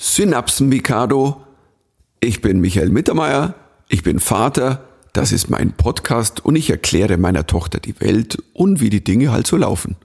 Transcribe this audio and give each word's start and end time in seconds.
Synapsen 0.00 0.68
Mikado. 0.68 1.40
Ich 2.20 2.40
bin 2.40 2.60
Michael 2.60 2.90
Mittermeier, 2.90 3.54
ich 3.88 4.04
bin 4.04 4.20
Vater, 4.20 4.84
das 5.12 5.32
ist 5.32 5.50
mein 5.50 5.72
Podcast 5.72 6.44
und 6.44 6.54
ich 6.54 6.70
erkläre 6.70 7.16
meiner 7.16 7.48
Tochter 7.48 7.80
die 7.80 8.00
Welt 8.00 8.40
und 8.52 8.80
wie 8.80 8.90
die 8.90 9.02
Dinge 9.02 9.32
halt 9.32 9.48
so 9.48 9.56
laufen. 9.56 9.96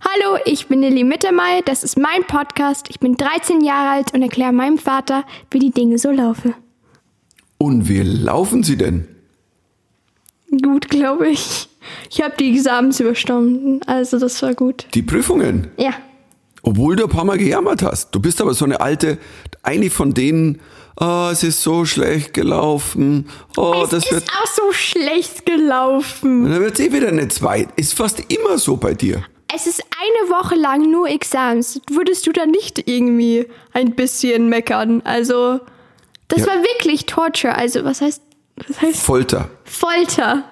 Hallo, 0.00 0.38
ich 0.44 0.66
bin 0.66 0.80
Lilly 0.80 1.04
Mittermeier, 1.04 1.62
das 1.64 1.84
ist 1.84 1.96
mein 1.96 2.24
Podcast. 2.26 2.90
Ich 2.90 2.98
bin 2.98 3.14
13 3.14 3.60
Jahre 3.62 3.90
alt 3.90 4.14
und 4.14 4.22
erkläre 4.22 4.52
meinem 4.52 4.78
Vater, 4.78 5.24
wie 5.50 5.60
die 5.60 5.70
Dinge 5.70 5.98
so 5.98 6.10
laufen. 6.10 6.54
Und 7.56 7.88
wie 7.88 8.02
laufen 8.02 8.64
sie 8.64 8.76
denn? 8.76 9.06
Gut, 10.60 10.88
glaube 10.88 11.28
ich. 11.28 11.68
Ich 12.10 12.20
habe 12.20 12.34
die 12.38 12.50
Examens 12.52 12.98
überstanden, 12.98 13.80
also 13.86 14.18
das 14.18 14.42
war 14.42 14.54
gut. 14.54 14.86
Die 14.92 15.02
Prüfungen? 15.02 15.68
Ja. 15.76 15.94
Obwohl 16.66 16.96
du 16.96 17.04
ein 17.04 17.10
paar 17.10 17.24
Mal 17.24 17.36
gejammert 17.38 17.82
hast. 17.82 18.10
Du 18.14 18.20
bist 18.20 18.40
aber 18.40 18.54
so 18.54 18.64
eine 18.64 18.80
alte, 18.80 19.18
eine 19.62 19.90
von 19.90 20.14
denen, 20.14 20.60
oh, 20.98 21.28
es 21.30 21.42
ist 21.42 21.62
so 21.62 21.84
schlecht 21.84 22.32
gelaufen. 22.32 23.28
Oh, 23.56 23.82
es 23.84 23.90
das 23.90 24.04
ist 24.04 24.12
wird. 24.12 24.24
auch 24.30 24.46
so 24.46 24.72
schlecht 24.72 25.44
gelaufen. 25.44 26.44
Dann 26.50 26.60
wird 26.60 26.78
es 26.78 26.80
eh 26.86 26.90
wieder 26.92 27.08
eine 27.08 27.28
zwei. 27.28 27.68
Ist 27.76 27.92
fast 27.94 28.20
immer 28.32 28.56
so 28.58 28.76
bei 28.78 28.94
dir. 28.94 29.22
Es 29.54 29.66
ist 29.66 29.82
eine 29.82 30.30
Woche 30.30 30.54
lang 30.54 30.90
nur 30.90 31.06
Examens. 31.08 31.80
Würdest 31.90 32.26
du 32.26 32.32
da 32.32 32.46
nicht 32.46 32.88
irgendwie 32.88 33.46
ein 33.72 33.94
bisschen 33.94 34.48
meckern? 34.48 35.02
Also, 35.04 35.60
das 36.28 36.40
Ja. 36.40 36.46
war 36.46 36.56
wirklich 36.62 37.04
Torture. 37.06 37.54
Also, 37.56 37.84
was 37.84 38.00
heißt, 38.00 38.22
was 38.68 38.80
heißt 38.80 39.00
Folter. 39.02 39.50
Folter? 39.64 40.44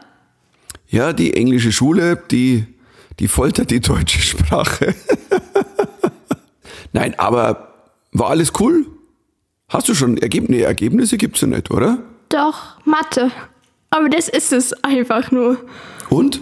Ja, 0.88 1.14
die 1.14 1.34
englische 1.34 1.72
Schule, 1.72 2.22
die, 2.30 2.66
die 3.18 3.28
foltert 3.28 3.70
die 3.70 3.80
deutsche 3.80 4.20
Sprache. 4.20 4.94
Nein, 6.92 7.18
aber 7.18 7.68
war 8.12 8.30
alles 8.30 8.52
cool? 8.60 8.86
Hast 9.68 9.88
du 9.88 9.94
schon 9.94 10.18
Ergebnisse? 10.18 10.52
Nee, 10.52 10.62
Ergebnisse 10.62 11.16
gibt's 11.16 11.40
ja 11.40 11.46
nicht, 11.46 11.70
oder? 11.70 11.98
Doch, 12.28 12.78
Mathe. 12.84 13.30
Aber 13.90 14.08
das 14.08 14.28
ist 14.28 14.52
es 14.52 14.72
einfach 14.84 15.30
nur. 15.30 15.58
Und? 16.10 16.40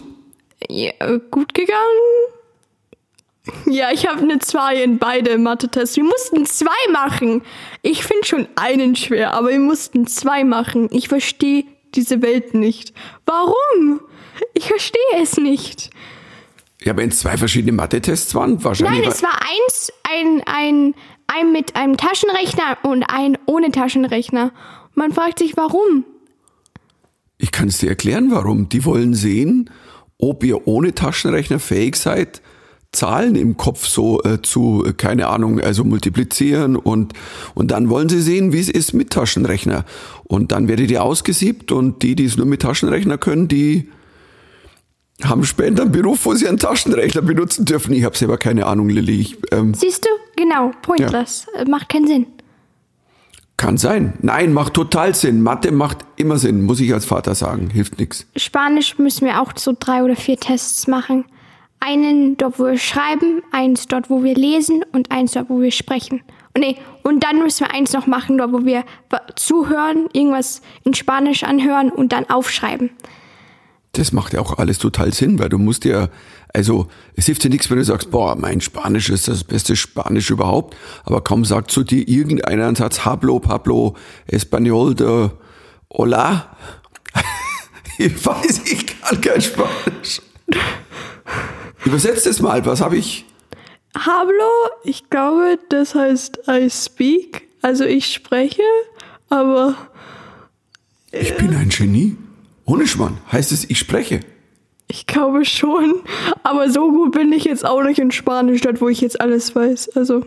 Ja, 0.68 0.92
gut 1.30 1.54
gegangen? 1.54 1.80
Ja, 3.66 3.90
ich 3.90 4.06
habe 4.06 4.20
eine 4.20 4.38
2 4.38 4.82
in 4.82 4.98
beide 4.98 5.38
Mathe-Tests. 5.38 5.96
Wir 5.96 6.04
mussten 6.04 6.44
zwei 6.46 6.92
machen. 6.92 7.42
Ich 7.82 8.04
finde 8.04 8.26
schon 8.26 8.48
einen 8.56 8.94
schwer, 8.96 9.32
aber 9.32 9.48
wir 9.48 9.58
mussten 9.58 10.06
zwei 10.06 10.44
machen. 10.44 10.88
Ich 10.92 11.08
verstehe 11.08 11.64
diese 11.94 12.22
Welt 12.22 12.54
nicht. 12.54 12.92
Warum? 13.26 14.00
Ich 14.54 14.66
verstehe 14.66 15.00
es 15.20 15.36
nicht. 15.38 15.90
Ja, 16.82 16.96
wenn 16.96 17.10
es 17.10 17.18
zwei 17.18 17.36
verschiedene 17.36 17.72
Mathe-Tests 17.72 18.34
waren, 18.34 18.62
wahrscheinlich. 18.64 19.02
Nein, 19.02 19.10
es 19.10 19.22
war 19.22 19.38
eins, 19.42 19.92
ein, 20.02 20.42
ein, 20.46 20.94
ein 21.26 21.52
mit 21.52 21.76
einem 21.76 21.96
Taschenrechner 21.96 22.78
und 22.82 23.04
ein 23.04 23.36
ohne 23.46 23.70
Taschenrechner. 23.70 24.52
Man 24.94 25.12
fragt 25.12 25.38
sich, 25.38 25.56
warum? 25.56 26.04
Ich 27.36 27.52
kann 27.52 27.68
es 27.68 27.78
dir 27.78 27.90
erklären, 27.90 28.30
warum. 28.30 28.68
Die 28.68 28.84
wollen 28.84 29.14
sehen, 29.14 29.70
ob 30.18 30.42
ihr 30.42 30.66
ohne 30.66 30.94
Taschenrechner 30.94 31.58
fähig 31.58 31.96
seid, 31.96 32.40
Zahlen 32.92 33.36
im 33.36 33.56
Kopf 33.56 33.86
so 33.86 34.20
äh, 34.24 34.42
zu, 34.42 34.84
äh, 34.84 34.92
keine 34.92 35.28
Ahnung, 35.28 35.60
also 35.60 35.84
multiplizieren 35.84 36.74
und, 36.74 37.12
und 37.54 37.70
dann 37.70 37.88
wollen 37.88 38.08
sie 38.08 38.20
sehen, 38.20 38.52
wie 38.52 38.58
es 38.58 38.68
ist 38.68 38.94
mit 38.94 39.10
Taschenrechner. 39.10 39.84
Und 40.24 40.50
dann 40.50 40.66
werdet 40.66 40.90
ihr 40.90 41.04
ausgesiebt 41.04 41.70
und 41.70 42.02
die, 42.02 42.16
die 42.16 42.24
es 42.24 42.36
nur 42.36 42.46
mit 42.46 42.62
Taschenrechner 42.62 43.16
können, 43.16 43.46
die 43.46 43.90
haben 45.24 45.44
später 45.44 45.82
einen 45.82 45.92
Beruf, 45.92 46.24
wo 46.26 46.34
sie 46.34 46.48
einen 46.48 46.58
Taschenrechner 46.58 47.22
benutzen 47.22 47.64
dürfen. 47.64 47.92
Ich 47.92 48.04
habe 48.04 48.16
selber 48.16 48.38
keine 48.38 48.66
Ahnung, 48.66 48.88
Lilly. 48.88 49.20
Ich, 49.20 49.38
ähm, 49.52 49.74
Siehst 49.74 50.04
du? 50.04 50.08
Genau, 50.36 50.72
pointless. 50.82 51.46
Äh, 51.54 51.64
Macht 51.66 51.88
keinen 51.88 52.06
Sinn. 52.06 52.26
kann 53.56 53.76
sein. 53.76 54.14
Nein, 54.22 54.52
macht 54.54 54.74
total 54.74 55.14
Sinn. 55.14 55.42
Mathe 55.42 55.70
macht 55.70 55.98
immer 56.16 56.38
Sinn, 56.38 56.62
muss 56.64 56.80
ich 56.80 56.92
als 56.94 57.04
Vater 57.04 57.34
sagen. 57.34 57.68
Hilft 57.70 57.98
nix. 57.98 58.26
Spanisch 58.36 58.98
müssen 58.98 59.26
wir 59.26 59.40
auch 59.40 59.52
so 59.56 59.74
drei 59.78 60.02
oder 60.02 60.16
vier 60.16 60.38
Tests 60.38 60.86
machen. 60.86 61.24
Einen 61.78 62.36
dort, 62.36 62.58
wo 62.58 62.66
wir 62.66 62.78
schreiben, 62.78 63.42
eins 63.52 63.86
dort, 63.86 64.10
wo 64.10 64.22
wir 64.22 64.34
lesen 64.34 64.84
und 64.92 65.10
eins 65.10 65.32
dort, 65.32 65.48
wo 65.50 65.60
wir 65.60 65.70
sprechen. 65.72 66.22
Und, 66.54 66.62
nee, 66.62 66.76
und 67.02 67.22
dann 67.22 67.38
müssen 67.38 67.66
wir 67.66 67.74
eins 67.74 67.92
noch 67.92 68.06
machen, 68.06 68.38
dort, 68.38 68.52
wo 68.52 68.64
wir 68.64 68.84
zuhören, 69.36 70.08
irgendwas 70.12 70.62
in 70.84 70.94
Spanisch 70.94 71.44
anhören 71.44 71.90
und 71.90 72.12
dann 72.12 72.28
aufschreiben. 72.28 72.90
Das 73.92 74.12
macht 74.12 74.32
ja 74.34 74.40
auch 74.40 74.58
alles 74.58 74.78
total 74.78 75.12
Sinn, 75.12 75.38
weil 75.40 75.48
du 75.48 75.58
musst 75.58 75.84
ja, 75.84 76.08
also 76.54 76.86
es 77.16 77.26
hilft 77.26 77.42
dir 77.42 77.50
nichts, 77.50 77.70
wenn 77.70 77.78
du 77.78 77.84
sagst, 77.84 78.10
boah, 78.10 78.36
mein 78.36 78.60
Spanisch 78.60 79.10
ist 79.10 79.26
das 79.26 79.42
beste 79.42 79.74
Spanisch 79.74 80.30
überhaupt, 80.30 80.76
aber 81.04 81.22
kaum 81.22 81.44
sagt 81.44 81.72
zu 81.72 81.82
dir 81.82 82.06
irgendeiner 82.06 82.66
einen 82.66 82.76
Satz, 82.76 83.04
Hablo, 83.04 83.40
Pablo, 83.40 83.96
Español, 84.30 84.94
de 84.94 85.30
Hola. 85.92 86.56
ich 87.98 88.24
weiß, 88.24 88.62
ich 88.64 89.00
kann 89.00 89.20
kein 89.20 89.40
Spanisch. 89.40 90.22
Übersetzt 91.84 92.26
es 92.26 92.40
mal, 92.40 92.64
was 92.64 92.80
habe 92.80 92.96
ich? 92.96 93.24
Hablo, 93.96 94.70
ich 94.84 95.10
glaube, 95.10 95.58
das 95.68 95.96
heißt 95.96 96.42
I 96.48 96.70
speak, 96.70 97.48
also 97.60 97.84
ich 97.84 98.12
spreche, 98.12 98.62
aber 99.30 99.74
Ich 101.10 101.36
bin 101.36 101.54
ein 101.56 101.68
Genie. 101.68 102.16
Ohne 102.70 102.86
Schmarrn 102.86 103.18
heißt 103.32 103.50
es, 103.50 103.68
ich 103.68 103.78
spreche. 103.80 104.20
ich 104.86 105.06
glaube 105.06 105.44
schon. 105.44 106.02
Aber 106.44 106.70
so 106.70 106.90
gut 106.92 107.12
bin 107.12 107.32
ich 107.32 107.44
jetzt 107.44 107.64
auch 107.64 107.82
nicht 107.82 107.98
in 107.98 108.12
Spanisch, 108.12 108.60
dort, 108.60 108.80
wo 108.80 108.88
ich 108.88 109.00
jetzt 109.00 109.20
alles 109.20 109.54
weiß. 109.56 109.96
Also, 109.96 110.24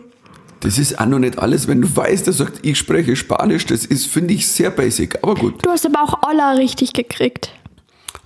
Das 0.60 0.76
ist 0.78 0.98
auch 1.00 1.06
noch 1.06 1.18
nicht 1.20 1.38
alles, 1.38 1.68
wenn 1.68 1.80
du 1.80 1.96
weißt, 1.96 2.26
der 2.26 2.34
sagt, 2.34 2.60
ich 2.66 2.76
spreche 2.78 3.16
Spanisch, 3.16 3.64
das 3.66 3.86
ist, 3.86 4.06
finde 4.08 4.34
ich, 4.34 4.46
sehr 4.46 4.70
basic, 4.70 5.22
aber 5.22 5.34
gut. 5.36 5.64
du 5.64 5.70
hast 5.70 5.86
aber 5.86 6.02
auch 6.02 6.22
Olla 6.28 6.52
richtig 6.52 6.92
gekriegt. 6.92 7.50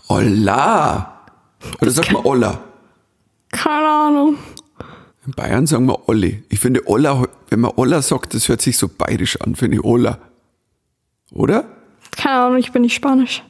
Hola. 0.09 1.21
Oder 1.81 1.91
sagt 1.91 2.11
man 2.13 2.25
Olla? 2.25 2.61
Keine 3.53 3.89
Ahnung. 3.89 4.37
In 5.27 5.33
Bayern 5.33 5.67
sagen 5.67 5.87
wir 5.87 6.09
Olli. 6.09 6.43
Ich 6.49 6.59
finde 6.61 6.89
Olla, 6.89 7.25
wenn 7.51 7.61
man 7.61 7.73
Olla 7.77 8.03
sagt, 8.03 8.35
das 8.35 8.49
hört 8.49 8.63
sich 8.63 8.79
so 8.79 8.89
bayerisch 8.89 9.41
an, 9.41 9.55
finde 9.55 9.77
ich 9.79 9.85
Olla. 9.85 10.19
Oder? 11.33 11.65
Keine 12.17 12.37
Ahnung, 12.41 12.59
ich 12.59 12.73
bin 12.73 12.83
nicht 12.83 12.95
Spanisch. 12.95 13.43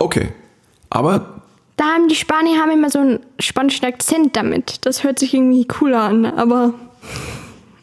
Okay. 0.00 0.32
Aber 0.88 1.42
Da 1.76 1.84
haben 1.84 2.08
die 2.08 2.16
Spanier 2.16 2.58
haben 2.58 2.72
immer 2.72 2.90
so 2.90 2.98
einen 2.98 3.20
spanischen 3.38 3.84
Akzent 3.84 4.36
damit. 4.36 4.84
Das 4.84 5.04
hört 5.04 5.18
sich 5.20 5.34
irgendwie 5.34 5.66
cooler 5.66 6.02
an, 6.02 6.26
aber 6.26 6.74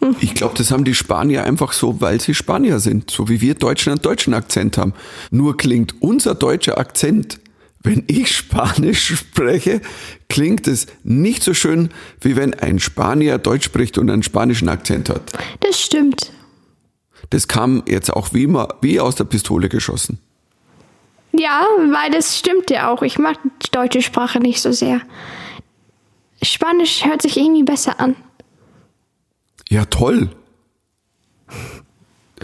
ich 0.19 0.33
glaube, 0.35 0.55
das 0.57 0.71
haben 0.71 0.83
die 0.83 0.93
Spanier 0.95 1.45
einfach 1.45 1.71
so, 1.71 2.01
weil 2.01 2.19
sie 2.19 2.33
Spanier 2.33 2.79
sind. 2.79 3.09
So 3.09 3.29
wie 3.29 3.39
wir 3.39 3.55
Deutschen 3.55 3.91
einen 3.91 4.01
deutschen 4.01 4.33
Akzent 4.33 4.77
haben. 4.77 4.93
Nur 5.31 5.55
klingt 5.55 6.01
unser 6.01 6.35
deutscher 6.35 6.77
Akzent, 6.77 7.39
wenn 7.81 8.03
ich 8.07 8.35
Spanisch 8.35 9.15
spreche, 9.15 9.81
klingt 10.27 10.67
es 10.67 10.87
nicht 11.03 11.43
so 11.43 11.53
schön, 11.53 11.89
wie 12.19 12.35
wenn 12.35 12.53
ein 12.53 12.79
Spanier 12.79 13.37
Deutsch 13.37 13.65
spricht 13.65 13.97
und 13.97 14.09
einen 14.09 14.23
spanischen 14.23 14.67
Akzent 14.69 15.09
hat. 15.09 15.31
das 15.61 15.79
stimmt. 15.79 16.31
Das 17.29 17.47
kam 17.47 17.83
jetzt 17.87 18.11
auch 18.11 18.33
wie, 18.33 18.43
immer, 18.43 18.75
wie 18.81 18.99
aus 18.99 19.15
der 19.15 19.25
Pistole 19.25 19.69
geschossen. 19.69 20.19
Ja, 21.37 21.65
weil 21.91 22.11
das 22.11 22.37
stimmt 22.37 22.69
ja 22.69 22.91
auch. 22.91 23.01
Ich 23.03 23.19
mag 23.19 23.37
die 23.65 23.71
deutsche 23.71 24.01
Sprache 24.01 24.39
nicht 24.39 24.61
so 24.61 24.71
sehr. 24.71 25.01
Spanisch 26.41 27.05
hört 27.05 27.21
sich 27.21 27.37
irgendwie 27.37 27.63
besser 27.63 27.99
an. 27.99 28.15
Ja, 29.69 29.85
toll. 29.85 30.29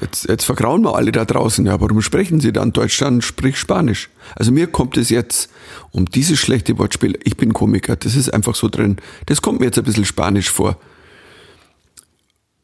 Jetzt, 0.02 0.28
jetzt 0.28 0.46
vergrauen 0.46 0.84
wir 0.84 0.96
alle 0.96 1.12
da 1.12 1.24
draußen. 1.24 1.66
Ja, 1.66 1.80
warum 1.80 2.02
sprechen 2.02 2.40
Sie 2.40 2.52
dann 2.52 2.74
Deutsch? 2.74 2.98
Dann 3.00 3.22
sprich 3.22 3.58
Spanisch. 3.58 4.10
Also 4.36 4.52
mir 4.52 4.68
kommt 4.68 4.98
es 4.98 5.10
jetzt 5.10 5.50
um 5.92 6.06
dieses 6.06 6.40
schlechte 6.40 6.78
Wortspiel. 6.78 7.18
Ich 7.24 7.38
bin 7.38 7.54
Komiker, 7.54 7.96
das 7.96 8.16
ist 8.16 8.34
einfach 8.34 8.56
so 8.56 8.70
drin. 8.70 8.98
Das 9.28 9.42
kommt 9.42 9.60
mir 9.60 9.68
jetzt 9.68 9.78
ein 9.78 9.84
bisschen 9.84 10.06
Spanisch 10.06 10.50
vor. 10.50 10.78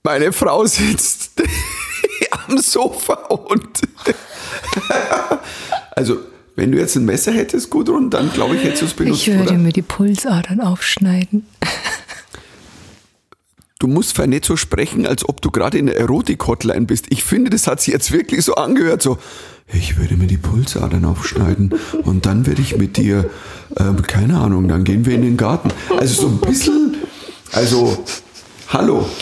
Meine 0.03 0.31
Frau 0.31 0.65
sitzt 0.65 1.41
am 2.31 2.57
Sofa 2.57 3.13
und. 3.13 3.81
also, 5.95 6.17
wenn 6.59 6.73
du 6.73 6.77
jetzt 6.77 6.97
ein 6.97 7.05
Messer 7.05 7.31
hättest, 7.31 7.69
Gudrun, 7.69 8.09
dann 8.09 8.33
glaube 8.33 8.57
ich, 8.57 8.63
hättest 8.65 8.81
du 8.81 8.85
es 8.87 8.93
benutzt, 8.93 9.21
Ich 9.21 9.33
würde 9.33 9.43
oder? 9.51 9.57
mir 9.57 9.71
die 9.71 9.81
Pulsadern 9.81 10.59
aufschneiden. 10.59 11.45
Du 13.79 13.87
musst 13.87 14.13
vielleicht 14.13 14.29
nicht 14.31 14.43
so 14.43 14.57
sprechen, 14.57 15.07
als 15.07 15.27
ob 15.27 15.41
du 15.41 15.51
gerade 15.51 15.77
in 15.77 15.85
der 15.85 15.97
Erotik-Hotline 15.97 16.85
bist. 16.85 17.05
Ich 17.11 17.23
finde, 17.23 17.49
das 17.49 17.65
hat 17.65 17.79
sich 17.79 17.93
jetzt 17.93 18.11
wirklich 18.11 18.43
so 18.43 18.55
angehört, 18.55 19.01
so, 19.01 19.17
ich 19.71 19.97
würde 19.97 20.17
mir 20.17 20.27
die 20.27 20.35
Pulsadern 20.35 21.05
aufschneiden 21.05 21.73
und 22.03 22.25
dann 22.25 22.45
werde 22.45 22.61
ich 22.61 22.75
mit 22.75 22.97
dir, 22.97 23.29
ähm, 23.77 24.01
keine 24.01 24.37
Ahnung, 24.37 24.67
dann 24.67 24.83
gehen 24.83 25.05
wir 25.05 25.15
in 25.15 25.21
den 25.21 25.37
Garten. 25.37 25.69
Also 25.97 26.23
so 26.23 26.27
ein 26.27 26.39
bisschen, 26.39 26.97
also, 27.53 28.03
hallo. 28.67 29.07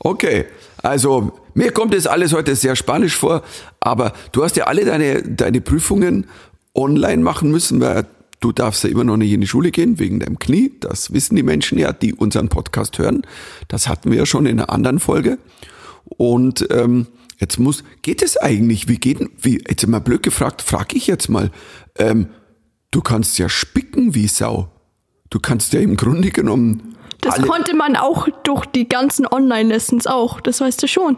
Okay, 0.00 0.46
also 0.88 1.32
mir 1.54 1.72
kommt 1.72 1.94
das 1.94 2.06
alles 2.06 2.32
heute 2.32 2.54
sehr 2.56 2.76
spanisch 2.76 3.16
vor, 3.16 3.42
aber 3.80 4.12
du 4.32 4.44
hast 4.44 4.56
ja 4.56 4.64
alle 4.64 4.84
deine, 4.84 5.22
deine 5.22 5.60
Prüfungen 5.60 6.26
online 6.74 7.22
machen 7.22 7.50
müssen, 7.50 7.80
weil 7.80 8.06
du 8.40 8.52
darfst 8.52 8.84
ja 8.84 8.90
immer 8.90 9.04
noch 9.04 9.16
nicht 9.16 9.32
in 9.32 9.40
die 9.40 9.46
Schule 9.46 9.70
gehen 9.70 9.98
wegen 9.98 10.20
deinem 10.20 10.38
Knie. 10.38 10.72
Das 10.80 11.12
wissen 11.12 11.36
die 11.36 11.42
Menschen 11.42 11.78
ja, 11.78 11.92
die 11.92 12.14
unseren 12.14 12.48
Podcast 12.48 12.98
hören. 12.98 13.22
Das 13.68 13.88
hatten 13.88 14.10
wir 14.10 14.18
ja 14.18 14.26
schon 14.26 14.46
in 14.46 14.60
einer 14.60 14.70
anderen 14.70 14.98
Folge. 14.98 15.38
Und 16.04 16.66
ähm, 16.70 17.06
jetzt 17.38 17.58
muss, 17.58 17.84
geht 18.02 18.22
es 18.22 18.36
eigentlich? 18.36 18.88
Wie 18.88 18.96
geht, 18.96 19.18
wie, 19.40 19.62
jetzt 19.68 19.86
mal 19.86 20.00
blöd 20.00 20.22
gefragt, 20.22 20.62
frag 20.62 20.94
ich 20.94 21.06
jetzt 21.06 21.28
mal. 21.28 21.50
Ähm, 21.96 22.28
du 22.90 23.00
kannst 23.00 23.38
ja 23.38 23.48
spicken 23.48 24.14
wie 24.14 24.28
Sau. 24.28 24.70
Du 25.30 25.40
kannst 25.40 25.72
ja 25.72 25.80
im 25.80 25.96
Grunde 25.96 26.30
genommen. 26.30 26.94
Das 27.20 27.34
alle, 27.34 27.46
konnte 27.46 27.74
man 27.74 27.96
auch 27.96 28.28
durch 28.44 28.66
die 28.66 28.88
ganzen 28.88 29.26
Online-Lessons 29.26 30.06
auch, 30.06 30.40
das 30.40 30.60
weißt 30.60 30.82
du 30.82 30.86
schon. 30.88 31.16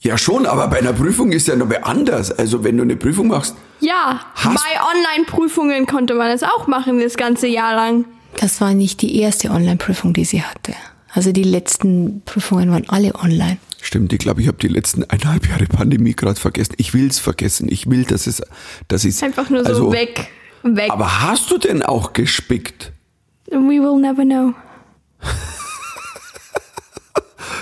ja 0.00 0.18
schon, 0.18 0.46
aber 0.46 0.68
bei 0.68 0.78
einer 0.78 0.92
Prüfung 0.92 1.32
ist 1.32 1.48
ja 1.48 1.56
noch 1.56 1.68
mal 1.68 1.80
anders. 1.82 2.30
Also 2.32 2.64
wenn 2.64 2.76
du 2.76 2.82
eine 2.82 2.96
Prüfung 2.96 3.28
machst, 3.28 3.56
Ja, 3.80 4.20
bei 4.44 4.50
Online-Prüfungen 4.94 5.86
konnte 5.86 6.14
man 6.14 6.30
das 6.30 6.42
auch 6.42 6.66
machen, 6.66 7.00
das 7.00 7.16
ganze 7.16 7.46
Jahr 7.46 7.74
lang. 7.74 8.04
Das 8.40 8.60
war 8.60 8.74
nicht 8.74 9.00
die 9.02 9.18
erste 9.20 9.50
Online-Prüfung, 9.50 10.12
die 10.12 10.24
sie 10.24 10.42
hatte. 10.42 10.74
Also 11.12 11.32
die 11.32 11.42
letzten 11.42 12.22
Prüfungen 12.24 12.70
waren 12.70 12.88
alle 12.88 13.14
online. 13.14 13.58
Stimmt, 13.80 14.12
ich 14.12 14.18
glaube, 14.18 14.42
ich 14.42 14.48
habe 14.48 14.58
die 14.58 14.68
letzten 14.68 15.04
eineinhalb 15.04 15.48
Jahre 15.48 15.66
Pandemie 15.66 16.12
gerade 16.12 16.38
vergessen. 16.38 16.74
Ich 16.76 16.92
will's 16.94 17.18
vergessen. 17.18 17.68
Ich 17.70 17.88
will, 17.88 18.04
dass 18.04 18.26
es, 18.26 18.42
dass 18.88 19.04
es 19.04 19.22
Einfach 19.22 19.48
nur 19.50 19.64
so 19.64 19.70
also, 19.70 19.92
weg, 19.92 20.28
weg. 20.62 20.90
Aber 20.90 21.22
hast 21.22 21.50
du 21.50 21.58
denn 21.58 21.82
auch 21.82 22.12
gespickt? 22.12 22.92
We 23.50 23.80
will 23.80 23.98
never 23.98 24.24
know. 24.24 24.54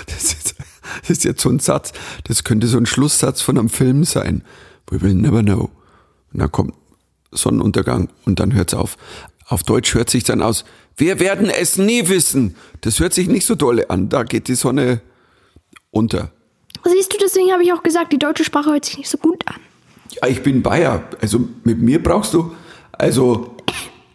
Das 0.07 0.33
ist, 0.33 0.55
das 1.01 1.09
ist 1.09 1.23
jetzt 1.23 1.41
so 1.41 1.49
ein 1.49 1.59
Satz. 1.59 1.93
Das 2.25 2.43
könnte 2.43 2.67
so 2.67 2.77
ein 2.77 2.85
Schlusssatz 2.85 3.41
von 3.41 3.57
einem 3.57 3.69
Film 3.69 4.03
sein. 4.03 4.43
We 4.89 5.01
will 5.01 5.13
never 5.13 5.43
know. 5.43 5.69
Und 6.33 6.39
dann 6.39 6.51
kommt 6.51 6.73
Sonnenuntergang 7.31 8.09
und 8.25 8.39
dann 8.39 8.53
hört's 8.53 8.73
auf. 8.73 8.97
Auf 9.47 9.63
Deutsch 9.63 9.93
hört 9.93 10.09
sich 10.09 10.23
dann 10.23 10.41
aus. 10.41 10.65
Wir 10.95 11.19
werden 11.19 11.49
es 11.49 11.77
nie 11.77 12.09
wissen. 12.09 12.55
Das 12.81 12.99
hört 12.99 13.13
sich 13.13 13.27
nicht 13.27 13.45
so 13.45 13.55
dolle 13.55 13.89
an. 13.89 14.09
Da 14.09 14.23
geht 14.23 14.47
die 14.47 14.55
Sonne 14.55 15.01
unter. 15.91 16.31
Siehst 16.83 17.13
du, 17.13 17.17
deswegen 17.19 17.51
habe 17.51 17.63
ich 17.63 17.73
auch 17.73 17.83
gesagt, 17.83 18.11
die 18.13 18.19
deutsche 18.19 18.43
Sprache 18.43 18.71
hört 18.71 18.85
sich 18.85 18.97
nicht 18.97 19.09
so 19.09 19.17
gut 19.17 19.43
an. 19.47 19.59
Ja, 20.21 20.27
ich 20.27 20.41
bin 20.41 20.63
Bayer. 20.63 21.03
Also 21.21 21.47
mit 21.63 21.79
mir 21.79 22.01
brauchst 22.01 22.33
du, 22.33 22.53
also 22.93 23.56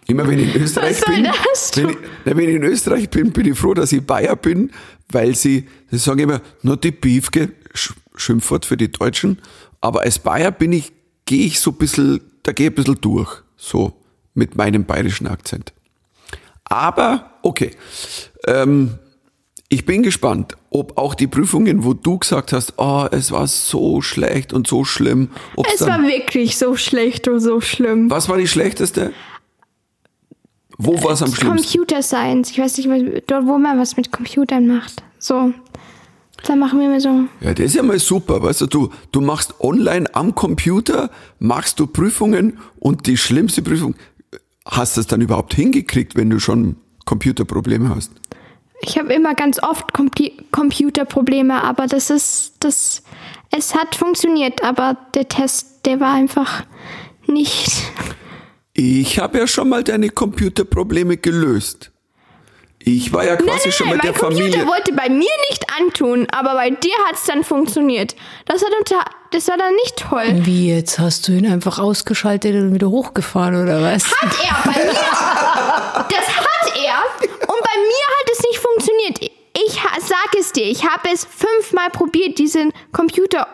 immer 0.06 0.26
wenn 0.28 0.38
ich 0.38 0.54
in 0.54 0.62
Österreich 0.62 1.00
bin, 1.04 1.24
wenn 1.74 1.88
ich, 1.90 1.96
wenn 2.24 2.38
ich 2.48 2.54
in 2.56 2.62
Österreich 2.64 3.10
bin, 3.10 3.32
bin 3.32 3.46
ich 3.52 3.58
froh, 3.58 3.74
dass 3.74 3.92
ich 3.92 4.02
Bayer 4.04 4.36
bin, 4.36 4.70
weil 5.10 5.34
sie, 5.34 5.66
sie 5.90 5.98
sagen 5.98 6.20
immer, 6.20 6.40
nur 6.62 6.76
die 6.76 6.90
Biefke, 6.90 7.50
Sch- 7.74 7.92
Schimpfwort 8.16 8.66
für 8.66 8.76
die 8.76 8.90
Deutschen, 8.90 9.40
aber 9.80 10.02
als 10.02 10.18
Bayer 10.18 10.50
bin 10.50 10.72
ich, 10.72 10.92
gehe 11.24 11.46
ich 11.46 11.60
so 11.60 11.70
ein 11.70 11.76
bisschen, 11.76 12.20
da 12.42 12.52
gehe 12.52 12.66
ich 12.66 12.72
ein 12.72 12.76
bisschen 12.76 13.00
durch, 13.00 13.42
so 13.56 13.94
mit 14.34 14.56
meinem 14.56 14.84
bayerischen 14.84 15.26
Akzent. 15.26 15.72
Aber, 16.64 17.30
okay, 17.42 17.70
ähm, 18.46 18.98
ich 19.68 19.84
bin 19.86 20.02
gespannt, 20.02 20.56
ob 20.70 20.98
auch 20.98 21.14
die 21.14 21.26
Prüfungen, 21.26 21.84
wo 21.84 21.94
du 21.94 22.18
gesagt 22.18 22.52
hast, 22.52 22.74
oh, 22.76 23.06
es 23.10 23.30
war 23.32 23.46
so 23.46 24.02
schlecht 24.02 24.52
und 24.52 24.66
so 24.66 24.84
schlimm, 24.84 25.30
Es 25.74 25.80
war 25.86 26.02
wirklich 26.02 26.58
so 26.58 26.76
schlecht 26.76 27.28
und 27.28 27.40
so 27.40 27.60
schlimm. 27.60 28.10
was 28.10 28.28
war 28.28 28.36
die 28.36 28.48
schlechteste? 28.48 29.12
Wo 30.84 31.02
war 31.02 31.12
es 31.12 31.22
am 31.22 31.32
schlimmsten? 31.32 31.78
Computer 31.78 32.02
Science. 32.02 32.50
Ich 32.50 32.58
weiß 32.58 32.78
nicht, 32.78 33.30
dort, 33.30 33.46
wo 33.46 33.56
man 33.58 33.78
was 33.78 33.96
mit 33.96 34.10
Computern 34.10 34.66
macht. 34.66 35.02
So. 35.18 35.52
Da 36.44 36.56
machen 36.56 36.80
wir 36.80 36.86
immer 36.86 37.00
so. 37.00 37.24
Ja, 37.40 37.54
das 37.54 37.66
ist 37.66 37.74
ja 37.76 37.84
mal 37.84 38.00
super, 38.00 38.42
weißt 38.42 38.62
du, 38.62 38.66
du, 38.66 38.90
du 39.12 39.20
machst 39.20 39.54
online 39.60 40.12
am 40.12 40.34
Computer, 40.34 41.08
machst 41.38 41.78
du 41.78 41.86
Prüfungen 41.86 42.58
und 42.80 43.06
die 43.06 43.16
schlimmste 43.16 43.62
Prüfung, 43.62 43.94
hast 44.66 44.96
du 44.96 45.02
es 45.02 45.06
dann 45.06 45.20
überhaupt 45.20 45.54
hingekriegt, 45.54 46.16
wenn 46.16 46.30
du 46.30 46.40
schon 46.40 46.76
Computerprobleme 47.04 47.94
hast? 47.94 48.10
Ich 48.80 48.98
habe 48.98 49.12
immer 49.12 49.34
ganz 49.36 49.62
oft 49.62 49.92
Compu 49.92 50.30
Computerprobleme, 50.50 51.62
aber 51.62 51.86
das 51.86 52.10
ist, 52.10 52.54
das, 52.58 53.04
es 53.52 53.76
hat 53.76 53.94
funktioniert, 53.94 54.64
aber 54.64 54.96
der 55.14 55.28
Test, 55.28 55.86
der 55.86 56.00
war 56.00 56.12
einfach 56.12 56.64
nicht. 57.28 57.84
Ich 58.74 59.18
habe 59.18 59.38
ja 59.38 59.46
schon 59.46 59.68
mal 59.68 59.84
deine 59.84 60.08
Computerprobleme 60.10 61.16
gelöst. 61.18 61.90
Ich 62.84 63.12
war 63.12 63.24
ja 63.24 63.36
quasi 63.36 63.70
schon 63.70 63.86
Nein, 63.88 63.96
mit 63.98 64.04
mein 64.04 64.12
der 64.12 64.20
Computer 64.20 64.44
Familie. 64.50 64.66
wollte 64.66 64.92
bei 64.92 65.08
mir 65.08 65.30
nicht 65.50 65.64
antun, 65.80 66.26
aber 66.32 66.54
bei 66.54 66.70
dir 66.70 66.94
hat 67.06 67.14
es 67.14 67.24
dann 67.24 67.44
funktioniert. 67.44 68.16
Das, 68.46 68.60
hat 68.62 68.72
unter, 68.76 69.04
das 69.30 69.46
war 69.46 69.56
dann 69.56 69.74
nicht 69.74 69.96
toll. 69.98 70.44
Wie 70.44 70.68
jetzt? 70.74 70.98
Hast 70.98 71.28
du 71.28 71.32
ihn 71.32 71.46
einfach 71.46 71.78
ausgeschaltet 71.78 72.56
und 72.56 72.74
wieder 72.74 72.90
hochgefahren 72.90 73.62
oder 73.62 73.80
was? 73.82 74.10
Hat 74.10 74.32
er 74.42 74.72
bei 74.72 74.84
mir. 74.84 74.92
Das 76.08 76.26
hat 76.28 76.72
er. 76.76 76.98
Und 77.22 77.60
bei 77.60 77.76
mir 77.78 78.06
hat 78.18 78.30
es 78.32 78.42
nicht 78.42 78.58
funktioniert. 78.58 79.20
Ich 79.66 79.74
sag 80.00 80.38
es 80.38 80.52
dir, 80.52 80.64
ich 80.64 80.84
habe 80.84 81.08
es 81.12 81.24
fünfmal 81.24 81.90
probiert, 81.90 82.38
diesen 82.38 82.72
Computer 82.92 83.46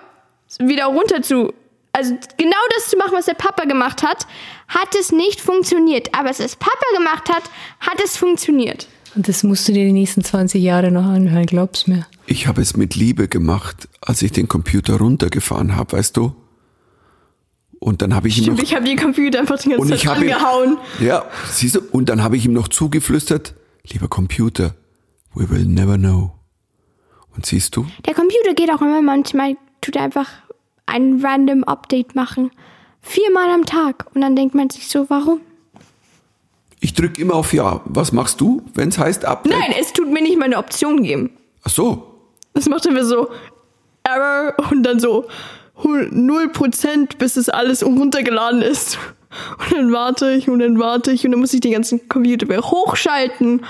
wieder 0.59 0.87
runter 0.87 1.21
zu. 1.23 1.53
Also 1.93 2.15
genau 2.37 2.57
das 2.77 2.89
zu 2.91 2.97
machen, 2.97 3.13
was 3.13 3.27
der 3.27 3.35
Papa 3.35 3.65
gemacht 3.65 4.03
hat, 4.03 4.27
hat 4.69 4.95
es 4.99 5.11
nicht 5.11 5.41
funktioniert. 5.41 6.15
Aber 6.15 6.29
als 6.29 6.39
es 6.41 6.55
Papa 6.57 6.85
gemacht 6.97 7.29
hat, 7.29 7.43
hat 7.81 8.01
es 8.05 8.17
funktioniert. 8.17 8.87
Und 9.15 9.27
das 9.27 9.43
musst 9.43 9.67
du 9.67 9.73
dir 9.73 9.85
die 9.87 9.93
nächsten 9.93 10.23
20 10.23 10.63
Jahre 10.63 10.91
noch 10.93 11.05
anhören, 11.07 11.47
glaub's 11.47 11.87
mir. 11.87 12.07
Ich 12.27 12.47
habe 12.47 12.61
es 12.61 12.77
mit 12.77 12.95
Liebe 12.95 13.27
gemacht, 13.27 13.89
als 14.01 14.23
ich 14.23 14.33
den 14.33 14.49
Computer 14.49 14.99
runtergefahren 14.99 15.75
habe, 15.77 15.97
weißt 15.97 16.17
du? 16.17 16.37
Und 17.81 18.03
dann 18.03 18.15
habe 18.15 18.29
ich 18.29 18.39
ihm 18.47 18.55
noch 18.55 18.63
Ich 18.63 18.75
habe 18.75 18.85
den 18.85 18.99
Computer 18.99 19.39
einfach 19.41 19.59
die 19.59 19.71
ganze 19.71 19.83
Und 19.83 19.89
Zeit 19.89 19.99
ich 19.99 20.07
habe 20.07 20.25
ihm, 20.25 20.33
angehauen. 20.33 20.79
ja, 21.01 21.25
siehst 21.51 21.77
du, 21.77 21.81
und 21.93 22.09
dann 22.09 22.23
habe 22.23 22.37
ich 22.37 22.45
ihm 22.45 22.53
noch 22.53 22.69
zugeflüstert, 22.69 23.55
lieber 23.91 24.09
Computer, 24.09 24.75
we 25.35 25.49
will 25.49 25.65
never 25.65 25.97
know. 25.97 26.33
Und 27.35 27.47
siehst 27.47 27.77
du, 27.77 27.87
Der 28.05 28.15
Computer 28.15 28.53
geht 28.55 28.71
auch 28.71 28.81
immer 28.83 29.01
manchmal, 29.01 29.57
tut 29.81 29.97
er 29.97 30.03
einfach 30.03 30.29
ein 30.89 31.21
random 31.25 31.65
Update 31.65 32.15
machen. 32.15 32.51
Viermal 33.01 33.51
am 33.51 33.65
Tag. 33.67 34.07
Und 34.15 34.21
dann 34.23 34.35
denkt 34.37 34.55
man 34.55 34.71
sich 34.71 34.89
so, 34.89 35.09
warum? 35.09 35.41
ich 36.81 36.95
drücke 36.95 37.21
immer 37.21 37.35
auf 37.35 37.53
Ja. 37.53 37.81
Was 37.87 38.13
machst 38.13 38.41
du, 38.41 38.63
wenn 38.75 38.89
es 38.89 38.99
heißt 38.99 39.25
Update? 39.25 39.53
Nein, 39.53 39.75
es 39.79 39.93
tut 39.93 40.11
mir 40.11 40.23
nicht 40.23 40.39
mal 40.39 40.47
eine 40.47 40.59
Option 40.59 41.03
geben. 41.03 41.31
Ach 41.65 41.71
so. 41.71 42.15
Das 42.55 42.69
macht 42.69 42.87
er 42.87 42.93
mir 42.93 43.05
so 43.05 43.29
Error 44.05 44.55
und 44.71 44.83
dann 44.83 45.01
so 45.01 45.27
0%, 45.77 47.19
bis 47.19 47.37
es 47.37 47.49
alles 47.49 47.85
runtergeladen 47.85 48.63
ist. 48.63 48.99
Und 49.59 49.73
dann 49.77 49.93
warte 49.93 50.31
ich 50.33 50.49
und 50.49 50.61
dann 50.61 50.79
warte 50.79 51.13
ich 51.13 51.25
und 51.25 51.33
dann 51.33 51.41
muss 51.41 51.53
ich 51.53 51.61
den 51.61 51.73
ganzen 51.73 52.09
Computer 52.09 52.49
wieder 52.49 52.63
hochschalten. 52.63 53.65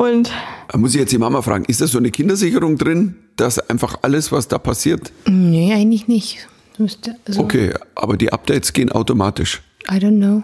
Und 0.00 0.32
Da 0.68 0.78
muss 0.78 0.94
ich 0.94 1.00
jetzt 1.00 1.12
die 1.12 1.18
Mama 1.18 1.42
fragen, 1.42 1.64
ist 1.66 1.82
da 1.82 1.86
so 1.86 1.98
eine 1.98 2.10
Kindersicherung 2.10 2.78
drin, 2.78 3.16
dass 3.36 3.58
einfach 3.58 3.98
alles, 4.00 4.32
was 4.32 4.48
da 4.48 4.56
passiert? 4.58 5.12
Nee, 5.26 5.74
eigentlich 5.74 6.08
nicht. 6.08 6.48
Also, 6.78 7.40
Okay, 7.42 7.74
aber 7.94 8.16
die 8.16 8.32
Updates 8.32 8.72
gehen 8.72 8.90
automatisch. 8.90 9.60
I 9.90 9.96
don't 9.96 10.16
know. 10.16 10.42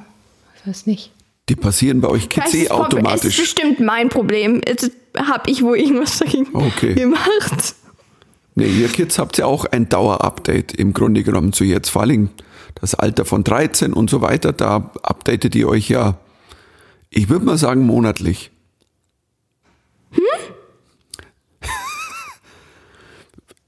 Ich 0.61 0.67
weiß 0.69 0.85
nicht. 0.87 1.11
Die 1.49 1.57
passieren 1.57 2.03
bei 2.03 2.09
euch 2.09 2.29
das 2.29 2.45
Kids 2.45 2.55
ist 2.55 2.55
eh 2.55 2.69
das 2.69 2.77
Problem. 2.77 3.07
Es 3.07 3.15
ist 3.15 3.15
automatisch. 3.15 3.37
bestimmt 3.41 3.81
mein 3.81 4.09
Problem. 4.11 4.61
Jetzt 4.67 4.91
habe 5.17 5.49
ich 5.51 5.63
wohl 5.63 5.79
irgendwas 5.79 6.19
dagegen 6.19 6.49
Okay. 6.53 6.95
gemacht. 6.95 7.75
Nee, 8.57 8.67
ihr 8.67 8.89
Kids 8.89 9.19
habt 9.19 9.39
ja 9.39 9.47
auch 9.47 9.65
ein 9.65 9.89
Dauerupdate 9.89 10.73
im 10.75 10.93
Grunde 10.93 11.23
genommen 11.23 11.53
zu 11.55 11.65
jetzt. 11.65 11.89
Vor 11.89 12.03
allem 12.03 12.29
das 12.75 12.95
Alter 12.95 13.25
von 13.25 13.43
13 13.45 13.95
und 13.95 14.11
so 14.11 14.21
weiter, 14.21 14.53
da 14.53 14.91
updatet 15.03 15.55
ihr 15.55 15.69
euch 15.69 15.89
ja, 15.89 16.19
ich 17.09 17.31
würde 17.31 17.47
mal 17.47 17.57
sagen, 17.57 17.87
monatlich. 17.87 18.51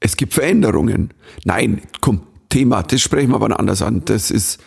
Es 0.01 0.17
gibt 0.17 0.35
Veränderungen. 0.35 1.13
Nein, 1.45 1.83
komm, 2.01 2.23
Thema, 2.49 2.83
das 2.83 3.01
sprechen 3.01 3.31
wir 3.31 3.37
aber 3.37 3.59
anders 3.59 3.83
an. 3.83 4.03
Das 4.05 4.31
ist, 4.31 4.59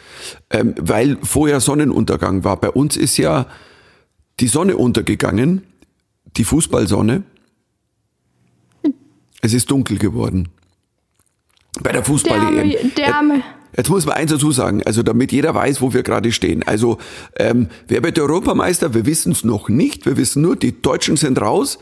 ähm, 0.50 0.76
weil 0.78 1.18
vorher 1.24 1.60
Sonnenuntergang 1.60 2.44
war. 2.44 2.58
Bei 2.58 2.70
uns 2.70 2.96
ist 2.96 3.18
ja 3.18 3.48
die 4.40 4.48
Sonne 4.48 4.78
untergegangen, 4.78 5.64
die 6.38 6.44
Fußballsonne. 6.44 7.24
Es 9.42 9.54
ist 9.54 9.72
dunkel 9.72 9.98
geworden. 9.98 10.50
Bei 11.82 11.92
der 11.92 12.04
fußball 12.04 12.40
Der 12.40 12.48
arme, 12.48 12.92
der 12.98 13.16
arme. 13.16 13.44
Jetzt 13.76 13.90
muss 13.90 14.06
man 14.06 14.16
eins 14.16 14.32
dazu 14.32 14.52
sagen, 14.52 14.82
also 14.86 15.02
damit 15.04 15.32
jeder 15.32 15.56
weiß, 15.56 15.82
wo 15.82 15.94
wir 15.94 16.04
gerade 16.04 16.32
stehen. 16.32 16.64
Also 16.64 16.98
ähm, 17.38 17.68
wer 17.88 18.04
wird 18.04 18.20
Europameister? 18.20 18.94
Wir 18.94 19.06
wissen 19.06 19.32
es 19.32 19.44
noch 19.44 19.70
nicht. 19.70 20.06
Wir 20.06 20.18
wissen 20.18 20.42
nur, 20.42 20.56
die 20.56 20.82
Deutschen 20.82 21.16
sind 21.18 21.40
raus 21.40 21.80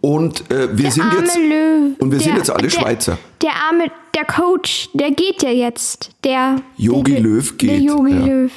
und 0.00 0.50
äh, 0.50 0.68
wir 0.76 0.84
Der 0.84 0.90
sind 0.92 1.12
jetzt 1.18 1.36
Löw. 1.36 1.98
und 2.00 2.10
wir 2.12 2.18
sind 2.18 2.30
Der- 2.30 2.36
jetzt 2.38 2.50
alle 2.50 2.62
der, 2.62 2.70
Schweizer. 2.70 3.18
Der 3.42 3.50
arme, 3.68 3.84
der 4.16 4.24
Coach, 4.24 4.88
der 4.94 5.10
geht 5.12 5.42
ja 5.42 5.50
jetzt. 5.50 6.10
Der 6.24 6.56
Jogi 6.76 7.12
der, 7.12 7.20
Löw 7.22 7.56
geht. 7.58 7.70
Der 7.70 7.78
Jogi 7.80 8.12
ja. 8.12 8.24
Löw. 8.26 8.52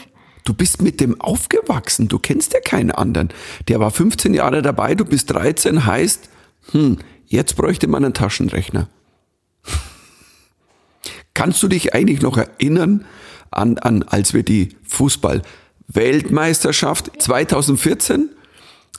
Du 0.45 0.53
bist 0.53 0.81
mit 0.81 0.99
dem 0.99 1.21
aufgewachsen. 1.21 2.07
Du 2.09 2.19
kennst 2.19 2.53
ja 2.53 2.59
keinen 2.59 2.91
anderen. 2.91 3.29
Der 3.69 3.79
war 3.79 3.91
15 3.91 4.33
Jahre 4.33 4.61
dabei. 4.61 4.93
Du 4.95 5.05
bist 5.05 5.31
13. 5.33 5.85
Heißt, 5.85 6.27
hm, 6.71 6.97
jetzt 7.27 7.55
bräuchte 7.55 7.87
man 7.87 8.03
einen 8.03 8.13
Taschenrechner. 8.13 8.89
Kannst 11.33 11.61
du 11.63 11.67
dich 11.67 11.93
eigentlich 11.93 12.21
noch 12.21 12.37
erinnern 12.37 13.05
an, 13.51 13.77
an 13.79 14.03
als 14.03 14.33
wir 14.33 14.43
die 14.43 14.69
Fußball 14.87 15.41
Weltmeisterschaft 15.87 17.11
2014 17.21 18.29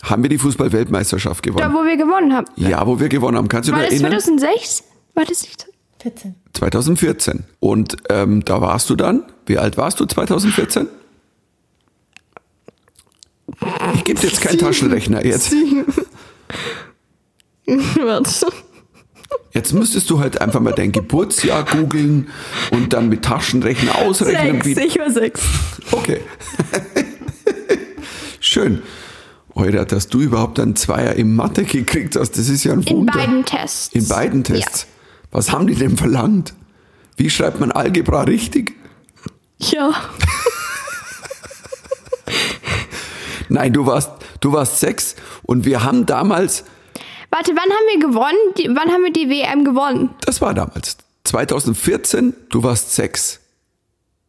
haben 0.03 0.23
wir 0.23 0.29
die 0.29 0.37
Fußball-Weltmeisterschaft 0.39 1.47
Da, 1.47 1.51
gewonnen. 1.51 1.73
wo 1.75 1.85
wir 1.85 1.97
gewonnen 1.97 2.35
haben. 2.35 2.47
Ja, 2.57 2.87
wo 2.87 3.01
wir 3.01 3.09
gewonnen 3.09 3.39
haben. 3.39 3.49
Kannst 3.49 3.71
du 3.71 3.73
War 3.73 3.81
dich 3.81 3.91
das 3.91 4.01
erinnern? 4.03 4.21
2006? 4.21 4.85
War 5.15 5.25
das 5.25 5.43
nicht? 5.43 5.67
14. 6.03 6.35
2014. 6.53 7.45
Und 7.61 7.97
ähm, 8.11 8.45
da 8.45 8.61
warst 8.61 8.91
du 8.91 8.97
dann, 8.97 9.23
wie 9.47 9.57
alt 9.57 9.79
warst 9.79 10.01
du 10.01 10.05
2014? 10.05 10.89
Ich 13.95 14.05
gebe 14.05 14.21
jetzt 14.21 14.43
keinen 14.43 14.59
Taschenrechner. 14.59 15.25
Jetzt, 15.25 15.53
Warte. 17.67 18.47
Jetzt 19.53 19.73
müsstest 19.73 20.11
du 20.11 20.21
halt 20.21 20.41
einfach 20.41 20.61
mal 20.61 20.73
dein 20.73 20.93
Geburtsjahr 20.93 21.65
googeln 21.65 22.29
und 22.71 22.93
dann 22.93 23.09
mit 23.09 23.25
Taschenrechner 23.25 23.97
ausrechnen. 23.97 24.61
Sechs, 24.63 24.77
Wie, 24.81 24.85
ich 24.85 24.99
war 24.99 25.11
sechs. 25.11 25.41
okay. 25.93 26.21
Schön. 28.41 28.83
Heute, 29.55 29.85
dass 29.87 30.09
du 30.09 30.21
überhaupt 30.21 30.59
einen 30.59 30.75
Zweier 30.75 31.15
im 31.15 31.37
Mathe 31.37 31.63
gekriegt 31.65 32.17
hast, 32.17 32.33
das 32.33 32.49
ist 32.49 32.65
ja 32.65 32.73
ein 32.73 32.83
In 32.83 32.97
Wunder. 32.97 33.13
beiden 33.13 33.45
Tests. 33.45 33.95
In 33.95 34.09
beiden 34.09 34.43
Tests. 34.45 34.87
Was 35.31 35.53
haben 35.53 35.67
die 35.69 35.77
denn 35.77 35.97
verlangt? 35.97 36.55
Wie 37.17 37.31
schreibt 37.31 37.61
man 37.61 37.71
Algebra 37.71 38.23
richtig? 38.23 38.75
Ja. 39.61 39.93
Nein, 43.49 43.73
du 43.73 43.87
warst, 43.87 44.11
du 44.41 44.53
warst 44.53 44.81
sechs 44.81 45.15
und 45.43 45.65
wir 45.65 45.85
haben 45.85 46.07
damals, 46.07 46.65
Warte, 47.35 47.51
wann 47.51 47.69
haben 47.69 47.87
wir 47.91 47.99
gewonnen? 48.09 48.55
Die, 48.57 48.69
wann 48.69 48.93
haben 48.93 49.03
wir 49.03 49.13
die 49.13 49.29
WM 49.29 49.65
gewonnen? 49.65 50.11
das 50.21 50.41
war 50.41 50.55
damals, 50.55 50.99
2014, 51.25 52.33
du 52.51 52.63
warst 52.63 52.95
sechs. 52.95 53.41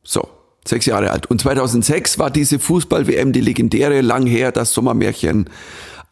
So, 0.04 0.28
sechs 0.66 0.88
Jahre 0.88 1.12
alt. 1.12 1.28
Und 1.28 1.40
2006 1.40 2.18
war 2.18 2.32
diese 2.32 2.58
Fußball-WM, 2.58 3.32
die 3.32 3.42
legendäre, 3.42 4.02
lang 4.02 4.26
her, 4.26 4.52
das 4.52 4.74
Sommermärchen. 4.74 5.50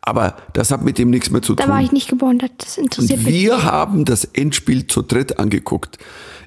Aber 0.02 0.38
das 0.54 0.70
hat 0.70 0.84
mit 0.84 1.00
dem 1.00 1.10
nichts 1.10 1.32
mehr 1.32 1.42
zu 1.42 1.56
Da 1.56 1.64
tun. 1.64 1.74
war 1.74 1.82
ich 1.82 1.92
nicht 1.94 2.10
geboren, 2.10 2.38
das 2.58 2.78
interessiert 2.78 3.20
und 3.20 3.26
mich. 3.26 3.34
wir 3.34 3.64
haben 3.64 4.06
das 4.06 4.26
Endspiel 4.26 4.86
zu 4.86 5.02
dritt 5.02 5.40
angeguckt. 5.40 5.98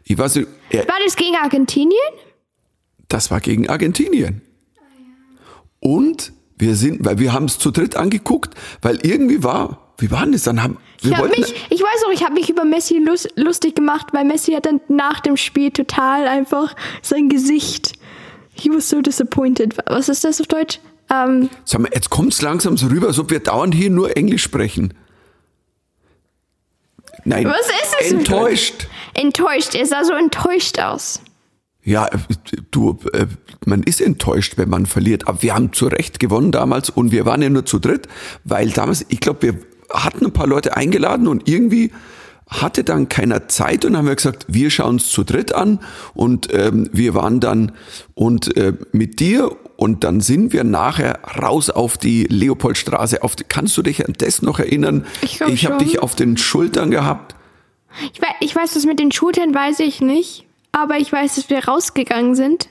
Ich 0.05 0.17
weiß 0.17 0.37
nicht, 0.37 0.49
War 0.73 0.99
das 1.05 1.17
gegen 1.17 1.35
Argentinien? 1.37 1.99
Das 3.09 3.33
war 3.33 3.41
gegen 3.41 3.69
Argentinien. 3.69 4.43
Und 5.81 6.33
wir 6.57 6.77
sind, 6.77 7.05
weil 7.05 7.19
wir 7.19 7.33
haben 7.33 7.47
es 7.47 7.59
zu 7.59 7.71
dritt 7.73 7.97
angeguckt, 7.97 8.55
weil 8.83 8.99
irgendwie 9.05 9.43
war, 9.43 9.86
wie 9.99 10.11
war 10.11 10.23
denn 10.23 10.33
das? 10.33 10.43
Dann 10.43 10.63
haben 10.63 10.79
wir 11.01 11.11
Ich, 11.11 11.17
hab 11.17 11.23
wollten, 11.25 11.41
mich, 11.41 11.55
ich 11.71 11.81
weiß 11.81 12.05
auch, 12.07 12.13
ich 12.13 12.23
habe 12.23 12.35
mich 12.35 12.51
über 12.51 12.65
Messi 12.65 12.99
lus 12.99 13.27
lustig 13.37 13.75
gemacht, 13.75 14.09
weil 14.13 14.25
Messi 14.25 14.53
hat 14.53 14.67
dann 14.67 14.81
nach 14.89 15.21
dem 15.21 15.37
Spiel 15.37 15.71
total 15.71 16.27
einfach 16.29 16.75
sein 17.03 17.29
Gesicht. 17.29 17.93
He 18.55 18.71
was 18.71 18.89
so 18.89 19.01
disappointed. 19.01 19.77
Was 19.87 20.09
ist 20.09 20.25
das 20.25 20.41
auf 20.41 20.47
Deutsch? 20.47 20.81
Ähm, 21.11 21.51
sag 21.65 21.81
mal, 21.81 21.91
jetzt 21.95 22.11
kommt's 22.11 22.43
langsam 22.43 22.77
so 22.77 22.87
rüber, 22.89 23.09
als 23.09 23.19
ob 23.19 23.31
wir 23.31 23.41
dauernd 23.41 23.75
hier 23.75 23.91
nur 23.91 24.17
Englisch 24.17 24.43
sprechen. 24.43 24.95
Nein, 27.25 27.47
Was 27.47 27.67
ist 27.67 27.97
es 28.01 28.13
enttäuscht. 28.13 28.89
enttäuscht. 29.15 29.75
Er 29.75 29.87
sah 29.87 30.05
so 30.05 30.13
enttäuscht 30.13 30.79
aus. 30.79 31.21
Ja, 31.83 32.07
äh, 32.07 32.19
du, 32.71 32.99
äh, 33.13 33.27
man 33.65 33.83
ist 33.83 34.01
enttäuscht, 34.01 34.55
wenn 34.59 34.69
man 34.69 34.87
verliert. 34.87 35.29
Aber 35.29 35.43
wir 35.43 35.55
haben 35.55 35.73
zu 35.73 35.87
Recht 35.87 36.19
gewonnen 36.21 36.53
damals 36.53 36.91
und 36.91 37.13
wir 37.13 37.25
waren 37.25 37.43
ja 37.43 37.49
nur 37.49 37.65
zu 37.65 37.79
dritt, 37.79 38.09
weil 38.45 38.71
damals, 38.71 39.07
ich 39.09 39.21
glaube, 39.21 39.43
wir 39.43 39.61
hatten 40.05 40.27
ein 40.27 40.33
paar 40.33 40.47
Leute 40.47 40.77
eingeladen 40.77 41.27
und 41.27 41.49
irgendwie 41.49 41.93
hatte 42.49 42.85
dann 42.85 43.09
keiner 43.09 43.49
Zeit 43.49 43.85
und 43.85 43.97
haben 43.97 44.07
wir 44.07 44.15
gesagt, 44.15 44.47
wir 44.49 44.71
schauen 44.71 44.97
es 44.97 45.09
zu 45.09 45.25
dritt 45.25 45.53
an 45.53 45.81
und 46.15 46.53
ähm, 46.53 46.89
wir 46.93 47.15
waren 47.15 47.41
dann 47.41 47.73
und 48.15 48.57
äh, 48.57 48.73
mit 48.93 49.19
dir 49.19 49.51
und 49.77 50.05
dann 50.05 50.21
sind 50.21 50.53
wir 50.53 50.63
nachher 50.63 51.19
raus 51.41 51.71
auf 51.71 51.99
die 51.99 52.25
Leopoldstraße. 52.25 53.23
Auf 53.23 53.37
die, 53.37 53.45
kannst 53.45 53.77
du 53.77 53.83
dich 53.83 54.07
an 54.07 54.15
das 54.19 54.43
noch 54.43 54.59
erinnern? 54.59 55.05
Ich 55.23 55.41
ich 55.41 55.67
habe 55.67 55.85
dich 55.85 56.01
auf 56.01 56.15
den 56.15 56.37
Schultern 56.37 56.91
gehabt. 56.91 57.35
Ich 58.13 58.21
weiß, 58.21 58.35
ich 58.41 58.55
weiß, 58.55 58.75
das 58.75 58.85
mit 58.87 59.01
den 59.01 59.11
Schultern 59.11 59.55
weiß 59.55 59.81
ich 59.81 60.01
nicht. 60.01 60.47
Aber 60.73 60.99
ich 60.99 61.11
weiß, 61.11 61.37
dass 61.37 61.51
wir 61.51 61.65
rausgegangen 61.65 62.35
sind. 62.35 62.69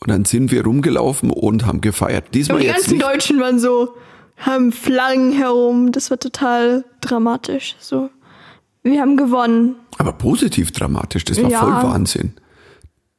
Und 0.00 0.10
dann 0.10 0.24
sind 0.24 0.50
wir 0.50 0.64
rumgelaufen 0.64 1.30
und 1.30 1.66
haben 1.66 1.80
gefeiert. 1.80 2.26
Und 2.26 2.34
Diesmal 2.34 2.60
die 2.60 2.66
jetzt 2.66 2.76
ganzen 2.76 2.92
nicht. 2.94 3.04
Deutschen 3.04 3.40
waren 3.40 3.58
so, 3.58 3.94
haben 4.40 4.72
Flaggen 4.72 5.32
herum. 5.32 5.92
Das 5.92 6.10
war 6.10 6.18
total 6.18 6.84
dramatisch. 7.00 7.76
So. 7.80 8.10
Wir 8.82 9.00
haben 9.00 9.16
gewonnen. 9.16 9.76
Aber 9.98 10.12
positiv 10.12 10.72
dramatisch, 10.72 11.24
das 11.24 11.42
war 11.42 11.50
Ja. 11.50 11.60
voll 11.60 11.72
Wahnsinn. 11.72 12.32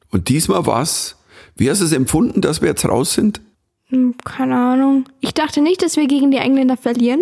Und 0.09 0.29
diesmal 0.29 0.65
war's, 0.65 1.15
wie 1.55 1.69
hast 1.69 1.81
du 1.81 1.85
es 1.85 1.91
empfunden, 1.93 2.41
dass 2.41 2.61
wir 2.61 2.69
jetzt 2.69 2.85
raus 2.85 3.13
sind? 3.13 3.39
Hm, 3.87 4.15
Keine 4.25 4.55
Ahnung. 4.55 5.05
Ich 5.19 5.33
dachte 5.33 5.61
nicht, 5.61 5.81
dass 5.83 5.95
wir 5.97 6.07
gegen 6.07 6.31
die 6.31 6.37
Engländer 6.37 6.77
verlieren. 6.77 7.21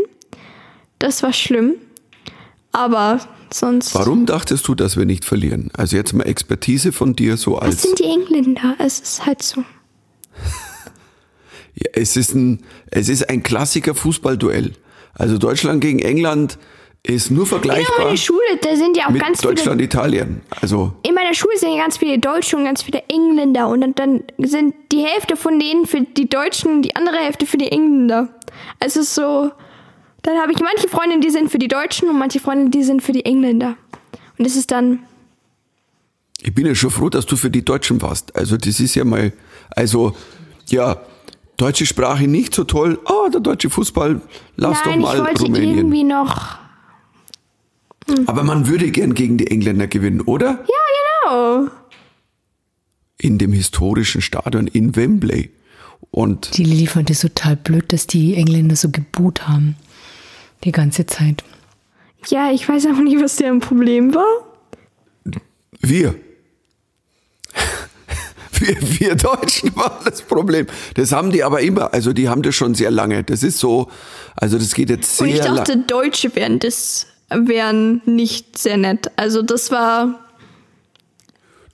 Das 0.99 1.21
war 1.23 1.33
schlimm. 1.33 1.73
Aber 2.71 3.19
sonst. 3.51 3.95
Warum 3.95 4.25
dachtest 4.25 4.67
du, 4.67 4.75
dass 4.75 4.95
wir 4.95 5.05
nicht 5.05 5.25
verlieren? 5.25 5.71
Also 5.75 5.95
jetzt 5.97 6.13
mal 6.13 6.23
Expertise 6.23 6.91
von 6.91 7.15
dir 7.15 7.35
so 7.37 7.55
Das 7.55 7.63
als, 7.63 7.81
sind 7.81 7.99
die 7.99 8.03
Engländer. 8.05 8.75
Es 8.77 8.99
ist 8.99 9.25
halt 9.25 9.41
so. 9.41 9.63
Ja, 11.79 11.91
es 11.93 12.17
ist 12.17 12.33
ein, 12.35 12.63
es 12.91 13.09
ist 13.09 13.29
ein 13.29 13.43
Klassiker 13.43 13.95
Fußballduell. 13.95 14.73
Also 15.13 15.37
Deutschland 15.37 15.81
gegen 15.81 15.99
England 15.99 16.57
ist 17.03 17.31
nur 17.31 17.43
In 17.43 17.49
vergleichbar 17.49 18.05
meiner 18.05 18.17
Schule, 18.17 18.39
da 18.61 18.75
sind 18.75 18.97
ja 18.97 19.07
auch 19.07 19.11
mit 19.11 19.21
ganz 19.21 19.41
viele. 19.41 19.53
Deutschland, 19.53 19.81
Italien. 19.81 20.41
Also 20.61 20.93
In 21.03 21.15
meiner 21.15 21.33
Schule 21.33 21.57
sind 21.57 21.73
ja 21.73 21.81
ganz 21.81 21.97
viele 21.97 22.19
Deutsche 22.19 22.57
und 22.57 22.65
ganz 22.65 22.81
viele 22.81 23.03
Engländer. 23.07 23.69
Und 23.69 23.81
dann, 23.81 23.95
dann 23.95 24.23
sind 24.37 24.75
die 24.91 25.01
Hälfte 25.03 25.37
von 25.37 25.59
denen 25.59 25.85
für 25.85 26.01
die 26.01 26.27
Deutschen 26.27 26.71
und 26.71 26.81
die 26.81 26.95
andere 26.95 27.17
Hälfte 27.17 27.45
für 27.45 27.57
die 27.57 27.71
Engländer. 27.71 28.29
Also 28.79 28.99
es 28.99 29.07
ist 29.07 29.15
so. 29.15 29.51
Dann 30.21 30.37
habe 30.37 30.51
ich 30.51 30.59
manche 30.59 30.89
Freunde, 30.89 31.21
die 31.21 31.29
sind 31.29 31.49
für 31.49 31.59
die 31.59 31.69
Deutschen 31.69 32.09
und 32.09 32.19
manche 32.19 32.41
Freunde, 32.41 32.69
die 32.69 32.83
sind 32.83 33.01
für 33.01 33.13
die 33.13 33.23
Engländer. 33.23 33.77
Und 34.37 34.45
es 34.45 34.57
ist 34.57 34.69
dann. 34.69 34.99
ich 36.41 36.53
bin 36.53 36.65
ja 36.65 36.75
schon 36.75 36.89
froh, 36.89 37.09
dass 37.09 37.25
du 37.25 37.37
für 37.37 37.49
die 37.49 37.63
Deutschen 37.63 38.01
warst. 38.01 38.35
Also 38.35 38.57
das 38.57 38.81
ist 38.81 38.95
ja 38.95 39.05
mal, 39.05 39.31
also 39.71 40.13
ja, 40.67 41.01
deutsche 41.59 41.85
Sprache 41.85 42.27
nicht 42.27 42.53
so 42.55 42.63
toll. 42.63 42.99
Ah, 43.05 43.29
der 43.31 43.41
deutsche 43.41 43.69
Fußball, 43.69 44.21
lass 44.55 44.77
Nein, 44.85 45.01
doch 45.01 45.11
ich 45.11 45.17
mal 45.17 45.25
wollte 45.27 45.43
Rumänien. 45.43 45.77
irgendwie 45.77 46.03
noch. 46.03 46.57
Aber 48.25 48.43
man 48.43 48.67
würde 48.67 48.89
gern 48.89 49.13
gegen 49.13 49.37
die 49.37 49.47
Engländer 49.51 49.87
gewinnen, 49.87 50.21
oder? 50.21 50.65
Ja, 50.67 51.29
genau. 51.29 51.67
In 53.19 53.37
dem 53.37 53.51
historischen 53.53 54.21
Stadion 54.21 54.65
in 54.67 54.95
Wembley. 54.95 55.51
Und 56.11 56.57
Die 56.57 56.63
Lilly 56.63 56.87
fand 56.87 57.09
es 57.11 57.19
total 57.21 57.55
blöd, 57.55 57.93
dass 57.93 58.07
die 58.07 58.33
Engländer 58.35 58.75
so 58.75 58.89
geboot 58.89 59.47
haben. 59.47 59.75
Die 60.63 60.71
ganze 60.71 61.05
Zeit. 61.05 61.43
Ja, 62.27 62.51
ich 62.51 62.67
weiß 62.67 62.87
auch 62.87 62.99
nicht, 62.99 63.21
was 63.21 63.35
deren 63.35 63.59
Problem 63.59 64.15
war. 64.15 64.25
wir. 65.81 66.15
Wir, 68.59 68.75
wir 68.81 69.15
Deutschen 69.15 69.75
waren 69.75 70.03
das 70.03 70.21
Problem. 70.21 70.67
Das 70.95 71.11
haben 71.11 71.31
die 71.31 71.43
aber 71.43 71.61
immer, 71.61 71.93
also 71.93 72.13
die 72.13 72.27
haben 72.27 72.41
das 72.41 72.55
schon 72.55 72.75
sehr 72.75 72.91
lange. 72.91 73.23
Das 73.23 73.43
ist 73.43 73.59
so, 73.59 73.89
also 74.35 74.57
das 74.57 74.73
geht 74.73 74.89
jetzt 74.89 75.21
Und 75.21 75.29
ich 75.29 75.41
sehr 75.41 75.53
dachte, 75.53 75.73
lang. 75.73 75.87
Deutsche 75.87 76.35
wären 76.35 76.59
das 76.59 77.07
wären 77.29 78.01
nicht 78.05 78.57
sehr 78.57 78.77
nett. 78.77 79.11
Also 79.15 79.41
das 79.41 79.71
war. 79.71 80.19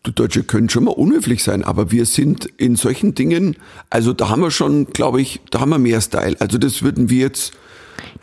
Du 0.04 0.12
Deutsche 0.12 0.44
können 0.44 0.70
schon 0.70 0.84
mal 0.84 0.92
unhöflich 0.92 1.44
sein, 1.44 1.64
aber 1.64 1.92
wir 1.92 2.06
sind 2.06 2.46
in 2.58 2.76
solchen 2.76 3.16
Dingen, 3.16 3.58
also 3.90 4.14
da 4.14 4.30
haben 4.30 4.42
wir 4.42 4.52
schon, 4.52 4.86
glaube 4.88 5.20
ich, 5.20 5.42
da 5.50 5.62
haben 5.62 5.70
wir 5.70 5.80
mehr 5.80 6.00
Style. 6.00 6.36
Also 6.40 6.60
das 6.60 6.84
würden 6.84 7.10
wir 7.10 7.22
jetzt, 7.22 7.54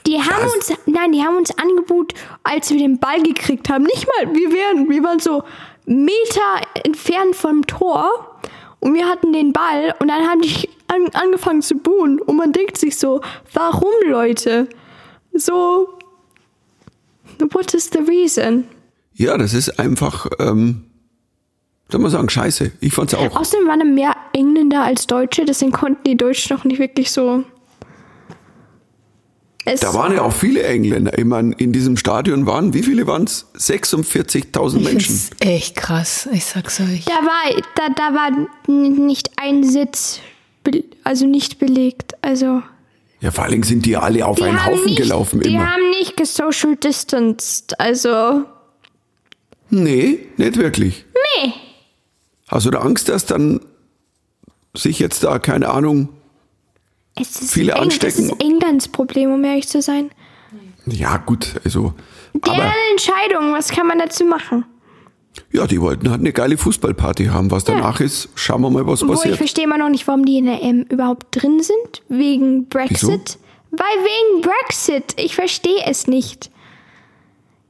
Die 0.07 0.21
haben 0.21 0.45
uns, 0.55 0.73
nein, 0.87 1.11
die 1.11 1.23
haben 1.23 1.37
uns 1.37 1.51
Angebot, 1.59 2.15
als 2.45 2.71
wir 2.71 2.79
den 2.79 3.01
Ball 3.01 3.21
gekriegt 3.23 3.69
haben. 3.69 3.83
Nicht 3.83 4.07
mal, 4.07 4.33
wir 4.33 4.53
wären, 4.53 4.89
wir 4.89 5.03
waren 5.03 5.19
so 5.19 5.43
Meter 5.85 6.61
entfernt 6.85 7.35
vom 7.35 7.67
Tor 7.67 8.32
und 8.83 8.95
wir 8.95 9.07
hatten 9.09 9.33
den 9.33 9.53
Ball 9.53 9.95
und 9.99 10.09
dann 10.09 10.29
haben 10.29 10.43
die 10.43 10.69
an, 10.89 11.09
angefangen 11.15 11.63
zu 11.63 11.77
buhen 11.77 12.21
und 12.21 12.37
man 12.37 12.53
denkt 12.53 12.77
sich 12.77 12.99
so, 12.99 13.23
warum 13.55 13.93
Leute? 14.07 14.69
So, 15.33 15.89
what 17.39 17.73
is 17.73 17.91
the 17.91 18.01
reason? 18.01 18.65
ja, 19.15 19.37
das 19.39 19.55
ist 19.55 19.79
einfach, 19.79 20.27
ähm, 20.39 20.85
soll 21.89 22.01
man 22.01 22.11
sagen, 22.11 22.29
scheiße. 22.29 22.73
Ich 22.81 22.93
fand's 22.93 23.15
auch. 23.15 23.37
Außerdem 23.37 23.69
waren 23.69 23.95
mehr 23.95 24.17
Engländer 24.33 24.83
als 24.83 25.07
Deutsche, 25.07 25.45
deswegen 25.45 25.73
konnten 25.73 26.05
die 26.05 26.17
Deutschen 26.17 26.57
noch 26.57 26.65
nicht 26.65 26.79
wirklich 26.79 27.11
so. 27.11 27.45
Es, 29.65 29.81
Da 29.81 29.95
waren 29.95 30.13
ja 30.15 30.23
auch 30.23 30.33
viele 30.33 30.63
Engländer. 30.65 31.17
Ich 31.17 31.25
meine, 31.25 31.55
in 31.55 31.73
diesem 31.73 31.97
Stadion 31.97 32.47
waren, 32.47 32.75
wie 32.75 32.83
viele 32.83 33.07
waren 33.07 33.25
es? 33.25 33.47
46.000 33.57 34.77
Ich 34.79 34.85
Menschen. 34.85 35.15
find's 35.17 35.31
echt 35.39 35.77
krass, 35.77 36.29
ich 36.33 36.45
sag's 36.45 36.81
euch. 36.81 37.05
Da 37.05 37.13
war, 37.13 37.63
da, 37.77 37.89
da 37.95 38.15
war 38.15 38.49
nicht 39.05 39.31
ein 39.37 39.63
Sitz, 39.63 40.21
also 41.05 41.27
nicht 41.27 41.59
belegt. 41.61 42.15
Also 42.23 42.63
Ja, 43.21 43.31
vor 43.31 43.45
allen 43.45 43.53
Dingen 43.53 43.63
sind 43.63 43.87
die 43.87 43.97
alle 43.97 44.27
auf 44.27 44.37
die 44.39 44.45
einen 44.45 44.67
Haufen 44.67 44.85
nicht, 44.87 44.97
gelaufen 45.01 45.41
die 45.41 45.55
immer. 45.55 45.71
haben 45.73 45.91
nicht 45.91 46.17
gesocial 46.17 46.75
distanced. 46.77 47.79
Also 47.79 48.45
Nee, 49.71 50.27
nicht 50.37 50.57
wirklich. 50.59 51.05
nee. 51.45 51.53
Hast 52.49 52.67
du 52.67 52.71
da 52.71 52.81
Angst, 52.81 53.09
dass 53.09 53.27
dann 53.27 53.61
sich 54.75 54.99
jetzt 54.99 55.23
da, 55.25 55.39
keine 55.39 55.69
Ahnung, 55.71 56.09
ist 56.09 56.13
Viele 57.21 57.73
Eng- 57.73 57.83
anstecken. 57.83 58.29
Das 58.29 58.37
ist 58.39 58.41
Englands 58.43 58.89
Problem, 58.89 59.33
um 59.33 59.45
ehrlich 59.45 59.69
zu 59.69 59.83
sein. 59.83 60.11
Ja, 60.87 61.17
gut, 61.19 61.55
also. 61.65 61.95
Aber 62.41 62.57
Deren 62.57 62.73
Entscheidung, 62.91 63.53
was 63.53 63.71
kann 63.71 63.87
man 63.87 63.99
dazu 63.99 64.25
machen? 64.25 64.65
ja, 65.51 65.67
die 65.67 65.81
wollten 65.81 66.11
halt 66.11 66.21
eine 66.21 66.33
geile 66.33 66.59
Fußballparty 66.59 67.27
haben. 67.27 67.51
Was 67.51 67.65
danach 67.65 68.01
ist, 68.01 68.29
schauen 68.35 68.61
wir 68.63 68.69
mal, 68.71 68.87
was 68.87 69.01
Wo 69.03 69.07
ich 69.07 69.19
passiert. 69.19 69.37
verstehe 69.39 69.65
immer 69.65 69.79
noch 69.79 69.89
nicht, 69.89 70.07
warum 70.07 70.25
die 70.27 70.39
in 70.39 70.45
der 70.47 70.63
EM 70.63 70.83
überhaupt 70.91 71.27
drin 71.31 71.63
sind. 71.63 72.03
Wegen 72.09 72.69
Brexit. 72.69 73.39
Weil 73.71 73.81
wegen 73.81 74.43
Brexit. 74.43 75.15
Ich 75.19 75.35
verstehe 75.35 75.85
es 75.87 76.07
nicht. 76.07 76.51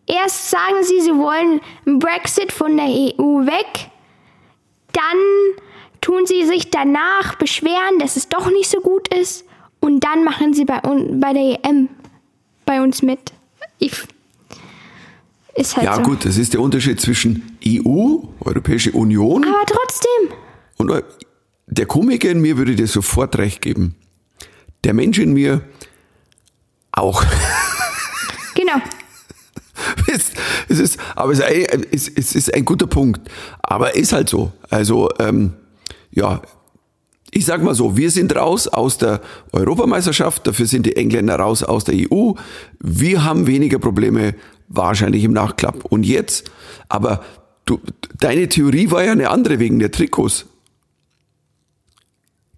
Erst 0.06 0.50
sagen 0.50 0.82
sie, 0.82 1.00
sie 1.02 1.14
wollen 1.14 1.60
einen 1.86 1.98
Brexit 2.00 2.50
von 2.50 2.76
der 2.76 2.86
EU 2.88 3.46
weg. 3.46 3.90
Dann 4.92 5.62
tun 6.02 6.26
sie 6.26 6.44
sich 6.46 6.68
danach 6.70 7.36
beschweren, 7.36 7.98
dass 7.98 8.16
es 8.16 8.28
doch 8.28 8.50
nicht 8.50 8.68
so 8.68 8.80
gut 8.80 9.08
ist. 9.08 9.44
Und 9.80 10.04
dann 10.04 10.22
machen 10.24 10.52
sie 10.52 10.64
bei, 10.66 10.78
bei 10.80 11.32
der 11.32 11.64
EM 11.64 11.88
bei 12.66 12.82
uns 12.82 13.00
mit. 13.02 13.32
Ich, 13.78 13.92
ist 15.56 15.76
halt 15.76 15.86
Ja, 15.86 15.96
so. 15.96 16.02
gut, 16.02 16.24
das 16.26 16.36
ist 16.36 16.52
der 16.52 16.60
Unterschied 16.60 17.00
zwischen 17.00 17.58
EU, 17.66 18.18
Europäische 18.40 18.92
Union, 18.92 19.44
Aber 19.44 19.64
trotzdem. 19.66 20.36
und 20.76 20.90
Eu- 20.90 21.02
der 21.66 21.86
Komiker 21.86 22.28
in 22.30 22.40
mir 22.40 22.56
würde 22.58 22.74
dir 22.76 22.86
sofort 22.86 23.36
recht 23.38 23.60
geben. 23.62 23.94
Der 24.84 24.92
Mensch 24.94 25.18
in 25.18 25.32
mir 25.32 25.62
auch. 26.92 27.24
Genau. 28.54 28.74
es, 30.12 30.30
es 30.68 30.78
ist, 30.78 31.00
aber 31.16 31.32
es 31.32 31.38
ist, 31.40 31.46
ein, 31.46 31.86
es 31.90 32.34
ist 32.34 32.54
ein 32.54 32.64
guter 32.66 32.86
Punkt. 32.86 33.28
Aber 33.62 33.96
ist 33.96 34.12
halt 34.12 34.28
so. 34.28 34.52
Also, 34.68 35.08
ähm, 35.18 35.54
ja, 36.12 36.42
ich 37.34 37.46
sag 37.46 37.62
mal 37.62 37.74
so, 37.74 37.96
wir 37.96 38.10
sind 38.10 38.36
raus 38.36 38.68
aus 38.68 38.98
der 38.98 39.20
Europameisterschaft, 39.52 40.46
dafür 40.46 40.66
sind 40.66 40.84
die 40.84 40.96
Engländer 40.96 41.36
raus 41.36 41.62
aus 41.62 41.84
der 41.84 41.94
EU. 41.94 42.32
Wir 42.78 43.24
haben 43.24 43.46
weniger 43.46 43.78
Probleme 43.78 44.34
wahrscheinlich 44.68 45.24
im 45.24 45.32
Nachklapp. 45.32 45.86
Und 45.86 46.04
jetzt, 46.04 46.50
aber 46.88 47.24
du, 47.64 47.80
deine 48.18 48.48
Theorie 48.48 48.90
war 48.90 49.02
ja 49.02 49.12
eine 49.12 49.30
andere 49.30 49.58
wegen 49.58 49.78
der 49.78 49.90
Trikots. 49.90 50.46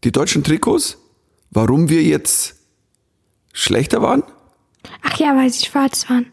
Die 0.02 0.10
deutschen 0.10 0.42
Trikots, 0.42 0.98
warum 1.50 1.88
wir 1.88 2.02
jetzt 2.02 2.56
schlechter 3.52 4.02
waren? 4.02 4.24
Ach 5.02 5.16
ja, 5.18 5.36
weil 5.36 5.50
sie 5.50 5.66
schwarz 5.66 6.10
waren. 6.10 6.26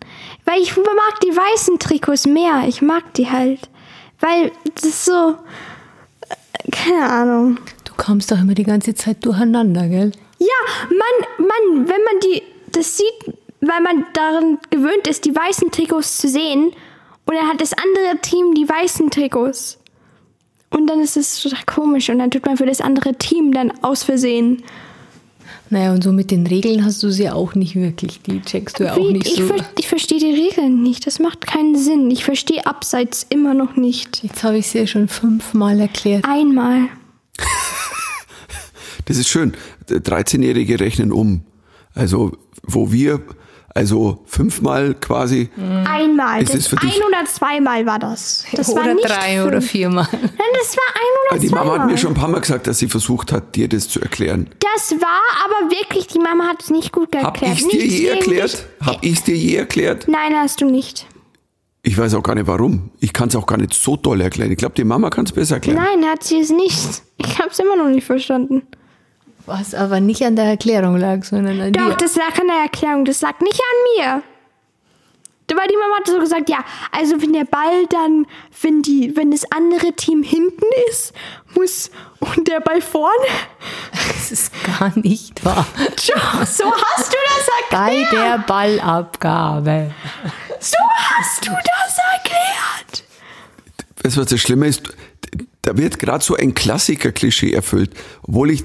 Weil 0.45 0.61
ich 0.61 0.75
mag 0.75 1.19
die 1.23 1.35
weißen 1.35 1.77
Trikots 1.77 2.25
mehr. 2.25 2.63
Ich 2.67 2.81
mag 2.81 3.13
die 3.13 3.29
halt. 3.29 3.69
Weil 4.19 4.51
das 4.75 4.83
ist 4.83 5.05
so. 5.05 5.35
Keine 6.69 7.09
Ahnung. 7.09 7.57
Du 7.85 7.93
kommst 7.97 8.31
doch 8.31 8.39
immer 8.39 8.53
die 8.53 8.63
ganze 8.63 8.93
Zeit 8.93 9.25
durcheinander, 9.25 9.87
gell? 9.87 10.11
Ja, 10.39 10.47
man, 10.89 11.47
man, 11.47 11.87
wenn 11.87 12.03
man 12.03 12.19
die. 12.23 12.43
Das 12.71 12.97
sieht, 12.97 13.35
weil 13.61 13.81
man 13.81 14.05
daran 14.13 14.59
gewöhnt 14.69 15.07
ist, 15.07 15.25
die 15.25 15.35
weißen 15.35 15.71
Trikots 15.71 16.17
zu 16.17 16.27
sehen. 16.27 16.71
Und 17.25 17.35
dann 17.35 17.47
hat 17.47 17.61
das 17.61 17.73
andere 17.73 18.17
Team 18.21 18.53
die 18.53 18.67
weißen 18.67 19.09
Trikots. 19.09 19.77
Und 20.69 20.87
dann 20.87 21.01
ist 21.01 21.17
es 21.17 21.45
komisch. 21.65 22.09
Und 22.09 22.19
dann 22.19 22.31
tut 22.31 22.45
man 22.45 22.57
für 22.57 22.65
das 22.65 22.81
andere 22.81 23.15
Team 23.15 23.53
dann 23.53 23.71
aus 23.83 24.03
Versehen. 24.03 24.63
Naja, 25.69 25.93
und 25.93 26.03
so 26.03 26.11
mit 26.11 26.31
den 26.31 26.45
Regeln 26.47 26.83
hast 26.83 27.01
du 27.03 27.09
sie 27.09 27.29
auch 27.29 27.55
nicht 27.55 27.75
wirklich. 27.75 28.21
Die 28.21 28.41
checkst 28.41 28.79
du 28.79 28.85
ja 28.85 28.93
auch 28.93 29.11
nicht 29.11 29.27
ich, 29.27 29.35
so. 29.35 29.47
ver 29.47 29.65
ich 29.77 29.87
verstehe 29.87 30.19
die 30.19 30.33
Regeln 30.33 30.83
nicht. 30.83 31.07
Das 31.07 31.19
macht 31.19 31.47
keinen 31.47 31.77
Sinn. 31.77 32.11
Ich 32.11 32.23
verstehe 32.23 32.65
Abseits 32.65 33.25
immer 33.29 33.53
noch 33.53 33.75
nicht. 33.75 34.23
Jetzt 34.23 34.43
habe 34.43 34.57
ich 34.57 34.67
es 34.67 34.73
ja 34.73 34.87
schon 34.87 35.07
fünfmal 35.07 35.79
erklärt. 35.79 36.25
Einmal. 36.25 36.89
Das 39.05 39.17
ist 39.17 39.29
schön. 39.29 39.53
13-Jährige 39.89 40.79
rechnen 40.79 41.11
um. 41.11 41.41
Also, 41.93 42.37
wo 42.63 42.91
wir, 42.91 43.21
also 43.73 44.21
fünfmal 44.25 44.95
quasi, 44.95 45.49
Einmal. 45.85 46.41
Ist 46.43 46.53
Das 46.53 46.61
es 46.61 46.67
für 46.67 46.75
dich- 46.77 46.95
ein 46.95 47.01
oder 47.07 47.25
zweimal 47.25 47.85
war 47.85 47.99
das. 47.99 48.45
Das 48.53 48.67
war 48.75 48.83
oder 48.83 48.93
nicht 48.95 49.07
drei 49.09 49.35
fünf. 49.37 49.47
oder 49.47 49.61
viermal. 49.61 50.07
Nein, 50.11 50.29
das 50.59 50.75
war 50.75 50.95
ein 50.95 51.31
oder 51.31 51.39
die. 51.39 51.49
Mama 51.49 51.79
hat 51.79 51.87
mir 51.87 51.97
schon 51.97 52.11
ein 52.11 52.15
paar 52.15 52.27
Mal 52.29 52.41
gesagt, 52.41 52.67
dass 52.67 52.79
sie 52.79 52.87
versucht 52.87 53.31
hat, 53.31 53.55
dir 53.55 53.67
das 53.69 53.87
zu 53.89 54.01
erklären. 54.01 54.49
Das 54.59 54.91
war 54.99 55.21
aber 55.45 55.71
wirklich, 55.71 56.07
die 56.07 56.19
Mama 56.19 56.45
hat 56.47 56.61
es 56.63 56.69
nicht 56.69 56.91
gut 56.91 57.15
Hab 57.15 57.41
erklärt. 57.41 57.53
ich's 57.59 57.67
dir 57.67 57.81
Nicht 57.83 57.99
je 57.99 58.07
erklärt? 58.07 58.65
Hab 58.85 59.03
ich's 59.03 59.23
dir 59.23 59.35
je 59.35 59.55
erklärt? 59.55 60.07
Nein, 60.07 60.33
hast 60.35 60.61
du 60.61 60.65
nicht. 60.65 61.07
Ich 61.83 61.97
weiß 61.97 62.13
auch 62.13 62.21
gar 62.23 62.35
nicht 62.35 62.45
warum. 62.47 62.91
Ich 62.99 63.11
kann 63.11 63.29
es 63.29 63.35
auch 63.35 63.47
gar 63.47 63.57
nicht 63.57 63.73
so 63.73 63.97
toll 63.97 64.21
erklären. 64.21 64.51
Ich 64.51 64.57
glaube, 64.57 64.75
die 64.75 64.83
Mama 64.83 65.09
kann 65.09 65.25
es 65.25 65.31
besser 65.31 65.55
erklären. 65.55 65.81
Nein, 65.83 66.07
hat 66.09 66.23
sie 66.23 66.39
es 66.39 66.49
nicht. 66.51 67.01
Ich 67.17 67.39
habe 67.39 67.49
es 67.49 67.57
immer 67.57 67.75
noch 67.75 67.89
nicht 67.89 68.05
verstanden. 68.05 68.61
Was 69.59 69.73
aber 69.73 69.99
nicht 69.99 70.23
an 70.23 70.35
der 70.35 70.45
Erklärung 70.45 70.97
lag, 70.97 71.23
sondern 71.23 71.59
an 71.59 71.73
Doch, 71.73 71.89
dir. 71.89 71.97
das 71.97 72.15
lag 72.15 72.37
an 72.39 72.47
der 72.47 72.57
Erklärung. 72.63 73.05
Das 73.05 73.21
lag 73.21 73.39
nicht 73.41 73.59
an 73.59 74.05
mir. 74.05 74.23
Weil 75.53 75.67
die 75.67 75.75
Mama 75.75 75.97
hat 75.97 76.07
so 76.07 76.17
gesagt, 76.17 76.49
ja, 76.49 76.59
also 76.93 77.21
wenn 77.21 77.33
der 77.33 77.43
Ball 77.43 77.85
dann, 77.89 78.25
wenn 78.61 78.81
die, 78.81 79.17
wenn 79.17 79.31
das 79.31 79.43
andere 79.51 79.91
Team 79.91 80.23
hinten 80.23 80.63
ist, 80.89 81.11
muss 81.55 81.91
und 82.21 82.47
der 82.47 82.61
Ball 82.61 82.81
vorne. 82.81 83.11
Das 84.07 84.31
ist 84.31 84.53
gar 84.79 84.97
nicht 84.97 85.43
wahr. 85.43 85.65
So 85.97 86.13
hast 86.15 86.59
du 86.61 86.63
das 87.35 87.47
Bei 87.69 87.97
erklärt. 87.97 88.11
der 88.13 88.37
Ballabgabe. 88.47 89.91
So 90.59 90.77
hast 91.17 91.45
du 91.45 91.51
das 91.51 91.97
erklärt. 92.13 93.03
Weißt 94.03 94.15
du, 94.15 94.21
was 94.21 94.27
das 94.29 94.39
Schlimme 94.39 94.67
ist? 94.67 94.83
Da 95.63 95.77
wird 95.77 95.99
gerade 95.99 96.23
so 96.23 96.35
ein 96.35 96.55
Klassiker-Klischee 96.55 97.53
erfüllt. 97.53 97.91
Obwohl 98.23 98.49
ich 98.49 98.63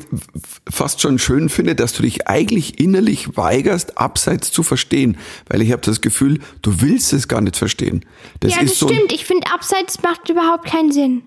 fast 0.69 1.03
schon 1.03 1.19
schön 1.19 1.51
finde, 1.51 1.75
dass 1.75 1.93
du 1.93 2.03
dich 2.03 2.27
eigentlich 2.27 2.81
innerlich 2.81 3.37
weigerst, 3.37 3.99
abseits 3.99 4.51
zu 4.51 4.63
verstehen. 4.63 5.19
Weil 5.49 5.61
ich 5.61 5.73
habe 5.73 5.83
das 5.83 6.01
Gefühl, 6.01 6.41
du 6.63 6.81
willst 6.81 7.13
es 7.13 7.29
gar 7.29 7.43
nicht 7.43 7.57
verstehen. 7.57 8.05
Das 8.41 8.55
ja, 8.55 8.63
ist 8.63 8.73
das 8.73 8.79
so. 8.79 8.89
stimmt. 8.89 9.13
Ich 9.13 9.27
finde, 9.27 9.47
Abseits 9.53 10.03
macht 10.03 10.29
überhaupt 10.31 10.67
keinen 10.67 10.91
Sinn. 10.91 11.23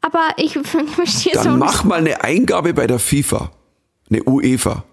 Aber 0.00 0.30
ich, 0.36 0.52
verstehe 0.94 1.34
es 1.34 1.42
Dann 1.44 1.58
mach 1.58 1.84
mal 1.84 2.00
eine 2.00 2.24
Eingabe 2.24 2.74
bei 2.74 2.88
der 2.88 2.98
FIFA. 2.98 3.52
Eine 4.10 4.24
UEFA. 4.24 4.84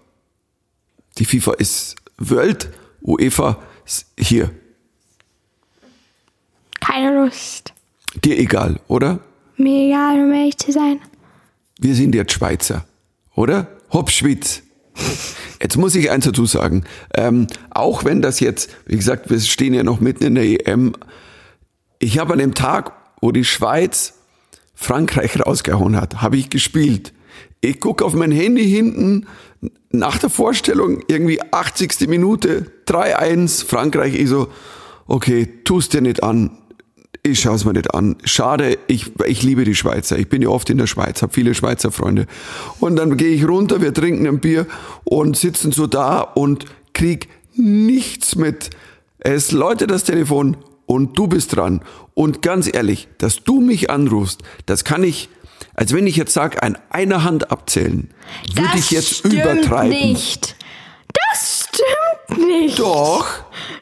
Die 1.18 1.24
FIFA 1.24 1.52
ist 1.54 1.96
World, 2.18 2.70
UEFA 3.02 3.60
ist 3.84 4.06
hier. 4.18 4.50
Keine 6.80 7.22
Lust. 7.22 7.72
Dir 8.24 8.38
egal, 8.38 8.80
oder? 8.88 9.20
Mir 9.62 9.86
egal, 9.88 10.24
um 10.24 10.32
ehrlich 10.32 10.58
zu 10.58 10.72
sein. 10.72 10.98
Wir 11.78 11.94
sind 11.94 12.14
jetzt 12.14 12.32
Schweizer, 12.32 12.84
oder? 13.34 13.68
Hopp, 13.92 14.10
Schwitz. 14.10 14.62
Jetzt 15.60 15.76
muss 15.76 15.94
ich 15.94 16.10
eins 16.10 16.24
dazu 16.24 16.46
sagen. 16.46 16.84
Ähm, 17.14 17.46
auch 17.70 18.04
wenn 18.04 18.22
das 18.22 18.40
jetzt, 18.40 18.70
wie 18.86 18.96
gesagt, 18.96 19.30
wir 19.30 19.38
stehen 19.40 19.74
ja 19.74 19.84
noch 19.84 20.00
mitten 20.00 20.24
in 20.24 20.34
der 20.34 20.44
EM. 20.44 20.94
Ich 22.00 22.18
habe 22.18 22.32
an 22.32 22.40
dem 22.40 22.54
Tag, 22.54 22.92
wo 23.20 23.30
die 23.30 23.44
Schweiz 23.44 24.14
Frankreich 24.74 25.38
rausgehauen 25.40 26.00
hat, 26.00 26.20
habe 26.20 26.36
ich 26.36 26.50
gespielt. 26.50 27.12
Ich 27.60 27.78
gucke 27.78 28.04
auf 28.04 28.14
mein 28.14 28.32
Handy 28.32 28.68
hinten, 28.68 29.26
nach 29.90 30.18
der 30.18 30.30
Vorstellung, 30.30 31.02
irgendwie 31.06 31.40
80. 31.52 32.08
Minute, 32.08 32.66
3-1, 32.88 33.64
Frankreich. 33.64 34.14
Ich 34.16 34.28
so, 34.28 34.48
okay, 35.06 35.46
tust 35.64 35.92
dir 35.92 36.00
nicht 36.00 36.24
an. 36.24 36.58
Ich 37.24 37.40
schaue 37.40 37.54
es 37.54 37.64
mir 37.64 37.72
nicht 37.72 37.94
an. 37.94 38.16
Schade, 38.24 38.78
ich, 38.88 39.12
ich 39.26 39.44
liebe 39.44 39.64
die 39.64 39.76
Schweizer. 39.76 40.18
Ich 40.18 40.28
bin 40.28 40.42
ja 40.42 40.48
oft 40.48 40.68
in 40.70 40.78
der 40.78 40.88
Schweiz, 40.88 41.22
habe 41.22 41.32
viele 41.32 41.54
Schweizer 41.54 41.92
Freunde. 41.92 42.26
Und 42.80 42.96
dann 42.96 43.16
gehe 43.16 43.32
ich 43.32 43.46
runter, 43.46 43.80
wir 43.80 43.94
trinken 43.94 44.26
ein 44.26 44.40
Bier 44.40 44.66
und 45.04 45.36
sitzen 45.36 45.70
so 45.70 45.86
da 45.86 46.20
und 46.20 46.64
krieg 46.94 47.28
nichts 47.54 48.34
mit. 48.34 48.70
Es 49.20 49.52
läutet 49.52 49.92
das 49.92 50.02
Telefon 50.02 50.56
und 50.86 51.16
du 51.16 51.28
bist 51.28 51.54
dran. 51.54 51.82
Und 52.14 52.42
ganz 52.42 52.68
ehrlich, 52.72 53.06
dass 53.18 53.44
du 53.44 53.60
mich 53.60 53.88
anrufst, 53.88 54.42
das 54.66 54.82
kann 54.82 55.04
ich, 55.04 55.28
als 55.74 55.94
wenn 55.94 56.08
ich 56.08 56.16
jetzt 56.16 56.32
sage, 56.32 56.60
an 56.60 56.76
einer 56.90 57.22
Hand 57.22 57.52
abzählen, 57.52 58.10
würde 58.52 58.78
ich 58.78 58.90
jetzt 58.90 59.24
übertreiben. 59.24 59.90
nicht. 59.90 60.56
Das 61.72 61.80
stimmt 62.28 62.46
nicht. 62.46 62.78
Doch. 62.78 63.26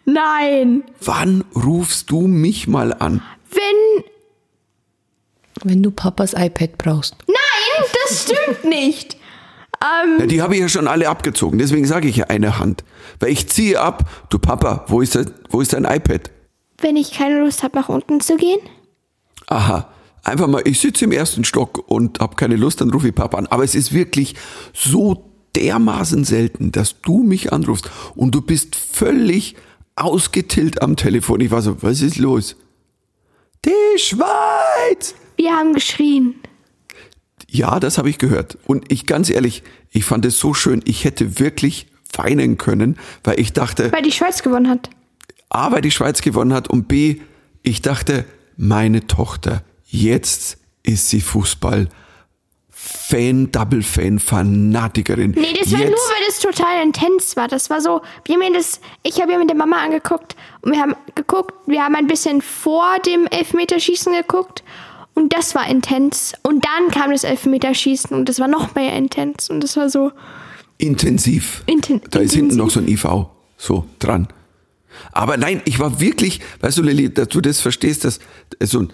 Nein. 0.04 0.84
Wann 1.00 1.44
rufst 1.54 2.10
du 2.10 2.22
mich 2.26 2.66
mal 2.68 2.92
an? 2.94 3.22
Wenn. 3.50 4.04
Wenn 5.62 5.82
du 5.82 5.90
Papas 5.90 6.32
iPad 6.32 6.78
brauchst. 6.78 7.16
Nein, 7.26 7.88
das 8.08 8.22
stimmt 8.22 8.64
nicht. 8.64 9.16
Ähm, 9.82 10.16
Ja, 10.20 10.26
die 10.26 10.40
habe 10.42 10.54
ich 10.54 10.60
ja 10.60 10.68
schon 10.68 10.88
alle 10.88 11.08
abgezogen. 11.08 11.58
Deswegen 11.58 11.86
sage 11.86 12.08
ich 12.08 12.16
ja 12.16 12.26
eine 12.26 12.58
Hand. 12.58 12.84
Weil 13.18 13.30
ich 13.30 13.48
ziehe 13.48 13.78
ab. 13.80 14.08
Du 14.30 14.38
Papa, 14.38 14.84
wo 14.88 15.00
ist, 15.00 15.14
das, 15.14 15.26
wo 15.50 15.60
ist 15.60 15.72
dein 15.72 15.84
iPad? 15.84 16.30
wenn 16.82 16.96
ich 16.96 17.12
keine 17.12 17.40
Lust 17.40 17.62
habe, 17.62 17.76
nach 17.78 17.90
unten 17.90 18.22
zu 18.22 18.38
gehen. 18.38 18.58
Aha. 19.48 19.90
Einfach 20.24 20.46
mal, 20.46 20.62
ich 20.64 20.80
sitze 20.80 21.04
im 21.04 21.12
ersten 21.12 21.44
Stock 21.44 21.84
und 21.90 22.20
habe 22.20 22.36
keine 22.36 22.56
Lust, 22.56 22.80
dann 22.80 22.88
rufe 22.90 23.08
ich 23.08 23.14
Papa 23.14 23.36
an. 23.36 23.46
Aber 23.48 23.64
es 23.64 23.74
ist 23.74 23.92
wirklich 23.92 24.34
so 24.72 25.29
dermaßen 25.56 26.24
selten, 26.24 26.72
dass 26.72 27.00
du 27.00 27.22
mich 27.22 27.52
anrufst 27.52 27.90
und 28.14 28.34
du 28.34 28.40
bist 28.40 28.76
völlig 28.76 29.56
ausgetillt 29.96 30.82
am 30.82 30.96
Telefon. 30.96 31.40
Ich 31.40 31.50
war 31.50 31.62
so, 31.62 31.82
was 31.82 32.00
ist 32.02 32.18
los? 32.18 32.56
Die 33.64 33.98
Schweiz! 33.98 35.14
Wir 35.36 35.52
haben 35.52 35.74
geschrien. 35.74 36.34
Ja, 37.48 37.80
das 37.80 37.98
habe 37.98 38.10
ich 38.10 38.18
gehört. 38.18 38.58
Und 38.66 38.90
ich 38.92 39.06
ganz 39.06 39.28
ehrlich, 39.30 39.62
ich 39.90 40.04
fand 40.04 40.24
es 40.24 40.38
so 40.38 40.54
schön. 40.54 40.82
Ich 40.84 41.04
hätte 41.04 41.38
wirklich 41.38 41.86
weinen 42.16 42.58
können, 42.58 42.96
weil 43.24 43.40
ich 43.40 43.52
dachte, 43.52 43.92
Weil 43.92 44.02
die 44.02 44.12
Schweiz 44.12 44.42
gewonnen 44.42 44.68
hat. 44.68 44.90
A, 45.48 45.72
weil 45.72 45.82
die 45.82 45.90
Schweiz 45.90 46.22
gewonnen 46.22 46.52
hat 46.52 46.68
und 46.68 46.88
B, 46.88 47.20
ich 47.62 47.82
dachte, 47.82 48.24
meine 48.56 49.06
Tochter, 49.06 49.64
jetzt 49.86 50.58
ist 50.82 51.08
sie 51.08 51.20
Fußball. 51.20 51.88
Fan, 52.82 53.52
Double 53.52 53.82
Fan, 53.82 54.18
Fanatikerin. 54.18 55.32
Nee, 55.32 55.52
das 55.58 55.70
war 55.70 55.80
jetzt, 55.80 55.90
nur, 55.90 55.98
weil 55.98 56.26
das 56.26 56.38
total 56.38 56.82
intens 56.82 57.36
war. 57.36 57.46
Das 57.46 57.68
war 57.68 57.82
so, 57.82 58.00
wir 58.24 58.36
haben 58.36 58.54
das, 58.54 58.80
ich 59.02 59.20
habe 59.20 59.32
ja 59.32 59.38
mit 59.38 59.50
der 59.50 59.56
Mama 59.56 59.76
angeguckt 59.76 60.34
und 60.62 60.72
wir 60.72 60.80
haben 60.80 60.94
geguckt, 61.14 61.52
wir 61.66 61.84
haben 61.84 61.94
ein 61.94 62.06
bisschen 62.06 62.40
vor 62.40 62.98
dem 63.04 63.26
Elfmeterschießen 63.26 64.14
geguckt 64.14 64.64
und 65.12 65.34
das 65.34 65.54
war 65.54 65.68
intens. 65.68 66.32
Und 66.42 66.64
dann 66.64 66.90
kam 66.90 67.10
das 67.10 67.24
Elfmeterschießen 67.24 68.16
und 68.16 68.30
das 68.30 68.40
war 68.40 68.48
noch 68.48 68.74
mehr 68.74 68.96
intens 68.96 69.50
und 69.50 69.62
das 69.62 69.76
war 69.76 69.90
so, 69.90 70.12
intensiv. 70.78 71.62
Inten 71.66 72.00
da 72.10 72.20
ist 72.20 72.32
hinten 72.32 72.56
noch 72.56 72.70
so 72.70 72.80
ein 72.80 72.88
IV 72.88 73.06
so 73.58 73.84
dran. 73.98 74.28
Aber 75.12 75.36
nein, 75.36 75.60
ich 75.66 75.78
war 75.78 76.00
wirklich, 76.00 76.40
weißt 76.60 76.78
du, 76.78 76.82
Lilly, 76.82 77.12
dass 77.12 77.28
du 77.28 77.42
das 77.42 77.60
verstehst, 77.60 78.04
dass 78.04 78.20
so 78.62 78.80
ein 78.80 78.92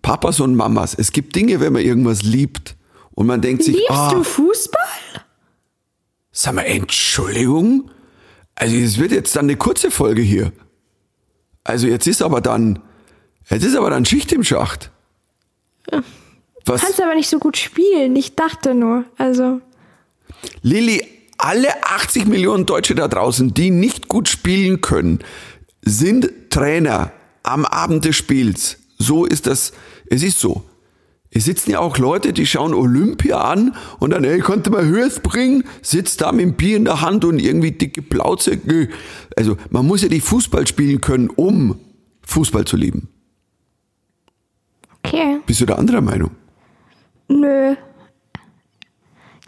Papas 0.00 0.40
und 0.40 0.54
Mamas, 0.54 0.94
es 0.94 1.12
gibt 1.12 1.36
Dinge, 1.36 1.60
wenn 1.60 1.74
man 1.74 1.82
irgendwas 1.82 2.22
liebt 2.22 2.77
und 3.18 3.26
man 3.26 3.40
denkt 3.40 3.64
sich, 3.64 3.74
liebst 3.74 3.90
ah, 3.90 4.10
du 4.12 4.22
Fußball? 4.22 5.24
sag 6.30 6.54
mal, 6.54 6.62
Entschuldigung? 6.62 7.90
Also 8.54 8.76
es 8.76 8.98
wird 8.98 9.10
jetzt 9.10 9.34
dann 9.34 9.46
eine 9.46 9.56
kurze 9.56 9.90
Folge 9.90 10.22
hier. 10.22 10.52
Also 11.64 11.88
jetzt 11.88 12.06
ist 12.06 12.22
aber 12.22 12.40
dann, 12.40 12.78
jetzt 13.50 13.64
ist 13.64 13.74
aber 13.74 13.90
dann 13.90 14.04
Schicht 14.04 14.30
im 14.30 14.44
Schacht. 14.44 14.92
Was? 16.64 16.80
Kannst 16.80 17.02
aber 17.02 17.16
nicht 17.16 17.28
so 17.28 17.40
gut 17.40 17.56
spielen. 17.56 18.14
Ich 18.14 18.36
dachte 18.36 18.72
nur, 18.72 19.04
also. 19.16 19.60
Lilly, 20.62 21.04
alle 21.38 21.70
80 21.82 22.26
Millionen 22.26 22.66
Deutsche 22.66 22.94
da 22.94 23.08
draußen, 23.08 23.52
die 23.52 23.70
nicht 23.70 24.06
gut 24.06 24.28
spielen 24.28 24.80
können, 24.80 25.24
sind 25.82 26.50
Trainer 26.50 27.10
am 27.42 27.64
Abend 27.64 28.04
des 28.04 28.14
Spiels. 28.14 28.78
So 28.96 29.24
ist 29.24 29.48
das. 29.48 29.72
Es 30.06 30.22
ist 30.22 30.38
so. 30.38 30.67
Es 31.30 31.44
sitzen 31.44 31.72
ja 31.72 31.80
auch 31.80 31.98
Leute, 31.98 32.32
die 32.32 32.46
schauen 32.46 32.72
Olympia 32.72 33.38
an 33.38 33.74
und 33.98 34.10
dann, 34.10 34.24
ey, 34.24 34.40
konnte 34.40 34.70
man 34.70 34.86
höher 34.86 35.10
bringen, 35.22 35.64
sitzt 35.82 36.22
da 36.22 36.32
mit 36.32 36.40
dem 36.40 36.54
Bier 36.54 36.76
in 36.78 36.84
der 36.84 37.02
Hand 37.02 37.24
und 37.24 37.38
irgendwie 37.38 37.72
dicke 37.72 38.00
Plauze. 38.00 38.58
Also, 39.36 39.56
man 39.70 39.86
muss 39.86 40.02
ja 40.02 40.08
nicht 40.08 40.24
Fußball 40.24 40.66
spielen 40.66 41.00
können, 41.00 41.28
um 41.28 41.78
Fußball 42.22 42.64
zu 42.64 42.76
lieben. 42.76 43.08
Okay. 45.02 45.40
Bist 45.46 45.60
du 45.60 45.66
der 45.66 45.78
anderer 45.78 46.00
Meinung? 46.00 46.30
Nö. 47.28 47.76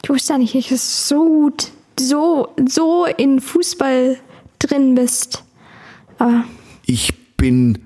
Ich 0.02 0.08
wusste 0.08 0.38
nicht, 0.38 0.54
dass 0.54 0.68
du 0.68 0.76
so 0.76 1.24
gut, 1.24 1.72
so, 1.98 2.48
so 2.66 3.06
in 3.06 3.40
Fußball 3.40 4.18
drin 4.58 4.94
bist. 4.94 5.44
Aber 6.18 6.44
Ich 6.84 7.14
bin 7.36 7.78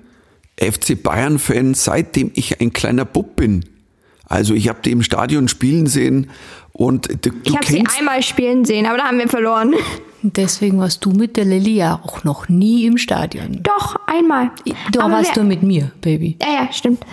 FC 0.59 1.01
Bayern-Fan, 1.01 1.73
seitdem 1.73 2.31
ich 2.35 2.61
ein 2.61 2.71
kleiner 2.71 3.05
Bub 3.05 3.35
bin. 3.35 3.65
Also 4.35 4.53
ich 4.53 4.67
habe 4.67 4.79
die 4.83 4.91
im 4.91 5.01
Stadion 5.01 5.47
spielen 5.47 5.87
sehen 5.87 6.29
und 6.73 7.07
du, 7.25 7.31
ich 7.45 7.55
habe 7.55 7.65
sie 7.65 7.83
einmal 7.97 8.21
spielen 8.21 8.65
sehen, 8.65 8.85
aber 8.85 8.97
da 8.97 9.05
haben 9.05 9.17
wir 9.17 9.29
verloren. 9.29 9.73
Und 10.25 10.37
deswegen 10.37 10.79
warst 10.79 11.05
du 11.05 11.11
mit 11.11 11.37
der 11.37 11.45
Lilly 11.45 11.75
ja 11.75 11.99
auch 12.03 12.23
noch 12.23 12.49
nie 12.49 12.85
im 12.87 12.97
Stadion. 12.97 13.59
Doch, 13.61 13.95
einmal. 14.07 14.49
Da 14.91 15.01
Aber 15.03 15.13
warst 15.13 15.37
du 15.37 15.43
mit 15.43 15.61
mir, 15.61 15.91
Baby. 16.01 16.35
Ja, 16.41 16.63
ja, 16.63 16.73
stimmt. 16.73 17.05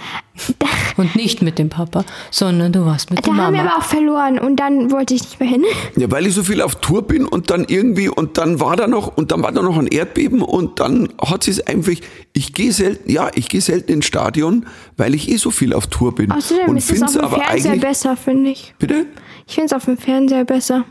Da, 0.58 0.66
Und 0.96 1.14
nicht 1.14 1.42
mit 1.42 1.58
dem 1.58 1.68
Papa, 1.68 2.06
sondern 2.30 2.72
du 2.72 2.86
warst 2.86 3.10
mit 3.10 3.18
da 3.18 3.22
der 3.24 3.34
haben 3.34 3.52
wir 3.52 3.58
Mama. 3.64 3.70
aber 3.74 3.80
auch 3.80 3.86
verloren 3.86 4.38
und 4.38 4.56
dann 4.56 4.90
wollte 4.90 5.12
ich 5.12 5.20
nicht 5.24 5.40
mehr 5.40 5.48
hin. 5.50 5.62
ja, 5.96 6.10
weil 6.10 6.26
ich 6.26 6.32
so 6.34 6.42
viel 6.42 6.62
auf 6.62 6.76
Tour 6.76 7.02
bin 7.02 7.26
und 7.26 7.50
dann 7.50 7.66
irgendwie 7.68 8.08
und 8.08 8.38
dann 8.38 8.60
war 8.60 8.76
da 8.76 8.86
noch 8.86 9.14
und 9.14 9.30
dann 9.30 9.42
war 9.42 9.52
da 9.52 9.60
noch 9.60 9.76
ein 9.76 9.88
Erdbeben 9.88 10.40
und 10.40 10.80
dann 10.80 11.10
hat 11.20 11.44
sie 11.44 11.50
es 11.50 11.60
einfach. 11.66 11.92
Ich 12.32 12.54
gehe 12.54 12.72
selten, 12.72 13.10
ja, 13.12 13.30
ich 13.34 13.50
gehe 13.50 13.60
selten 13.60 13.92
ins 13.92 14.06
Stadion, 14.06 14.64
weil 14.96 15.14
ich 15.14 15.28
eh 15.28 15.36
so 15.36 15.50
viel 15.50 15.74
auf 15.74 15.86
Tour 15.88 16.14
bin 16.14 16.32
Außerdem 16.32 16.66
und 16.70 16.78
ist 16.78 16.90
es 16.90 17.02
auf 17.02 17.12
dem 17.12 17.20
aber 17.24 17.36
Fernseher 17.42 17.72
eigentlich. 17.72 17.82
besser, 17.82 18.16
finde 18.16 18.50
ich. 18.52 18.74
Bitte? 18.78 19.04
Ich 19.46 19.54
finde 19.56 19.66
es 19.66 19.72
auf 19.74 19.84
dem 19.84 19.98
Fernseher 19.98 20.46
besser. 20.46 20.86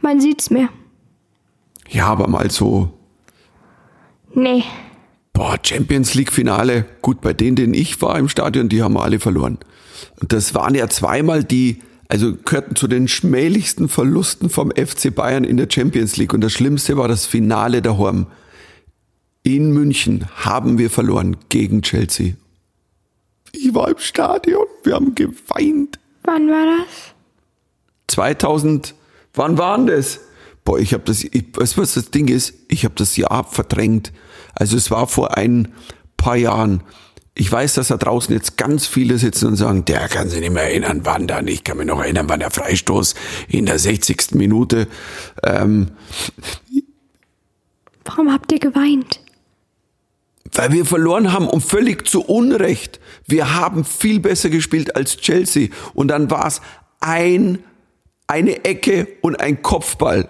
Man 0.00 0.20
sieht's 0.20 0.50
mehr. 0.50 0.68
Ja, 1.94 2.08
aber 2.08 2.28
mal 2.28 2.50
so 2.50 2.92
Nee. 4.34 4.64
Boah, 5.32 5.58
Champions 5.62 6.14
League 6.14 6.32
Finale. 6.32 6.86
Gut, 7.02 7.20
bei 7.20 7.32
denen, 7.32 7.56
denen 7.56 7.74
ich 7.74 8.00
war 8.02 8.18
im 8.18 8.28
Stadion, 8.28 8.68
die 8.68 8.82
haben 8.82 8.94
wir 8.94 9.02
alle 9.02 9.20
verloren. 9.20 9.58
Und 10.20 10.32
das 10.32 10.54
waren 10.54 10.74
ja 10.74 10.88
zweimal 10.88 11.44
die, 11.44 11.80
also 12.08 12.34
gehörten 12.36 12.76
zu 12.76 12.86
den 12.86 13.08
schmählichsten 13.08 13.88
Verlusten 13.88 14.50
vom 14.50 14.70
FC 14.70 15.14
Bayern 15.14 15.44
in 15.44 15.56
der 15.56 15.68
Champions 15.70 16.16
League. 16.16 16.34
Und 16.34 16.40
das 16.40 16.52
Schlimmste 16.52 16.96
war 16.96 17.08
das 17.08 17.26
Finale 17.26 17.82
daheim. 17.82 18.26
In 19.42 19.72
München 19.72 20.26
haben 20.36 20.78
wir 20.78 20.90
verloren 20.90 21.36
gegen 21.48 21.82
Chelsea. 21.82 22.34
Ich 23.52 23.74
war 23.74 23.88
im 23.88 23.98
Stadion, 23.98 24.66
wir 24.82 24.94
haben 24.94 25.14
geweint. 25.14 25.98
Wann 26.24 26.48
war 26.48 26.78
das? 26.78 27.14
2000, 28.08 28.94
wann 29.34 29.58
waren 29.58 29.86
das? 29.86 30.20
Boah, 30.64 30.78
ich 30.78 30.94
habe 30.94 31.04
das, 31.04 31.22
ich, 31.24 31.44
weißt 31.52 31.76
du, 31.76 31.82
was 31.82 31.94
das 31.94 32.10
Ding 32.10 32.28
ist? 32.28 32.54
Ich 32.68 32.84
habe 32.84 32.94
das 32.96 33.16
Jahr 33.16 33.44
verdrängt. 33.44 34.12
Also 34.54 34.76
es 34.76 34.90
war 34.90 35.06
vor 35.06 35.36
ein 35.36 35.72
paar 36.16 36.36
Jahren. 36.36 36.82
Ich 37.34 37.50
weiß, 37.50 37.74
dass 37.74 37.88
da 37.88 37.96
draußen 37.96 38.32
jetzt 38.34 38.56
ganz 38.56 38.86
viele 38.86 39.18
sitzen 39.18 39.48
und 39.48 39.56
sagen, 39.56 39.84
der 39.84 40.08
kann 40.08 40.28
sich 40.28 40.40
nicht 40.40 40.52
mehr 40.52 40.64
erinnern, 40.64 41.00
wann 41.02 41.26
dann. 41.26 41.48
Ich 41.48 41.64
kann 41.64 41.78
mich 41.78 41.86
noch 41.86 42.00
erinnern, 42.00 42.28
wann 42.28 42.38
der 42.40 42.50
Freistoß 42.50 43.14
in 43.48 43.66
der 43.66 43.78
60. 43.78 44.32
Minute. 44.32 44.86
Ähm, 45.42 45.88
Warum 48.04 48.32
habt 48.32 48.52
ihr 48.52 48.60
geweint? 48.60 49.20
weil 50.54 50.72
wir 50.72 50.84
verloren 50.84 51.32
haben 51.32 51.48
und 51.48 51.62
völlig 51.62 52.06
zu 52.06 52.22
Unrecht. 52.22 53.00
Wir 53.26 53.54
haben 53.54 53.84
viel 53.84 54.20
besser 54.20 54.50
gespielt 54.50 54.96
als 54.96 55.16
Chelsea. 55.16 55.68
Und 55.94 56.08
dann 56.08 56.30
war 56.30 56.46
es 56.46 56.60
ein, 57.00 57.58
eine 58.26 58.64
Ecke 58.64 59.08
und 59.20 59.40
ein 59.40 59.62
Kopfball. 59.62 60.28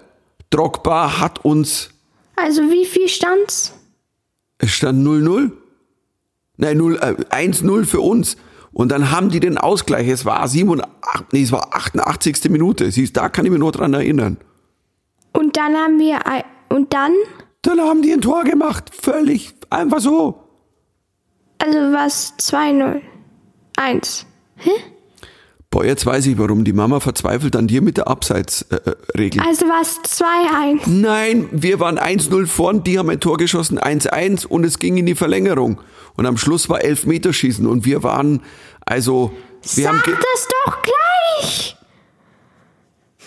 Drogba 0.54 1.18
hat 1.18 1.44
uns 1.44 1.90
Also 2.36 2.62
wie 2.70 2.86
viel 2.86 3.08
stand's? 3.08 3.74
Es 4.58 4.70
stand 4.70 5.04
0-0. 5.04 5.50
Nein, 6.56 6.76
0, 6.76 6.96
äh, 6.96 7.14
1-0 7.34 7.84
für 7.84 8.00
uns. 8.00 8.36
Und 8.72 8.90
dann 8.92 9.10
haben 9.10 9.30
die 9.30 9.40
den 9.40 9.58
Ausgleich. 9.58 10.06
Es 10.08 10.24
war 10.24 10.46
87, 10.46 10.88
nee, 11.32 11.42
es 11.42 11.50
war 11.52 11.74
88. 11.74 12.50
Minute. 12.50 12.90
Siehst, 12.90 13.16
da 13.16 13.28
kann 13.28 13.44
ich 13.44 13.50
mich 13.50 13.58
nur 13.58 13.72
dran 13.72 13.94
erinnern. 13.94 14.36
Und 15.32 15.56
dann 15.56 15.74
haben 15.76 15.98
wir 15.98 16.20
und 16.68 16.94
dann 16.94 17.12
Dann 17.62 17.80
haben 17.80 18.02
die 18.02 18.12
ein 18.12 18.20
Tor 18.20 18.44
gemacht. 18.44 18.90
Völlig 18.94 19.54
einfach 19.70 20.00
so. 20.00 20.40
also 21.58 21.78
was 21.92 22.34
2-0. 22.38 23.00
1. 23.76 24.26
Boah, 25.74 25.84
jetzt 25.84 26.06
weiß 26.06 26.26
ich, 26.26 26.38
warum 26.38 26.62
die 26.64 26.72
Mama 26.72 27.00
verzweifelt 27.00 27.56
an 27.56 27.66
dir 27.66 27.82
mit 27.82 27.96
der 27.96 28.06
Abseitsregel. 28.06 29.42
Also 29.44 29.66
war 29.66 29.82
es 29.82 29.98
2-1. 30.04 30.82
Nein, 30.88 31.48
wir 31.50 31.80
waren 31.80 31.98
1-0 31.98 32.46
vorn, 32.46 32.84
die 32.84 32.96
haben 32.96 33.10
ein 33.10 33.18
Tor 33.18 33.38
geschossen, 33.38 33.80
1-1 33.80 34.46
und 34.46 34.62
es 34.62 34.78
ging 34.78 34.96
in 34.98 35.06
die 35.06 35.16
Verlängerung. 35.16 35.80
Und 36.16 36.26
am 36.26 36.36
Schluss 36.36 36.68
war 36.68 36.84
Elfmeterschießen 36.84 37.66
und 37.66 37.84
wir 37.84 38.04
waren, 38.04 38.42
also, 38.86 39.32
wir 39.74 39.88
haben 39.88 39.96
Sag 39.96 40.04
ge- 40.04 40.14
das 40.14 40.48
doch 40.64 40.78
gleich! 40.82 41.76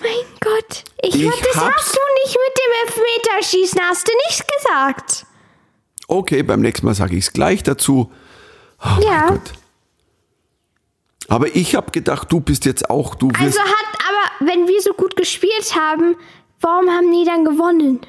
Mein 0.02 0.12
Gott, 0.40 0.84
ich, 1.04 1.16
Ich 1.16 1.30
hab, 1.30 1.42
das 1.42 1.56
hast 1.58 1.96
du 1.96 2.00
nicht 2.24 2.38
mit 2.48 2.58
dem 2.58 2.72
Elfmeterschießen, 2.88 3.82
hast 3.90 4.08
du 4.08 4.12
nicht 4.30 4.44
gesagt. 4.58 5.26
Okay, 6.08 6.44
beim 6.44 6.62
nächsten 6.62 6.86
Mal 6.86 6.96
sage 6.96 7.18
ich 7.18 7.26
es 7.26 7.34
gleich 7.34 7.62
dazu. 7.64 8.10
Oh 8.82 9.02
Ja. 9.04 9.26
mein 9.26 9.28
Gott. 9.32 9.52
Aber 11.28 11.56
ich 11.56 11.76
habe 11.76 11.92
gedacht, 11.92 12.32
du 12.32 12.40
bist 12.40 12.66
jetzt 12.66 12.90
auch, 12.90 13.16
du 13.16 13.30
wirst. 13.30 13.42
Also 13.42 13.60
hat, 13.60 14.00
aber 14.08 14.52
wenn 14.52 14.68
wir 14.68 14.82
so 14.82 14.94
gut 14.94 15.16
gespielt 15.16 15.76
haben, 15.76 16.16
warum 16.62 16.90
haben 16.90 17.12
die 17.12 17.26
dann 17.26 17.44
gewonnen? 17.44 18.00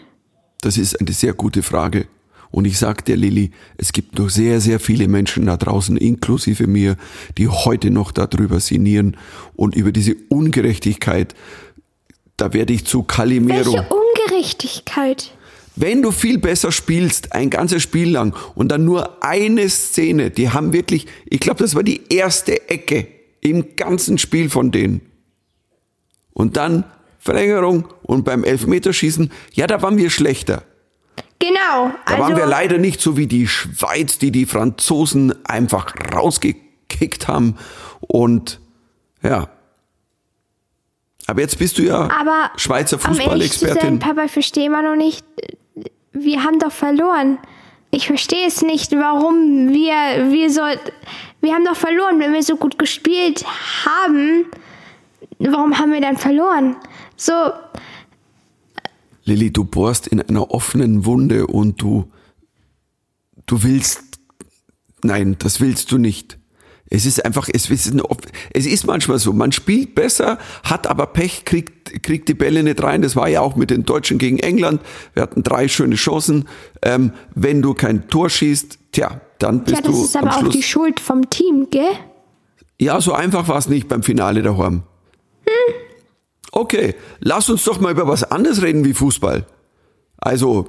das 0.60 0.76
ist 0.76 1.00
eine 1.00 1.12
sehr 1.12 1.34
gute 1.34 1.62
Frage. 1.62 2.08
Und 2.50 2.64
ich 2.64 2.78
sag 2.78 3.04
dir, 3.04 3.16
Lilly, 3.16 3.50
es 3.76 3.92
gibt 3.92 4.18
noch 4.18 4.30
sehr, 4.30 4.60
sehr 4.60 4.80
viele 4.80 5.06
Menschen 5.06 5.46
da 5.46 5.58
draußen, 5.58 5.98
inklusive 5.98 6.66
mir, 6.66 6.96
die 7.36 7.46
heute 7.46 7.90
noch 7.90 8.10
darüber 8.10 8.58
sinnieren 8.58 9.18
und 9.54 9.76
über 9.76 9.92
diese 9.92 10.16
Ungerechtigkeit. 10.30 11.34
Da 12.38 12.54
werde 12.54 12.72
ich 12.72 12.86
zu 12.86 13.02
Calimero. 13.02 13.74
Welche 13.74 13.88
Ungerechtigkeit. 13.88 15.32
Wenn 15.80 16.02
du 16.02 16.10
viel 16.10 16.38
besser 16.38 16.72
spielst, 16.72 17.32
ein 17.32 17.50
ganzes 17.50 17.82
Spiel 17.82 18.10
lang 18.10 18.34
und 18.54 18.68
dann 18.68 18.84
nur 18.84 19.22
eine 19.22 19.68
Szene, 19.68 20.30
die 20.30 20.50
haben 20.50 20.72
wirklich, 20.72 21.06
ich 21.26 21.40
glaube, 21.40 21.62
das 21.62 21.74
war 21.74 21.82
die 21.82 22.02
erste 22.08 22.68
Ecke 22.68 23.06
im 23.40 23.76
ganzen 23.76 24.18
Spiel 24.18 24.50
von 24.50 24.72
denen. 24.72 25.02
Und 26.32 26.56
dann 26.56 26.84
Verlängerung 27.18 27.88
und 28.02 28.24
beim 28.24 28.42
Elfmeterschießen, 28.44 29.30
ja, 29.52 29.66
da 29.66 29.82
waren 29.82 29.98
wir 29.98 30.10
schlechter. 30.10 30.62
Genau. 31.38 31.92
Da 32.06 32.14
also, 32.14 32.22
waren 32.22 32.36
wir 32.36 32.46
leider 32.46 32.78
nicht 32.78 33.00
so 33.00 33.16
wie 33.16 33.26
die 33.26 33.46
Schweiz, 33.46 34.18
die 34.18 34.32
die 34.32 34.46
Franzosen 34.46 35.44
einfach 35.46 35.94
rausgekickt 36.12 37.28
haben 37.28 37.56
und 38.00 38.60
ja, 39.22 39.48
Aber 41.26 41.40
jetzt 41.40 41.58
bist 41.58 41.78
du 41.78 41.82
ja 41.82 42.08
Aber 42.10 42.50
Schweizer 42.56 42.98
Fußballexpertin. 42.98 43.80
sein, 43.80 43.98
Papa, 43.98 44.24
ich 44.24 44.32
verstehe 44.32 44.66
immer 44.66 44.82
noch 44.82 44.96
nicht. 44.96 45.24
Wir 46.12 46.44
haben 46.44 46.58
doch 46.58 46.72
verloren. 46.72 47.38
Ich 47.90 48.06
verstehe 48.06 48.46
es 48.46 48.62
nicht, 48.62 48.92
warum 48.92 49.70
wir, 49.70 50.30
wir 50.30 50.50
so. 50.50 50.62
Wir 51.40 51.54
haben 51.54 51.64
doch 51.64 51.76
verloren, 51.76 52.18
wenn 52.18 52.32
wir 52.32 52.42
so 52.42 52.56
gut 52.56 52.78
gespielt 52.78 53.44
haben. 53.84 54.46
Warum 55.38 55.78
haben 55.78 55.92
wir 55.92 56.00
dann 56.00 56.16
verloren? 56.16 56.76
So, 57.16 57.32
Lilly, 59.28 59.50
du 59.50 59.64
bohrst 59.64 60.06
in 60.06 60.22
einer 60.22 60.50
offenen 60.52 61.04
Wunde 61.04 61.46
und 61.46 61.82
du, 61.82 62.10
du 63.44 63.62
willst, 63.62 64.20
nein, 65.02 65.36
das 65.38 65.60
willst 65.60 65.92
du 65.92 65.98
nicht. 65.98 66.38
Es 66.90 67.04
ist 67.04 67.24
einfach, 67.24 67.48
es 67.52 67.68
ist, 67.68 67.92
ein, 67.92 68.02
es 68.52 68.66
ist 68.66 68.86
manchmal 68.86 69.18
so, 69.18 69.32
man 69.32 69.52
spielt 69.52 69.94
besser, 69.94 70.38
hat 70.62 70.86
aber 70.86 71.06
Pech, 71.06 71.44
kriegt, 71.44 72.02
kriegt 72.02 72.28
die 72.28 72.34
Bälle 72.34 72.62
nicht 72.62 72.82
rein. 72.82 73.02
Das 73.02 73.14
war 73.14 73.28
ja 73.28 73.40
auch 73.42 73.56
mit 73.56 73.70
den 73.70 73.84
Deutschen 73.84 74.18
gegen 74.18 74.38
England. 74.38 74.80
Wir 75.12 75.22
hatten 75.22 75.42
drei 75.42 75.68
schöne 75.68 75.96
Chancen. 75.96 76.48
Ähm, 76.82 77.12
wenn 77.34 77.60
du 77.60 77.74
kein 77.74 78.08
Tor 78.08 78.30
schießt, 78.30 78.78
tja, 78.92 79.20
dann 79.38 79.64
bist 79.64 79.76
ja, 79.76 79.82
das 79.82 79.92
du 79.92 80.04
ist 80.04 80.16
aber 80.16 80.36
auch 80.36 80.48
die 80.48 80.62
Schuld 80.62 80.98
vom 81.00 81.28
Team, 81.28 81.68
gell? 81.70 81.90
Ja, 82.80 83.00
so 83.00 83.12
einfach 83.12 83.48
war 83.48 83.58
es 83.58 83.68
nicht 83.68 83.88
beim 83.88 84.02
Finale 84.02 84.42
der 84.42 84.56
Horm. 84.56 84.82
Okay, 86.52 86.94
lass 87.20 87.50
uns 87.50 87.64
doch 87.64 87.80
mal 87.80 87.92
über 87.92 88.08
was 88.08 88.24
anderes 88.24 88.62
reden 88.62 88.84
wie 88.84 88.94
Fußball. 88.94 89.46
Also, 90.16 90.68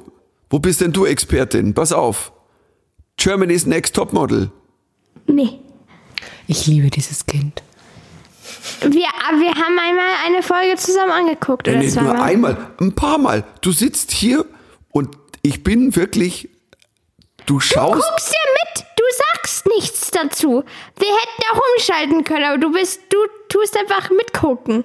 wo 0.50 0.60
bist 0.60 0.82
denn 0.82 0.92
du 0.92 1.06
Expertin? 1.06 1.74
Pass 1.74 1.94
auf. 1.94 2.32
Germany's 3.18 3.66
Next 3.66 3.96
Topmodel. 3.96 4.52
Nee. 5.28 5.60
Ich 6.48 6.68
liebe 6.68 6.90
dieses 6.90 7.26
Kind. 7.26 7.64
Wir, 8.82 9.08
aber 9.28 9.40
wir 9.40 9.54
haben 9.54 9.78
einmal 9.80 10.06
eine 10.26 10.42
Folge 10.42 10.76
zusammen 10.78 11.12
angeguckt. 11.12 11.68
Ja, 11.68 11.74
Oder 11.74 11.82
nicht 11.82 12.02
nur 12.02 12.22
einmal, 12.22 12.72
ein 12.80 12.94
paar 12.96 13.18
Mal. 13.18 13.44
Du 13.62 13.72
sitzt 13.72 14.12
hier 14.12 14.46
und 14.92 15.10
ich 15.42 15.64
bin 15.64 15.96
wirklich, 15.96 16.50
du 17.46 17.60
schaust. 17.60 18.02
Guckst 18.10 18.34
ja 18.34 18.52
mit, 18.82 18.86
du 18.98 19.04
sagst 19.36 19.68
nichts 19.68 20.12
dazu. 20.12 20.64
Wir 20.98 21.08
hätten 21.08 21.44
auch 21.54 21.62
umschalten 21.76 22.24
können, 22.24 22.46
aber 22.46 22.58
du 22.58 22.72
bist, 22.72 23.02
du 23.10 23.18
tust 23.50 23.78
einfach 23.78 24.10
mitgucken. 24.12 24.84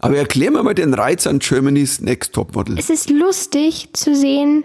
Aber 0.00 0.16
erklär 0.16 0.50
mir 0.50 0.62
mal 0.62 0.74
den 0.74 0.92
Reiz 0.92 1.26
an 1.26 1.38
Germany's 1.38 2.00
Next 2.00 2.34
Topmodel. 2.34 2.78
Es 2.78 2.90
ist 2.90 3.08
lustig 3.08 3.88
zu 3.94 4.14
sehen, 4.14 4.64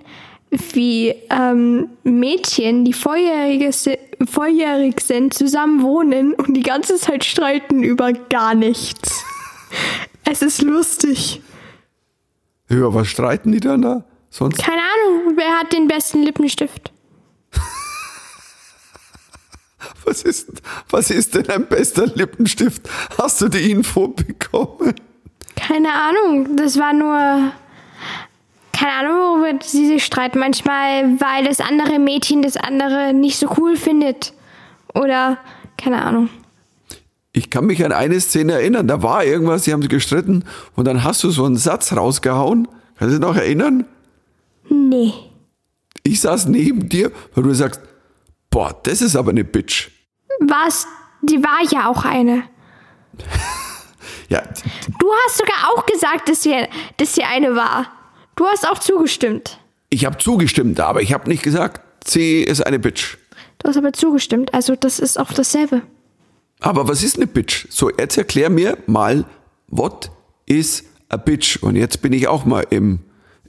wie 0.51 1.13
ähm, 1.29 1.89
Mädchen, 2.03 2.83
die 2.85 2.93
volljährig, 2.93 3.75
si- 3.75 3.97
volljährig 4.29 4.99
sind, 5.01 5.33
zusammen 5.33 5.81
wohnen 5.83 6.33
und 6.33 6.55
die 6.55 6.63
ganze 6.63 6.95
Zeit 6.97 7.23
streiten 7.23 7.83
über 7.83 8.13
gar 8.13 8.55
nichts. 8.55 9.23
Es 10.31 10.41
ist 10.43 10.62
lustig. 10.62 11.41
Über 12.67 12.93
was 12.93 13.07
streiten 13.07 13.51
die 13.51 13.59
dann 13.59 13.81
da? 13.81 14.03
Sonst? 14.29 14.59
Keine 14.62 14.81
Ahnung, 14.81 15.33
wer 15.35 15.57
hat 15.59 15.73
den 15.73 15.88
besten 15.88 16.21
Lippenstift? 16.21 16.91
Was 20.05 20.21
ist, 20.23 20.49
was 20.89 21.09
ist 21.09 21.35
denn 21.35 21.49
ein 21.49 21.67
bester 21.67 22.05
Lippenstift? 22.07 22.88
Hast 23.17 23.41
du 23.41 23.47
die 23.49 23.71
Info 23.71 24.07
bekommen? 24.09 24.93
Keine 25.55 25.91
Ahnung, 25.93 26.55
das 26.57 26.77
war 26.77 26.93
nur. 26.93 27.51
Keine 28.79 28.93
Ahnung, 28.93 29.41
worüber 29.41 29.59
sie 29.61 29.87
sich 29.87 30.05
streiten. 30.05 30.39
Manchmal, 30.39 31.19
weil 31.19 31.43
das 31.43 31.59
andere 31.59 31.99
Mädchen 31.99 32.41
das 32.41 32.55
andere 32.55 33.13
nicht 33.13 33.37
so 33.37 33.53
cool 33.57 33.75
findet. 33.75 34.31
Oder, 34.93 35.37
keine 35.77 36.01
Ahnung. 36.01 36.29
Ich 37.33 37.49
kann 37.49 37.65
mich 37.65 37.83
an 37.83 37.91
eine 37.91 38.19
Szene 38.21 38.53
erinnern, 38.53 38.87
da 38.87 39.03
war 39.03 39.23
irgendwas, 39.23 39.65
sie 39.65 39.73
haben 39.73 39.81
sich 39.81 39.91
gestritten 39.91 40.45
und 40.75 40.85
dann 40.85 41.03
hast 41.03 41.23
du 41.23 41.29
so 41.29 41.45
einen 41.45 41.57
Satz 41.57 41.93
rausgehauen. 41.95 42.67
Kannst 42.97 43.15
du 43.15 43.19
dich 43.19 43.27
noch 43.27 43.35
erinnern? 43.35 43.85
Nee. 44.69 45.13
Ich 46.03 46.21
saß 46.21 46.47
neben 46.47 46.89
dir, 46.89 47.11
weil 47.35 47.43
du 47.43 47.53
sagst, 47.53 47.81
boah, 48.49 48.79
das 48.83 49.01
ist 49.01 49.15
aber 49.15 49.31
eine 49.31 49.43
Bitch. 49.43 49.89
Was? 50.39 50.87
Die 51.21 51.43
war 51.43 51.59
ja 51.71 51.89
auch 51.89 52.05
eine. 52.05 52.43
Ja, 54.29 54.43
Du 54.99 55.07
hast 55.25 55.39
sogar 55.39 55.71
auch 55.71 55.87
gesagt, 55.87 56.29
dass 56.29 56.43
sie, 56.43 56.55
dass 56.97 57.15
sie 57.15 57.23
eine 57.23 57.55
war. 57.55 57.87
Du 58.39 58.45
hast 58.45 58.65
auch 58.65 58.80
zugestimmt. 58.80 59.60
ich 59.89 60.06
habe 60.06 60.17
zugestimmt, 60.17 60.80
aber 60.80 61.02
ich 61.02 61.12
habe 61.12 61.28
nicht 61.28 61.43
gesagt, 61.43 61.82
sie 62.08 62.41
ist 62.41 62.65
eine 62.65 62.80
Bitch. 62.80 63.17
Du 63.58 63.67
hast 63.67 63.75
aber 63.75 63.91
zugestimmt. 63.91 64.54
Also, 64.54 64.78
das 64.78 64.97
ist 64.97 65.19
auch 65.19 65.34
dasselbe. 65.34 65.82
Aber 66.62 66.88
was 66.88 67.04
ist 67.04 67.17
eine 67.17 67.28
Bitch? 67.28 67.67
So, 67.69 67.89
jetzt 67.89 68.17
erklär 68.17 68.49
mir 68.49 68.78
mal, 68.88 69.25
what 69.67 70.10
is 70.45 70.86
a 71.10 71.17
bitch? 71.17 71.62
Und 71.62 71.75
jetzt 71.75 72.02
bin 72.02 72.13
ich 72.13 72.30
auch 72.30 72.45
mal 72.45 72.65
im 72.69 72.99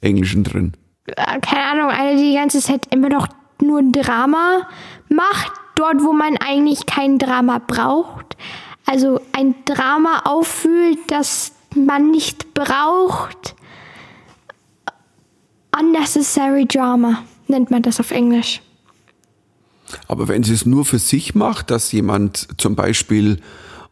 Englischen 0.00 0.42
drin. 0.42 0.72
Äh, 1.06 1.38
Keine 1.38 1.62
Ahnung, 1.66 1.90
eine, 1.90 2.16
die 2.16 2.30
die 2.30 2.34
ganze 2.34 2.58
Zeit 2.58 2.92
immer 2.92 3.10
noch 3.10 3.28
nur 3.62 3.78
ein 3.78 3.92
Drama 3.92 4.66
macht. 5.08 5.52
Dort, 5.76 6.02
wo 6.02 6.12
man 6.12 6.36
eigentlich 6.38 6.86
kein 6.86 7.20
Drama 7.20 7.60
braucht. 7.64 8.36
Also 8.86 9.20
ein 9.30 9.54
Drama 9.66 10.22
auffühlt, 10.24 10.98
das 11.06 11.52
man 11.76 12.10
nicht 12.10 12.54
braucht. 12.54 13.54
Unnecessary 15.78 16.66
Drama 16.66 17.22
nennt 17.46 17.70
man 17.70 17.82
das 17.82 18.00
auf 18.00 18.10
Englisch. 18.10 18.60
Aber 20.08 20.28
wenn 20.28 20.42
sie 20.42 20.54
es 20.54 20.66
nur 20.66 20.84
für 20.84 20.98
sich 20.98 21.34
macht, 21.34 21.70
dass 21.70 21.92
jemand 21.92 22.48
zum 22.58 22.76
Beispiel, 22.76 23.40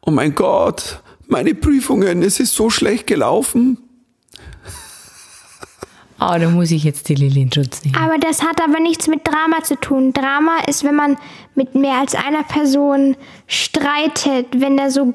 oh 0.01 0.11
mein 0.11 0.35
Gott, 0.35 1.01
meine 1.27 1.55
Prüfungen, 1.55 2.23
es 2.23 2.41
ist 2.41 2.55
so 2.55 2.71
schlecht 2.71 3.07
gelaufen. 3.07 3.79
Ah, 6.21 6.37
da 6.37 6.51
muss 6.51 6.73
ich 6.73 6.83
jetzt 6.83 7.09
die 7.09 7.15
Lilly 7.15 7.43
in 7.43 7.53
Schutz 7.53 7.85
nehmen. 7.85 7.95
Aber 7.95 8.19
das 8.19 8.43
hat 8.43 8.61
aber 8.61 8.81
nichts 8.81 9.07
mit 9.07 9.25
Drama 9.25 9.63
zu 9.63 9.77
tun. 9.77 10.13
Drama 10.13 10.59
ist, 10.67 10.83
wenn 10.83 10.97
man 10.97 11.17
mit 11.55 11.77
mehr 11.77 12.01
als 12.01 12.17
einer 12.17 12.43
Person 12.43 13.17
streitet, 13.47 14.47
wenn 14.61 14.77
da 14.77 14.91
so. 14.91 15.15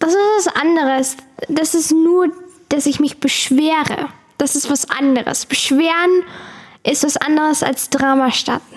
Das 0.00 0.10
ist 0.10 0.18
was 0.38 0.56
anderes. 0.56 1.16
Das 1.48 1.76
ist 1.76 1.92
nur, 1.92 2.32
dass 2.70 2.86
ich 2.86 2.98
mich 2.98 3.18
beschwere. 3.18 4.08
Das 4.38 4.56
ist 4.56 4.70
was 4.70 4.88
anderes. 4.90 5.46
Beschweren 5.46 6.22
ist 6.82 7.04
was 7.04 7.16
anderes 7.16 7.62
als 7.62 7.90
Drama 7.90 8.30
starten. 8.30 8.76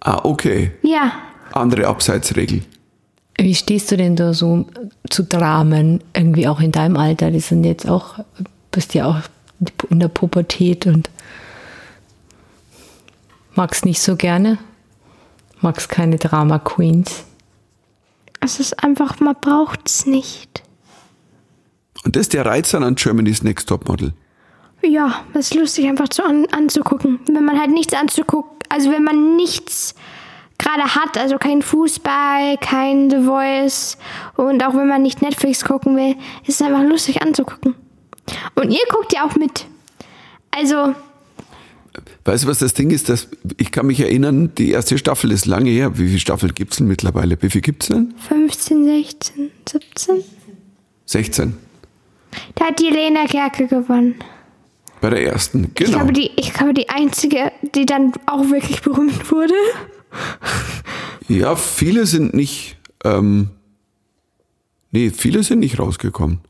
Ah, 0.00 0.20
okay. 0.24 0.72
Ja. 0.82 1.12
Andere 1.52 1.86
Abseitsregel. 1.86 2.62
Wie 3.38 3.54
stehst 3.54 3.90
du 3.90 3.96
denn 3.96 4.16
da 4.16 4.32
so 4.32 4.66
zu 5.10 5.24
Dramen, 5.24 6.02
irgendwie 6.14 6.46
auch 6.46 6.60
in 6.60 6.72
deinem 6.72 6.96
Alter? 6.96 7.30
Die 7.30 7.40
sind 7.40 7.64
jetzt 7.64 7.88
auch, 7.88 8.18
bist 8.70 8.94
ja 8.94 9.06
auch 9.06 9.18
in 9.90 10.00
der 10.00 10.08
Pubertät 10.08 10.86
und 10.86 11.10
magst 13.54 13.84
nicht 13.84 14.00
so 14.00 14.16
gerne? 14.16 14.58
Magst 15.60 15.88
keine 15.88 16.16
Drama 16.16 16.58
Queens? 16.58 17.24
Es 18.40 18.60
ist 18.60 18.84
einfach, 18.84 19.20
man 19.20 19.36
braucht 19.40 19.88
es 19.88 20.06
nicht. 20.06 20.62
Und 22.04 22.16
das 22.16 22.22
ist 22.22 22.34
der 22.34 22.46
Reiz 22.46 22.70
dann 22.70 22.82
an 22.82 22.94
Germany's 22.94 23.42
Next 23.42 23.68
Topmodel. 23.68 24.12
Ja, 24.82 25.24
das 25.32 25.46
ist 25.46 25.54
lustig 25.54 25.86
einfach 25.86 26.08
zu 26.08 26.22
an, 26.22 26.46
anzugucken. 26.52 27.20
Wenn 27.26 27.44
man 27.44 27.58
halt 27.58 27.70
nichts 27.70 27.94
anzugucken, 27.94 28.58
also 28.68 28.90
wenn 28.90 29.02
man 29.02 29.36
nichts 29.36 29.94
gerade 30.58 30.94
hat, 30.94 31.16
also 31.16 31.38
kein 31.38 31.62
Fußball, 31.62 32.58
kein 32.58 33.10
The 33.10 33.22
Voice 33.22 33.96
und 34.36 34.62
auch 34.62 34.74
wenn 34.74 34.88
man 34.88 35.02
nicht 35.02 35.22
Netflix 35.22 35.64
gucken 35.64 35.96
will, 35.96 36.16
ist 36.46 36.60
es 36.60 36.62
einfach 36.62 36.82
lustig 36.82 37.22
anzugucken. 37.22 37.74
Und 38.54 38.70
ihr 38.70 38.84
guckt 38.90 39.12
ja 39.12 39.26
auch 39.26 39.36
mit. 39.36 39.66
Also, 40.50 40.94
Weißt 42.24 42.44
du, 42.44 42.48
was 42.48 42.58
das 42.58 42.74
Ding 42.74 42.90
ist? 42.90 43.08
Dass, 43.08 43.28
ich 43.56 43.70
kann 43.70 43.86
mich 43.86 44.00
erinnern, 44.00 44.52
die 44.56 44.70
erste 44.70 44.98
Staffel 44.98 45.30
ist 45.30 45.46
lange 45.46 45.70
her. 45.70 45.96
Wie 45.98 46.08
viele 46.08 46.18
Staffeln 46.18 46.54
gibt's 46.54 46.78
denn 46.78 46.88
mittlerweile? 46.88 47.36
Wie 47.40 47.50
viel 47.50 47.60
gibt's 47.60 47.88
denn? 47.88 48.14
15, 48.28 48.84
16, 48.84 49.50
17. 49.68 50.24
16. 51.06 51.54
Da 52.54 52.66
hat 52.66 52.80
die 52.80 52.90
Lena 52.90 53.24
Gerke 53.26 53.66
gewonnen. 53.66 54.16
Bei 55.00 55.10
der 55.10 55.24
ersten, 55.24 55.64
Ich 55.64 55.74
genau. 55.74 55.98
glaube, 55.98 56.12
die, 56.12 56.30
ich 56.36 56.52
glaube, 56.54 56.74
die 56.74 56.88
einzige, 56.88 57.52
die 57.74 57.84
dann 57.84 58.12
auch 58.26 58.48
wirklich 58.50 58.80
berühmt 58.82 59.30
wurde. 59.30 59.54
Ja, 61.28 61.56
viele 61.56 62.06
sind 62.06 62.34
nicht, 62.34 62.76
ähm, 63.04 63.50
nee, 64.92 65.10
viele 65.10 65.42
sind 65.42 65.60
nicht 65.60 65.78
rausgekommen. 65.78 66.40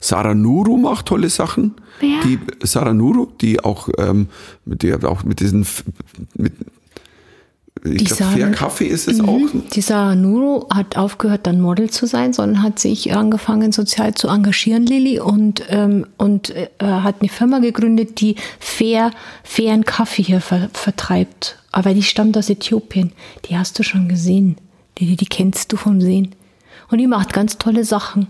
Sarah 0.00 0.34
Nuru 0.34 0.76
macht 0.76 1.06
tolle 1.06 1.30
Sachen. 1.30 1.74
Wer? 2.00 2.20
Die 2.24 2.38
Sarah 2.62 2.92
Nuru, 2.92 3.26
die 3.40 3.64
auch, 3.64 3.88
ähm, 3.96 4.28
mit 4.66 4.82
der 4.82 5.02
auch 5.04 5.24
mit 5.24 5.40
diesen, 5.40 5.66
mit, 6.34 6.52
ich 7.84 8.06
glaube, 8.06 8.24
Fair 8.32 8.50
Kaffee 8.50 8.86
ist 8.86 9.08
es 9.08 9.20
auch. 9.20 9.40
Die 9.74 9.80
Sarah 9.82 10.14
Nuro 10.14 10.66
hat 10.72 10.96
aufgehört, 10.96 11.46
dann 11.46 11.60
Model 11.60 11.90
zu 11.90 12.06
sein, 12.06 12.32
sondern 12.32 12.62
hat 12.62 12.78
sich 12.78 13.14
angefangen, 13.14 13.72
sozial 13.72 14.14
zu 14.14 14.28
engagieren, 14.28 14.86
Lilly, 14.86 15.20
und, 15.20 15.62
ähm, 15.68 16.06
und 16.16 16.50
äh, 16.50 16.68
hat 16.80 17.16
eine 17.20 17.28
Firma 17.28 17.58
gegründet, 17.58 18.20
die 18.22 18.36
fair, 18.58 19.10
fairen 19.42 19.84
Kaffee 19.84 20.22
hier 20.22 20.40
ver 20.40 20.70
vertreibt. 20.72 21.58
Aber 21.72 21.92
die 21.92 22.02
stammt 22.02 22.38
aus 22.38 22.48
Äthiopien. 22.48 23.12
Die 23.46 23.58
hast 23.58 23.78
du 23.78 23.82
schon 23.82 24.08
gesehen. 24.08 24.56
Die, 24.98 25.16
die 25.16 25.26
kennst 25.26 25.70
du 25.72 25.76
vom 25.76 26.00
Sehen. 26.00 26.34
Und 26.90 26.98
die 26.98 27.06
macht 27.06 27.34
ganz 27.34 27.58
tolle 27.58 27.84
Sachen. 27.84 28.28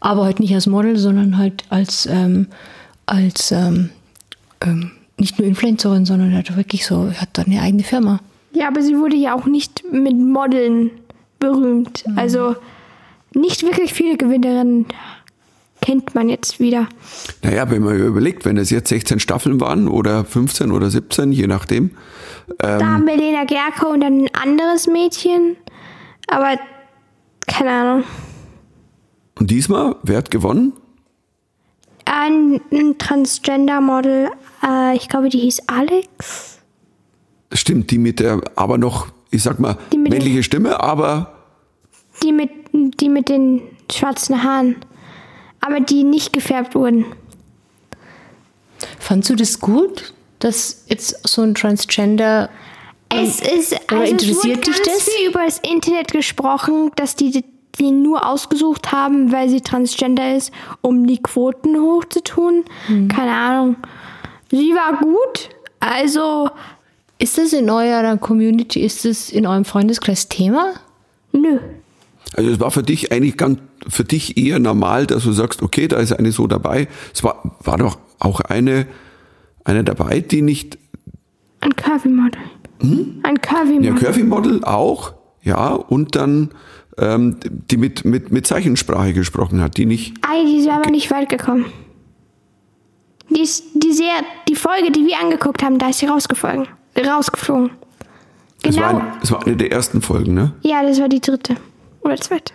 Aber 0.00 0.24
halt 0.24 0.40
nicht 0.40 0.54
als 0.54 0.66
Model, 0.66 0.96
sondern 0.96 1.36
halt 1.36 1.64
als, 1.68 2.06
ähm, 2.06 2.46
als 3.04 3.52
ähm, 3.52 3.90
ähm, 4.62 4.92
nicht 5.18 5.38
nur 5.38 5.46
Influencerin, 5.46 6.06
sondern 6.06 6.32
halt 6.32 6.56
wirklich 6.56 6.86
so, 6.86 7.12
hat 7.12 7.30
dann 7.34 7.46
eine 7.46 7.60
eigene 7.60 7.82
Firma. 7.82 8.20
Ja, 8.52 8.68
aber 8.68 8.82
sie 8.82 8.98
wurde 8.98 9.16
ja 9.16 9.34
auch 9.34 9.46
nicht 9.46 9.84
mit 9.90 10.16
Modeln 10.16 10.90
berühmt. 11.38 12.04
Also 12.16 12.56
nicht 13.34 13.62
wirklich 13.62 13.92
viele 13.92 14.16
Gewinnerinnen 14.16 14.86
kennt 15.80 16.14
man 16.14 16.28
jetzt 16.28 16.58
wieder. 16.60 16.88
Naja, 17.42 17.70
wenn 17.70 17.82
man 17.82 17.96
überlegt, 17.96 18.44
wenn 18.44 18.56
es 18.56 18.70
jetzt 18.70 18.88
16 18.88 19.20
Staffeln 19.20 19.60
waren 19.60 19.88
oder 19.88 20.24
15 20.24 20.72
oder 20.72 20.90
17, 20.90 21.32
je 21.32 21.46
nachdem. 21.46 21.90
Da 22.58 22.80
haben 22.84 23.06
wir 23.06 23.16
Lena 23.16 23.44
Gerke 23.44 23.86
und 23.88 24.00
dann 24.00 24.24
ein 24.24 24.34
anderes 24.34 24.86
Mädchen. 24.86 25.56
Aber 26.26 26.58
keine 27.46 27.70
Ahnung. 27.70 28.04
Und 29.38 29.50
diesmal, 29.50 29.96
wer 30.02 30.18
hat 30.18 30.30
gewonnen? 30.30 30.72
Ein, 32.04 32.60
ein 32.72 32.98
Transgender-Model, 32.98 34.30
äh, 34.66 34.96
ich 34.96 35.08
glaube, 35.08 35.28
die 35.28 35.38
hieß 35.38 35.68
Alex. 35.68 36.57
Stimmt, 37.52 37.90
die 37.90 37.98
mit 37.98 38.20
der, 38.20 38.40
aber 38.56 38.78
noch, 38.78 39.06
ich 39.30 39.42
sag 39.42 39.58
mal, 39.58 39.74
mit 39.74 39.92
den- 39.92 40.02
männliche 40.02 40.42
Stimme, 40.42 40.80
aber 40.80 41.34
Die 42.22 42.32
mit, 42.32 42.50
die 42.72 43.08
mit 43.08 43.28
den 43.28 43.62
schwarzen 43.90 44.42
Haaren. 44.42 44.76
Aber 45.60 45.80
die 45.80 46.04
nicht 46.04 46.32
gefärbt 46.32 46.74
wurden. 46.74 47.04
Fandst 48.98 49.30
du 49.30 49.34
das 49.34 49.60
gut, 49.60 50.12
dass 50.38 50.84
jetzt 50.88 51.26
so 51.26 51.42
ein 51.42 51.54
Transgender. 51.54 52.48
Es 53.08 53.40
ist, 53.40 53.72
oder 53.90 54.00
also 54.02 54.12
interessiert 54.12 54.36
es 54.36 54.44
wurde 54.44 54.60
dich 54.60 54.82
ganz 54.84 55.04
das? 55.04 55.08
viel 55.14 55.30
über 55.30 55.44
das 55.44 55.58
Internet 55.60 56.12
gesprochen, 56.12 56.90
dass 56.96 57.16
die 57.16 57.44
die 57.78 57.90
nur 57.92 58.26
ausgesucht 58.26 58.90
haben, 58.90 59.30
weil 59.30 59.48
sie 59.48 59.60
transgender 59.60 60.34
ist, 60.36 60.50
um 60.80 61.06
die 61.06 61.22
Quoten 61.22 61.76
hochzutun. 61.80 62.64
Hm. 62.88 63.06
Keine 63.06 63.30
Ahnung. 63.32 63.76
Sie 64.50 64.74
war 64.74 64.98
gut. 64.98 65.48
Also, 65.78 66.50
Ist 67.18 67.36
das 67.36 67.52
in 67.52 67.68
eurer 67.68 68.16
Community, 68.16 68.80
ist 68.80 69.04
das 69.04 69.30
in 69.30 69.46
eurem 69.46 69.64
Freundeskreis 69.64 70.28
Thema? 70.28 70.74
nö. 71.32 71.58
also 72.36 72.50
es 72.50 72.60
war 72.60 72.70
für 72.70 72.82
dich 72.82 73.12
eigentlich 73.12 73.36
ganz, 73.36 73.58
für 73.88 74.04
dich 74.04 74.36
eher 74.36 74.58
normal, 74.58 75.06
dass 75.06 75.24
du 75.24 75.32
sagst, 75.32 75.62
okay, 75.62 75.88
da 75.88 75.96
ist 75.98 76.12
eine 76.12 76.32
so 76.32 76.46
dabei. 76.46 76.88
Es 77.12 77.24
war, 77.24 77.56
war 77.60 77.78
doch 77.78 77.98
auch 78.18 78.40
eine, 78.40 78.86
eine 79.64 79.84
dabei, 79.84 80.20
die 80.20 80.42
nicht, 80.42 80.78
Ein 81.60 81.74
Curvy-Model. 81.74 82.40
Ein 83.22 83.40
Curvy-Model. 83.40 83.84
ja, 83.84 83.94
Curvy-Model 83.94 84.64
auch, 84.64 85.14
ja, 85.42 85.72
und 85.72 86.14
dann, 86.14 86.50
ähm, 86.98 87.36
die 87.42 87.76
mit, 87.76 88.04
mit, 88.04 88.30
mit 88.30 88.46
Zeichensprache 88.46 89.12
gesprochen 89.12 89.60
hat, 89.60 89.76
die 89.76 89.86
nicht, 89.86 90.14
Ei, 90.22 90.44
die 90.44 90.58
ist 90.58 90.68
aber 90.68 90.90
nicht 90.90 91.10
weit 91.10 91.28
gekommen. 91.28 91.66
Die, 93.30 93.40
ist, 93.40 93.64
die, 93.74 93.92
sehr, 93.92 94.22
die 94.48 94.54
Folge, 94.54 94.90
die 94.92 95.04
wir 95.04 95.18
angeguckt 95.20 95.62
haben, 95.62 95.78
da 95.78 95.90
ist 95.90 95.98
sie 95.98 96.06
rausgeflogen. 96.06 96.66
Rausgeflogen. 97.06 97.70
Genau. 98.62 98.80
war, 98.80 98.88
ein, 98.90 99.02
es 99.22 99.30
war 99.30 99.46
eine 99.46 99.56
der 99.56 99.72
ersten 99.72 100.02
Folgen, 100.02 100.34
ne? 100.34 100.52
Ja, 100.62 100.82
das 100.82 101.00
war 101.00 101.08
die 101.08 101.20
dritte. 101.20 101.56
Oder 102.02 102.16
zweite. 102.16 102.52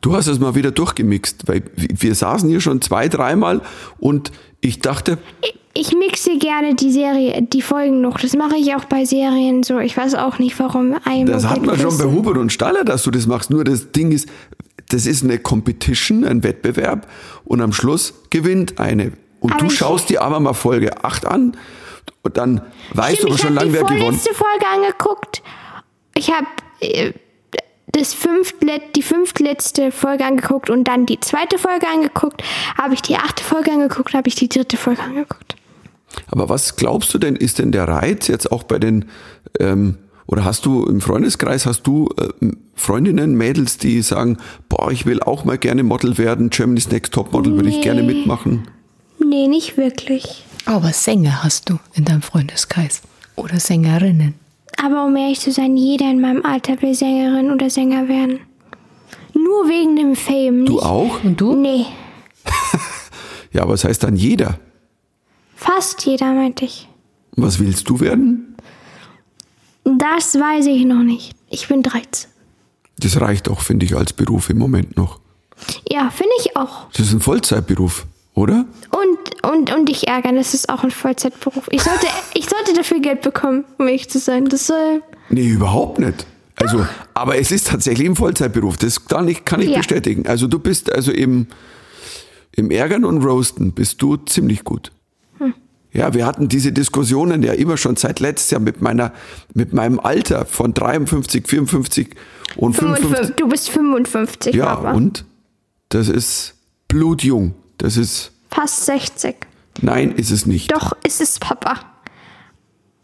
Du 0.00 0.14
hast 0.14 0.28
es 0.28 0.38
mal 0.38 0.54
wieder 0.54 0.70
durchgemixt, 0.70 1.48
weil 1.48 1.62
wir 1.74 2.14
saßen 2.14 2.48
hier 2.48 2.60
schon 2.60 2.80
zwei, 2.80 3.08
dreimal 3.08 3.60
und 3.98 4.30
ich 4.60 4.78
dachte, 4.78 5.18
Ich, 5.42 5.58
ich 5.74 5.96
mixe 5.96 6.38
gerne 6.38 6.74
die 6.74 6.92
Serie, 6.92 7.42
die 7.42 7.62
Folgen 7.62 8.00
noch. 8.00 8.18
Das 8.18 8.36
mache 8.36 8.56
ich 8.56 8.74
auch 8.74 8.84
bei 8.84 9.04
Serien 9.04 9.62
so. 9.62 9.78
Ich 9.78 9.96
weiß 9.96 10.14
auch 10.14 10.38
nicht, 10.38 10.58
warum. 10.58 10.94
I'm 10.94 11.26
Das 11.26 11.46
hat 11.46 11.64
man 11.64 11.78
schon 11.78 11.98
bei. 11.98 12.04
Hubert 12.04 12.36
und 12.38 12.52
Staller, 12.52 12.84
dass 12.84 13.02
du 13.02 13.10
das 13.10 13.26
machst. 13.26 13.50
Nur 13.50 13.64
das 13.64 13.90
Ding 13.92 14.12
ist, 14.12 14.28
das 14.90 15.06
ist 15.06 15.24
eine 15.24 15.38
Competition, 15.38 16.24
ein 16.24 16.42
Wettbewerb 16.44 17.08
und 17.44 17.60
am 17.60 17.72
Schluss 17.72 18.14
gewinnt 18.30 18.78
eine. 18.78 19.12
Und 19.40 19.52
Aber 19.52 19.64
du 19.64 19.70
schaust 19.70 20.08
dir 20.08 20.22
aber 20.22 20.40
mal 20.40 20.54
Folge 20.54 21.04
8 21.04 21.26
an 21.26 21.56
und 22.26 22.36
dann 22.36 22.60
weißt 22.92 23.22
du 23.22 23.28
Stimmt, 23.28 23.30
aber 23.30 23.34
ich 23.34 23.40
schon 23.40 23.48
habe 23.48 23.54
lange, 23.56 23.68
die 23.70 23.74
wer 23.74 23.82
gewonnen 23.84 24.00
vorletzte 24.00 24.34
Folge 24.34 24.66
angeguckt. 24.74 25.42
Ich 26.14 26.30
habe 26.30 26.46
äh, 26.80 27.12
das 27.92 28.12
fünftlet, 28.12 28.82
die 28.94 29.02
fünftletzte 29.02 29.90
Folge 29.90 30.24
angeguckt 30.24 30.68
und 30.70 30.84
dann 30.84 31.06
die 31.06 31.18
zweite 31.20 31.56
Folge 31.58 31.86
angeguckt. 31.88 32.42
Habe 32.76 32.94
ich 32.94 33.02
die 33.02 33.16
achte 33.16 33.42
Folge 33.42 33.70
angeguckt, 33.72 34.12
habe 34.14 34.28
ich 34.28 34.34
die 34.34 34.48
dritte 34.48 34.76
Folge 34.76 35.02
angeguckt. 35.02 35.56
Aber 36.28 36.48
was 36.48 36.76
glaubst 36.76 37.12
du 37.14 37.18
denn, 37.18 37.36
ist 37.36 37.58
denn 37.58 37.72
der 37.72 37.88
Reiz 37.88 38.28
jetzt 38.28 38.50
auch 38.52 38.62
bei 38.64 38.78
den, 38.78 39.06
ähm, 39.60 39.96
oder 40.26 40.44
hast 40.44 40.66
du 40.66 40.84
im 40.84 41.00
Freundeskreis, 41.00 41.66
hast 41.66 41.82
du 41.86 42.08
äh, 42.18 42.48
Freundinnen, 42.74 43.34
Mädels, 43.36 43.78
die 43.78 44.02
sagen, 44.02 44.38
boah, 44.68 44.90
ich 44.90 45.06
will 45.06 45.22
auch 45.22 45.44
mal 45.44 45.58
gerne 45.58 45.82
Model 45.82 46.18
werden, 46.18 46.50
Germany's 46.50 46.90
Next 46.90 47.12
Top 47.14 47.32
Model 47.32 47.54
würde 47.54 47.68
ich 47.68 47.80
gerne 47.82 48.02
Nee. 48.02 48.14
mitmachen? 48.14 48.68
Nee, 49.18 49.46
nicht 49.48 49.76
wirklich. 49.76 50.44
Aber 50.66 50.92
Sänger 50.92 51.42
hast 51.42 51.68
du 51.70 51.78
in 51.94 52.04
deinem 52.04 52.22
Freundeskreis. 52.22 53.02
Oder 53.36 53.60
Sängerinnen. 53.60 54.34
Aber 54.82 55.04
um 55.06 55.16
ehrlich 55.16 55.40
zu 55.40 55.52
sein, 55.52 55.76
jeder 55.76 56.10
in 56.10 56.20
meinem 56.20 56.44
Alter 56.44 56.80
will 56.82 56.94
Sängerin 56.94 57.50
oder 57.50 57.70
Sänger 57.70 58.08
werden. 58.08 58.40
Nur 59.34 59.68
wegen 59.68 59.96
dem 59.96 60.16
Fame. 60.16 60.64
Du 60.66 60.74
nicht, 60.74 60.82
auch? 60.84 61.22
Und 61.24 61.40
du? 61.40 61.54
Nee, 61.54 61.86
Ja, 63.52 63.62
aber 63.62 63.74
es 63.74 63.84
heißt 63.84 64.02
dann 64.02 64.16
jeder. 64.16 64.58
fast 65.54 66.04
jeder, 66.04 66.32
meinte 66.32 66.64
ich. 66.66 66.88
Was 67.36 67.58
willst 67.58 67.88
du 67.88 68.00
werden? 68.00 68.56
Das 69.84 70.34
weiß 70.34 70.66
ich 70.66 70.84
noch 70.84 71.02
nicht. 71.02 71.32
Ich 71.48 71.68
bin 71.68 71.82
13. 71.82 72.28
Das 72.98 73.20
reicht 73.20 73.48
auch, 73.48 73.60
finde 73.60 73.86
ich, 73.86 73.94
als 73.96 74.12
Beruf 74.12 74.50
im 74.50 74.58
Moment 74.58 74.96
noch. 74.96 75.20
Ja, 75.88 76.10
finde 76.10 76.32
ich 76.40 76.56
auch. 76.56 76.90
Das 76.92 77.06
ist 77.06 77.12
ein 77.12 77.20
Vollzeitberuf, 77.20 78.06
oder? 78.36 78.64
Und, 78.90 79.50
und, 79.52 79.74
und 79.74 79.88
dich 79.88 80.06
ärgern, 80.06 80.36
das 80.36 80.54
ist 80.54 80.68
auch 80.68 80.84
ein 80.84 80.92
Vollzeitberuf. 80.92 81.66
Ich 81.70 81.82
sollte, 81.82 82.06
ich 82.34 82.48
sollte 82.48 82.72
dafür 82.74 83.00
Geld 83.00 83.22
bekommen, 83.22 83.64
um 83.78 83.88
ehrlich 83.88 84.08
zu 84.08 84.20
sein. 84.20 84.44
Das 84.44 84.68
soll. 84.68 85.02
Nee, 85.30 85.48
überhaupt 85.48 85.98
nicht. 85.98 86.24
Also, 86.54 86.86
aber 87.14 87.36
es 87.38 87.50
ist 87.50 87.66
tatsächlich 87.66 88.08
ein 88.08 88.14
Vollzeitberuf. 88.16 88.76
Das 88.76 89.06
kann 89.06 89.26
ich, 89.28 89.44
kann 89.44 89.60
ich 89.60 89.70
Ja. 89.70 89.78
bestätigen. 89.78 90.26
Also 90.26 90.46
du 90.46 90.58
bist 90.58 90.92
also 90.92 91.10
im, 91.12 91.48
im 92.52 92.70
Ärgern 92.70 93.04
und 93.04 93.22
Roasten 93.24 93.72
bist 93.72 94.00
du 94.00 94.16
ziemlich 94.16 94.62
gut. 94.64 94.92
Ja, 95.92 96.12
wir 96.12 96.26
hatten 96.26 96.48
diese 96.48 96.72
Diskussionen 96.72 97.42
ja 97.42 97.54
immer 97.54 97.78
schon 97.78 97.96
seit 97.96 98.20
letztes 98.20 98.50
Jahr 98.50 98.60
mit 98.60 98.82
meiner, 98.82 99.12
mit 99.54 99.72
meinem 99.72 99.98
Alter 99.98 100.44
von 100.44 100.74
53, 100.74 101.48
54 101.48 102.08
und 102.56 102.74
55. 102.74 103.08
55, 103.16 103.36
du 103.36 103.48
bist 103.48 103.70
55, 103.70 104.54
Ja, 104.54 104.74
Papa. 104.76 104.92
und 104.92 105.24
das 105.88 106.10
ist 106.10 106.54
blutjung. 106.88 107.54
Das 107.78 107.96
ist, 107.96 108.32
Fast 108.50 108.86
60. 108.86 109.36
nein, 109.82 110.12
ist 110.12 110.30
es 110.30 110.46
nicht. 110.46 110.72
Doch, 110.72 110.92
ist 111.04 111.20
es 111.20 111.38
Papa. 111.38 111.80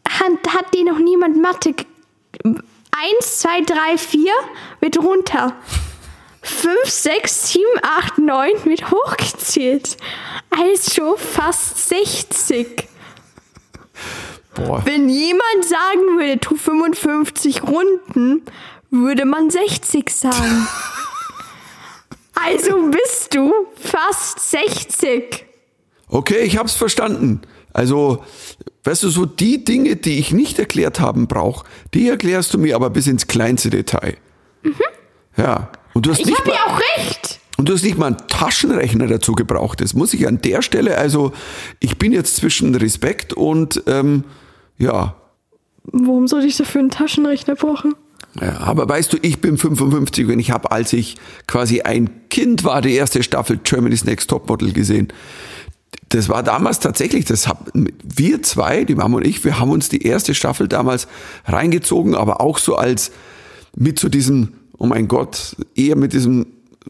Hat, 0.09 0.55
hat 0.55 0.75
dir 0.75 0.85
noch 0.85 0.99
niemand 0.99 1.41
Mathe? 1.41 1.75
Eins, 2.45 3.39
zwei, 3.39 3.61
drei, 3.63 3.99
vier 3.99 4.33
wird 4.81 4.99
runter. 4.99 5.55
Fünf, 6.43 6.89
sechs, 6.89 7.49
sieben, 7.53 7.81
acht, 7.83 8.19
neun 8.19 8.53
wird 8.65 8.91
hochgezählt. 8.91 9.97
Also 10.51 11.17
fast 11.17 11.89
60. 11.89 12.89
Boah. 14.55 14.83
Wenn 14.85 15.09
jemand 15.09 15.65
sagen 15.65 16.19
würde, 16.19 16.39
tu 16.39 16.57
55 16.57 17.63
Runden, 17.63 18.43
würde 18.91 19.25
man 19.25 19.51
60 19.51 20.11
sagen. 20.11 20.69
Also 22.47 22.91
bist 22.91 23.35
du 23.35 23.53
fast 23.77 24.39
60. 24.51 25.45
Okay, 26.09 26.41
ich 26.41 26.57
hab's 26.59 26.75
verstanden. 26.75 27.41
Also, 27.73 28.23
weißt 28.85 29.03
du, 29.05 29.09
so 29.09 29.25
die 29.25 29.65
Dinge, 29.65 29.97
die 29.97 30.19
ich 30.19 30.33
nicht 30.33 30.59
erklärt 30.59 31.01
haben 31.01 31.27
brauche, 31.27 31.67
die 31.95 32.09
erklärst 32.09 32.53
du 32.53 32.59
mir 32.59 32.75
aber 32.77 32.91
bis 32.91 33.07
ins 33.07 33.27
kleinste 33.27 33.71
Detail. 33.71 34.17
Ja. 35.37 35.71
Und 35.95 36.07
du 36.07 36.11
hast 36.11 36.21
Ich 36.21 36.27
nicht 36.27 36.39
habe 36.39 36.51
ja 36.51 36.67
auch 36.67 36.81
recht. 36.99 37.41
und 37.59 37.69
du 37.69 37.73
hast 37.75 37.83
nicht 37.83 37.97
mal 37.99 38.07
einen 38.09 38.29
Taschenrechner 38.29 39.07
dazu 39.07 39.33
gebraucht. 39.33 39.81
Das 39.81 39.95
muss 39.95 40.13
ich 40.13 40.27
an 40.27 40.41
der 40.43 40.63
Stelle, 40.63 40.99
also 40.99 41.33
ich 41.81 41.99
bin 41.99 42.13
jetzt 42.13 42.37
zwischen 42.37 42.75
Respekt 42.75 43.33
und 43.33 43.83
ähm, 43.87 44.25
ja. 44.79 45.17
Warum 45.85 46.29
soll 46.29 46.45
ich 46.45 46.57
dafür 46.57 46.81
einen 46.81 46.91
Taschenrechner 46.91 47.55
brauchen? 47.55 47.95
Ja. 48.41 48.59
Aber 48.59 48.89
weißt 48.89 49.13
du, 49.13 49.19
ich 49.21 49.41
bin 49.41 49.59
55 49.59 50.27
und 50.29 50.39
ich 50.39 50.51
habe, 50.51 50.71
als 50.71 50.93
ich 50.93 51.17
quasi 51.47 51.83
ein 51.83 52.11
Kind 52.31 52.65
war, 52.65 52.81
die 52.81 52.95
erste 52.95 53.23
Staffel 53.23 53.61
Germany's 53.63 54.05
Next 54.05 54.31
Topmodel 54.31 54.73
gesehen. 54.73 55.09
Das 56.09 56.29
war 56.29 56.43
damals 56.43 56.81
tatsächlich, 56.81 57.25
das 57.25 57.49
hab, 57.49 57.71
wir 57.75 58.43
zwei, 58.43 58.85
die 58.85 58.95
Mama 58.95 59.19
und 59.19 59.27
ich, 59.27 59.45
wir 59.45 59.59
haben 59.59 59.71
uns 59.71 59.89
die 59.89 60.03
erste 60.03 60.35
Staffel 60.35 60.69
damals 60.69 61.09
reingezogen, 61.47 62.15
aber 62.15 62.41
auch 62.41 62.59
so 62.59 62.77
als 62.77 63.13
mit 63.77 63.99
so 63.99 64.09
diesem, 64.09 64.55
oh 64.79 64.87
mein 64.87 65.09
Gott, 65.09 65.57
eher 65.75 65.97
mit 65.97 66.13
diesem 66.13 66.47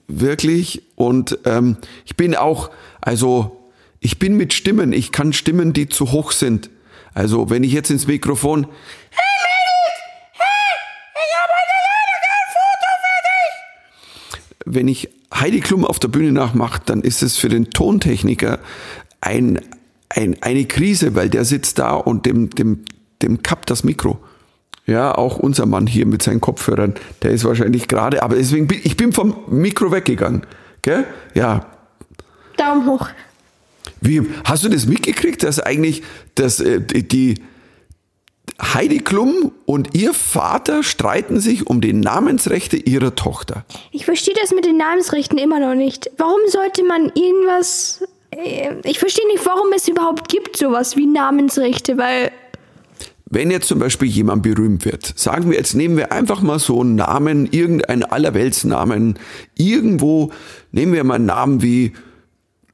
wirklich 0.08 0.82
und 0.96 1.38
ähm, 1.44 1.76
ich 2.04 2.16
bin 2.16 2.34
auch, 2.34 2.70
also 3.00 3.70
ich 4.00 4.18
bin 4.18 4.36
mit 4.36 4.52
Stimmen, 4.52 4.92
ich 4.92 5.12
kann 5.12 5.32
Stimmen, 5.32 5.72
die 5.72 5.88
zu 5.88 6.10
hoch 6.12 6.32
sind. 6.32 6.70
Also 7.14 7.50
wenn 7.50 7.62
ich 7.62 7.72
jetzt 7.72 7.90
ins 7.90 8.06
Mikrofon, 8.06 8.66
wenn 14.64 14.88
ich 14.88 15.08
Heidi 15.34 15.60
Klum 15.60 15.84
auf 15.84 15.98
der 15.98 16.08
Bühne 16.08 16.32
nachmache, 16.32 16.80
dann 16.84 17.02
ist 17.02 17.22
es 17.22 17.36
für 17.36 17.48
den 17.48 17.70
Tontechniker 17.70 18.58
ein, 19.20 19.60
ein, 20.08 20.36
eine 20.40 20.64
Krise, 20.66 21.14
weil 21.14 21.30
der 21.30 21.44
sitzt 21.44 21.78
da 21.78 21.92
und 21.94 22.26
dem, 22.26 22.50
dem, 22.50 22.80
dem 23.22 23.42
kappt 23.42 23.70
das 23.70 23.84
Mikro. 23.84 24.18
Ja, 24.84 25.14
auch 25.14 25.38
unser 25.38 25.64
Mann 25.64 25.86
hier 25.86 26.06
mit 26.06 26.22
seinen 26.22 26.40
Kopfhörern, 26.40 26.94
der 27.22 27.30
ist 27.30 27.44
wahrscheinlich 27.44 27.86
gerade, 27.86 28.22
aber 28.22 28.34
deswegen 28.34 28.66
bin 28.66 28.80
ich 28.82 28.96
bin 28.96 29.12
vom 29.12 29.36
Mikro 29.48 29.92
weggegangen. 29.92 30.42
Gell? 30.82 31.04
Ja. 31.34 31.66
Daumen 32.56 32.86
hoch. 32.86 33.08
Wie, 34.00 34.22
hast 34.44 34.64
du 34.64 34.68
das 34.68 34.86
mitgekriegt, 34.86 35.44
dass 35.44 35.60
eigentlich 35.60 36.02
dass, 36.34 36.58
äh, 36.58 36.80
die 36.80 37.36
Heidi 38.62 38.98
Klum 39.00 39.52
und 39.66 39.94
ihr 39.94 40.14
Vater 40.14 40.82
streiten 40.82 41.40
sich 41.40 41.66
um 41.66 41.80
die 41.80 41.92
Namensrechte 41.92 42.76
ihrer 42.76 43.14
Tochter? 43.14 43.64
Ich 43.90 44.04
verstehe 44.04 44.34
das 44.40 44.52
mit 44.52 44.64
den 44.64 44.76
Namensrechten 44.76 45.36
immer 45.38 45.58
noch 45.60 45.74
nicht. 45.74 46.10
Warum 46.16 46.40
sollte 46.48 46.84
man 46.84 47.10
irgendwas. 47.14 48.04
äh, 48.30 48.70
Ich 48.84 48.98
verstehe 48.98 49.26
nicht, 49.28 49.44
warum 49.44 49.72
es 49.74 49.88
überhaupt 49.88 50.28
gibt, 50.28 50.56
sowas 50.56 50.96
wie 50.96 51.06
Namensrechte, 51.06 51.98
weil. 51.98 52.30
Wenn 53.26 53.50
jetzt 53.50 53.66
zum 53.68 53.78
Beispiel 53.78 54.08
jemand 54.08 54.42
berühmt 54.42 54.84
wird, 54.84 55.12
sagen 55.18 55.50
wir 55.50 55.56
jetzt, 55.56 55.74
nehmen 55.74 55.96
wir 55.96 56.12
einfach 56.12 56.42
mal 56.42 56.58
so 56.58 56.82
einen 56.82 56.96
Namen, 56.96 57.48
irgendeinen 57.50 58.04
Allerweltsnamen, 58.04 59.18
irgendwo, 59.56 60.30
nehmen 60.70 60.92
wir 60.92 61.02
mal 61.02 61.14
einen 61.14 61.26
Namen 61.26 61.62
wie 61.62 61.94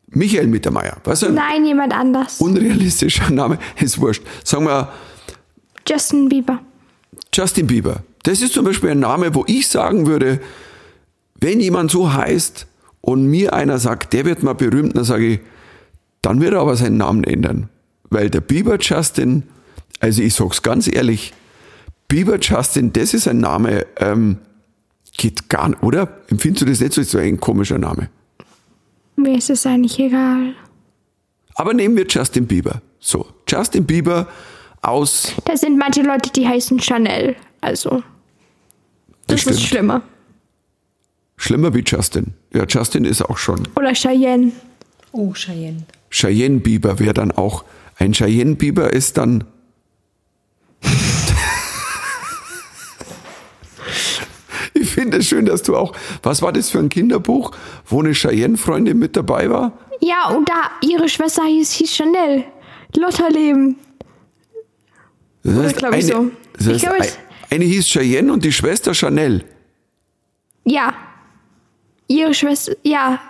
Michael 0.08 0.48
Mittermeier. 0.48 0.96
Was 1.04 1.22
ein 1.22 1.34
Nein, 1.34 1.64
jemand 1.64 1.92
anders. 1.94 2.40
unrealistischer 2.40 3.30
Name, 3.32 3.58
ist 3.80 4.00
wurscht. 4.00 4.22
Sagen 4.44 4.64
wir 4.66 4.88
Justin 5.88 6.28
Bieber. 6.28 6.60
Justin 7.32 7.66
Bieber. 7.66 8.02
Das 8.24 8.42
ist 8.42 8.52
zum 8.52 8.64
Beispiel 8.64 8.90
ein 8.90 9.00
Name, 9.00 9.34
wo 9.34 9.44
ich 9.46 9.68
sagen 9.68 10.06
würde, 10.06 10.40
wenn 11.40 11.60
jemand 11.60 11.90
so 11.90 12.12
heißt 12.12 12.66
und 13.00 13.26
mir 13.26 13.54
einer 13.54 13.78
sagt, 13.78 14.12
der 14.12 14.24
wird 14.26 14.42
mal 14.42 14.54
berühmt, 14.54 14.96
dann 14.96 15.04
sage 15.04 15.26
ich, 15.26 15.40
dann 16.20 16.40
wird 16.40 16.52
er 16.52 16.60
aber 16.60 16.76
seinen 16.76 16.98
Namen 16.98 17.24
ändern. 17.24 17.68
Weil 18.10 18.28
der 18.28 18.40
Bieber 18.40 18.76
Justin, 18.78 19.44
also 20.00 20.20
ich 20.20 20.34
sag's 20.34 20.62
ganz 20.62 20.92
ehrlich, 20.92 21.32
Bieber 22.08 22.38
Justin, 22.38 22.92
das 22.92 23.14
ist 23.14 23.28
ein 23.28 23.38
Name, 23.38 23.86
ähm, 23.96 24.38
geht 25.16 25.48
gar 25.48 25.70
nicht, 25.70 25.82
oder? 25.82 26.20
Empfindest 26.28 26.62
du 26.62 26.66
das 26.66 26.80
nicht 26.80 26.92
so, 26.92 27.00
ist 27.00 27.10
so 27.12 27.18
ein 27.18 27.40
komischer 27.40 27.78
Name? 27.78 28.10
Mir 29.16 29.38
ist 29.38 29.50
es 29.50 29.64
eigentlich 29.66 29.98
egal. 29.98 30.54
Aber 31.54 31.72
nehmen 31.74 31.96
wir 31.96 32.06
Justin 32.06 32.46
Bieber. 32.46 32.82
So, 33.00 33.26
Justin 33.48 33.84
Bieber 33.84 34.28
aus, 34.82 35.32
Da 35.44 35.56
sind 35.56 35.78
manche 35.78 36.02
Leute, 36.02 36.30
die 36.30 36.46
heißen 36.46 36.80
Chanel. 36.80 37.36
Also. 37.60 38.02
Das 39.26 39.40
stimmt. 39.40 39.56
ist 39.56 39.62
schlimmer. 39.64 40.02
schlimmer 41.36 41.74
wie 41.74 41.82
Justin. 41.84 42.34
Ja, 42.52 42.64
Justin 42.66 43.04
ist 43.04 43.22
auch 43.22 43.36
schon. 43.38 43.68
Oder 43.76 43.92
Cheyenne. 43.92 44.52
Oh, 45.12 45.32
Cheyenne. 45.32 45.84
Cheyenne 46.10 46.60
Bieber 46.60 46.98
wäre 46.98 47.14
dann 47.14 47.32
auch. 47.32 47.64
Ein 47.96 48.12
Cheyenne 48.12 48.54
Bieber 48.54 48.92
ist 48.92 49.18
dann. 49.18 49.44
ich 54.74 54.88
finde 54.88 55.18
es 55.18 55.26
schön, 55.26 55.46
dass 55.46 55.62
du 55.62 55.76
auch. 55.76 55.94
Was 56.22 56.40
war 56.42 56.52
das 56.52 56.70
für 56.70 56.78
ein 56.78 56.88
Kinderbuch, 56.88 57.50
wo 57.86 58.00
eine 58.00 58.12
Cheyenne-Freundin 58.12 58.98
mit 58.98 59.16
dabei 59.16 59.50
war? 59.50 59.72
Ja, 60.00 60.28
und 60.28 60.48
da 60.48 60.70
ihre 60.80 61.08
Schwester 61.08 61.42
hieß, 61.44 61.72
hieß 61.72 61.94
Chanel. 61.96 62.44
Lotterleben. 62.96 63.76
Das 65.44 65.56
heißt, 65.56 65.76
glaub 65.76 65.94
ich 65.94 66.04
eine, 66.14 66.24
so. 66.24 66.30
Das 66.56 66.66
Ich 66.66 66.72
heißt, 66.72 66.82
glaub, 66.82 66.94
ein- 66.94 67.00
es- 67.02 67.18
eine 67.50 67.64
hieß 67.64 67.86
Cheyenne 67.86 68.32
und 68.32 68.44
die 68.44 68.52
Schwester 68.52 68.94
Chanel. 68.94 69.44
Ja. 70.64 70.92
Ihre 72.08 72.34
Schwester, 72.34 72.72
ja. 72.82 73.20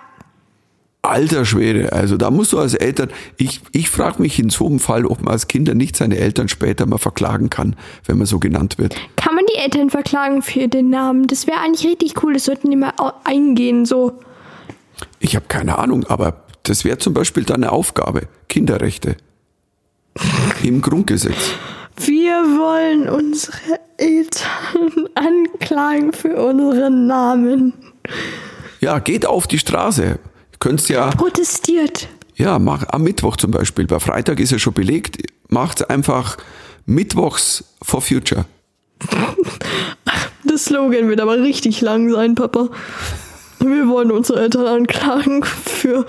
Alter 1.02 1.44
Schwede, 1.44 1.92
also 1.92 2.16
da 2.16 2.30
musst 2.30 2.52
du 2.52 2.58
als 2.58 2.74
Eltern, 2.74 3.10
ich, 3.36 3.60
ich 3.72 3.88
frage 3.88 4.20
mich 4.20 4.38
in 4.40 4.50
so 4.50 4.66
einem 4.66 4.80
Fall, 4.80 5.06
ob 5.06 5.22
man 5.22 5.32
als 5.32 5.46
Kinder 5.46 5.74
nicht 5.74 5.96
seine 5.96 6.16
Eltern 6.18 6.48
später 6.48 6.86
mal 6.86 6.98
verklagen 6.98 7.50
kann, 7.50 7.76
wenn 8.04 8.18
man 8.18 8.26
so 8.26 8.40
genannt 8.40 8.78
wird. 8.78 8.96
Kann 9.16 9.34
man 9.36 9.44
die 9.46 9.56
Eltern 9.58 9.90
verklagen 9.90 10.42
für 10.42 10.66
den 10.66 10.90
Namen? 10.90 11.26
Das 11.28 11.46
wäre 11.46 11.60
eigentlich 11.60 11.86
richtig 11.86 12.22
cool. 12.22 12.34
Das 12.34 12.44
sollten 12.46 12.70
die 12.70 12.76
mal 12.76 12.92
eingehen, 13.24 13.86
so. 13.86 14.18
Ich 15.20 15.36
habe 15.36 15.46
keine 15.48 15.78
Ahnung, 15.78 16.04
aber 16.08 16.42
das 16.64 16.84
wäre 16.84 16.98
zum 16.98 17.14
Beispiel 17.14 17.44
deine 17.44 17.70
Aufgabe. 17.70 18.22
Kinderrechte. 18.48 19.16
Im 20.64 20.82
Grundgesetz. 20.82 21.52
Wir 22.00 22.34
wollen 22.58 23.08
unsere 23.08 23.80
Eltern 23.96 25.08
anklagen 25.14 26.12
für 26.12 26.36
unseren 26.36 27.06
Namen. 27.06 27.72
Ja, 28.80 28.98
geht 29.00 29.26
auf 29.26 29.46
die 29.46 29.58
Straße. 29.58 30.04
Ihr 30.04 30.18
könnt's 30.60 30.88
ja, 30.88 31.10
Protestiert. 31.10 32.08
ja, 32.36 32.58
mach 32.58 32.84
am 32.88 33.02
Mittwoch 33.02 33.36
zum 33.36 33.50
Beispiel. 33.50 33.86
Bei 33.86 33.98
Freitag 33.98 34.40
ist 34.40 34.52
ja 34.52 34.58
schon 34.58 34.74
belegt. 34.74 35.18
Macht 35.48 35.90
einfach 35.90 36.36
Mittwochs 36.86 37.64
for 37.82 38.00
Future. 38.00 38.44
Das 40.44 40.64
Slogan 40.66 41.08
wird 41.08 41.20
aber 41.20 41.40
richtig 41.40 41.80
lang 41.80 42.10
sein, 42.10 42.34
Papa. 42.34 42.68
Wir 43.60 43.88
wollen 43.88 44.12
unsere 44.12 44.40
Eltern 44.40 44.66
anklagen 44.66 45.44
für, 45.44 46.06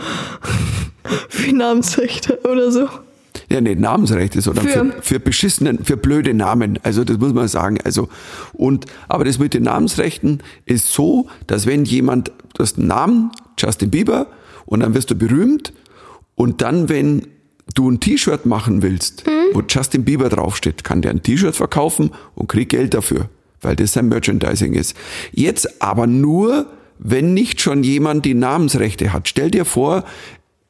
für 1.30 1.52
Namensrechte 1.54 2.40
oder 2.44 2.72
so. 2.72 2.88
Ja, 3.52 3.62
nicht 3.62 3.80
Namensrechte, 3.80 4.42
sondern 4.42 4.68
für, 4.68 4.86
Für- 4.86 5.02
für 5.02 5.20
beschissenen, 5.20 5.84
für 5.84 5.98
blöde 5.98 6.34
Namen. 6.34 6.78
Also 6.84 7.04
das 7.04 7.18
muss 7.18 7.34
man 7.34 7.48
sagen. 7.48 7.80
Also 7.84 8.10
und 8.54 8.86
aber 9.08 9.26
das 9.26 9.40
mit 9.40 9.54
den 9.56 9.64
Namensrechten 9.64 10.44
ist 10.66 10.88
so, 10.94 11.28
dass 11.48 11.66
wenn 11.66 11.84
jemand 11.86 12.32
das 12.54 12.78
Namen 12.78 13.32
Justin 13.58 13.90
Bieber 13.90 14.28
und 14.66 14.82
dann 14.82 14.94
wirst 14.94 15.10
du 15.10 15.16
berühmt 15.16 15.74
und 16.36 16.62
dann 16.62 16.90
wenn 16.90 17.26
du 17.76 17.90
ein 17.90 18.00
T-Shirt 18.00 18.46
machen 18.46 18.82
willst, 18.82 19.24
wo 19.54 19.62
Justin 19.68 20.04
Bieber 20.06 20.30
draufsteht, 20.30 20.84
kann 20.84 21.02
der 21.02 21.12
ein 21.12 21.22
T-Shirt 21.24 21.56
verkaufen 21.56 22.12
und 22.36 22.48
kriegt 22.50 22.72
Geld 22.72 22.94
dafür, 22.94 23.30
weil 23.62 23.76
das 23.76 23.94
sein 23.94 24.08
Merchandising 24.10 24.74
ist. 24.74 24.96
Jetzt 25.32 25.82
aber 25.82 26.06
nur, 26.08 26.68
wenn 27.00 27.34
nicht 27.34 27.62
schon 27.62 27.84
jemand 27.84 28.26
die 28.26 28.34
Namensrechte 28.34 29.12
hat. 29.14 29.28
Stell 29.28 29.52
dir 29.52 29.66
vor, 29.66 30.04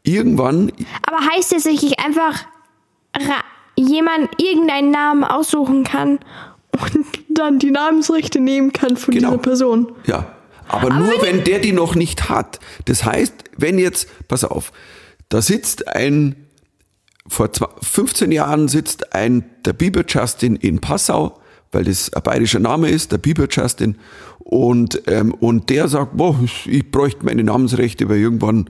irgendwann 0.04 0.72
Aber 1.06 1.20
heißt 1.36 1.54
es, 1.54 1.66
ich 1.66 2.00
einfach 2.00 2.46
jemand 3.76 4.30
irgendeinen 4.42 4.92
Namen 4.92 5.24
aussuchen 5.24 5.84
kann 5.84 6.20
und 6.74 7.06
dann 7.30 7.60
die 7.60 7.72
Namensrechte 7.72 8.40
nehmen 8.40 8.74
kann 8.74 8.98
von 8.98 9.14
Genau. 9.14 9.30
dieser 9.30 9.42
Person? 9.42 9.92
Ja, 10.06 10.36
aber, 10.68 10.90
nur 10.94 11.22
wenn 11.22 11.44
der 11.44 11.60
die 11.60 11.72
noch 11.72 11.96
nicht 11.96 12.30
hat. 12.30 12.60
Das 12.86 13.06
heißt, 13.06 13.34
wenn 13.58 13.80
jetzt, 13.80 14.08
pass 14.28 14.44
auf, 14.44 14.72
da 15.30 15.42
sitzt 15.42 15.88
ein, 15.88 16.46
vor 17.28 17.52
zwei- 17.54 17.70
15 17.82 18.32
Jahren 18.32 18.68
sitzt 18.68 19.14
ein, 19.16 19.44
der 19.66 19.74
Bieber 19.74 20.04
Justin 20.08 20.56
in 20.56 20.80
Passau, 20.80 21.40
weil 21.72 21.84
das 21.84 22.12
ein 22.14 22.24
bayerischer 22.24 22.60
Name 22.60 22.90
ist, 22.90 23.12
der 23.12 23.18
Bieber 23.18 23.48
Justin, 23.50 23.96
und, 24.40 25.04
ähm, 25.06 25.36
und 25.36 25.70
der 25.70 25.88
sagt, 25.88 26.18
boah, 26.18 26.36
ich 26.66 26.90
bräuchte 26.90 27.24
meine 27.24 27.44
Namensrechte, 27.44 28.10
weil 28.10 28.18
irgendwann 28.18 28.68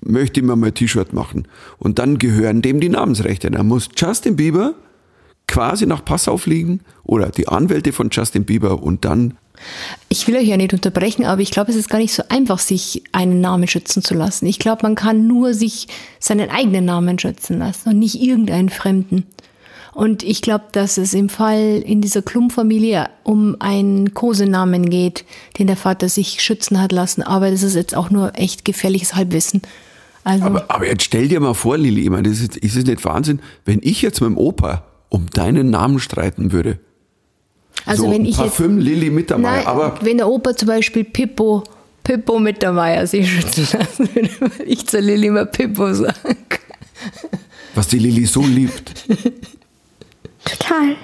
möchte 0.00 0.40
ich 0.40 0.46
mir 0.46 0.56
mal 0.56 0.72
T-Shirt 0.72 1.12
machen. 1.12 1.46
Und 1.76 1.98
dann 1.98 2.18
gehören 2.18 2.62
dem 2.62 2.80
die 2.80 2.88
Namensrechte. 2.88 3.50
Dann 3.50 3.66
muss 3.66 3.90
Justin 3.94 4.36
Bieber 4.36 4.74
quasi 5.46 5.84
nach 5.84 6.02
Passau 6.02 6.38
fliegen 6.38 6.80
oder 7.04 7.28
die 7.28 7.46
Anwälte 7.46 7.92
von 7.92 8.08
Justin 8.10 8.44
Bieber 8.44 8.82
und 8.82 9.04
dann 9.04 9.36
Ich 10.08 10.26
will 10.28 10.36
euch 10.36 10.46
ja 10.46 10.56
nicht 10.56 10.72
unterbrechen, 10.72 11.26
aber 11.26 11.42
ich 11.42 11.50
glaube, 11.50 11.72
es 11.72 11.76
ist 11.76 11.90
gar 11.90 11.98
nicht 11.98 12.14
so 12.14 12.22
einfach, 12.30 12.58
sich 12.58 13.02
einen 13.12 13.42
Namen 13.42 13.66
schützen 13.66 14.02
zu 14.02 14.14
lassen. 14.14 14.46
Ich 14.46 14.58
glaube, 14.58 14.82
man 14.82 14.94
kann 14.94 15.26
nur 15.26 15.52
sich 15.52 15.88
seinen 16.20 16.48
eigenen 16.48 16.86
Namen 16.86 17.18
schützen 17.18 17.58
lassen 17.58 17.90
und 17.90 17.98
nicht 17.98 18.22
irgendeinen 18.22 18.70
fremden. 18.70 19.26
Und 19.92 20.22
ich 20.22 20.42
glaube, 20.42 20.64
dass 20.72 20.98
es 20.98 21.14
im 21.14 21.28
Fall 21.28 21.82
in 21.84 22.00
dieser 22.00 22.22
Klum-Familie 22.22 23.08
um 23.24 23.56
einen 23.58 24.14
Kosenamen 24.14 24.90
geht, 24.90 25.24
den 25.58 25.66
der 25.66 25.76
Vater 25.76 26.08
sich 26.08 26.42
schützen 26.42 26.80
hat 26.80 26.92
lassen. 26.92 27.22
Aber 27.22 27.50
das 27.50 27.62
ist 27.62 27.74
jetzt 27.74 27.96
auch 27.96 28.10
nur 28.10 28.38
echt 28.38 28.64
gefährliches 28.64 29.14
Halbwissen. 29.14 29.62
Also, 30.24 30.44
Aber, 30.44 30.66
aber 30.68 30.86
jetzt 30.86 31.04
stell 31.04 31.28
dir 31.28 31.40
mal 31.40 31.54
vor, 31.54 31.78
Lili, 31.78 32.02
ich 32.02 32.10
meine, 32.10 32.28
das 32.28 32.40
ist, 32.40 32.56
ist 32.56 32.76
es 32.76 32.84
nicht 32.84 33.04
Wahnsinn, 33.04 33.40
wenn 33.64 33.80
ich 33.82 34.02
jetzt 34.02 34.20
mit 34.20 34.30
dem 34.30 34.36
Opa 34.36 34.84
um 35.08 35.26
deinen 35.30 35.70
Namen 35.70 35.98
streiten 36.00 36.52
würde? 36.52 36.78
also 37.86 38.04
so 38.04 38.10
wenn 38.10 38.22
ich 38.24 38.36
jetzt, 38.36 38.38
Parfüm 38.38 38.78
Lili 38.78 39.10
Mittermeier, 39.10 39.56
nein, 39.56 39.66
aber 39.66 39.98
wenn 40.02 40.18
der 40.18 40.28
Opa 40.28 40.54
zum 40.54 40.68
Beispiel 40.68 41.04
Pippo, 41.04 41.64
Pippo 42.04 42.38
Mittermeier 42.38 43.06
sich 43.06 43.30
schützen 43.30 43.68
lassen 43.72 44.08
würde, 44.14 44.30
würde 44.40 44.64
ich 44.64 44.86
zu 44.86 45.00
Lilly 45.00 45.30
mal 45.30 45.46
Pippo 45.46 45.92
sagen. 45.94 46.36
was 47.74 47.88
die 47.88 47.98
Lili 47.98 48.26
so 48.26 48.42
liebt. 48.42 48.92
Total. 50.44 50.96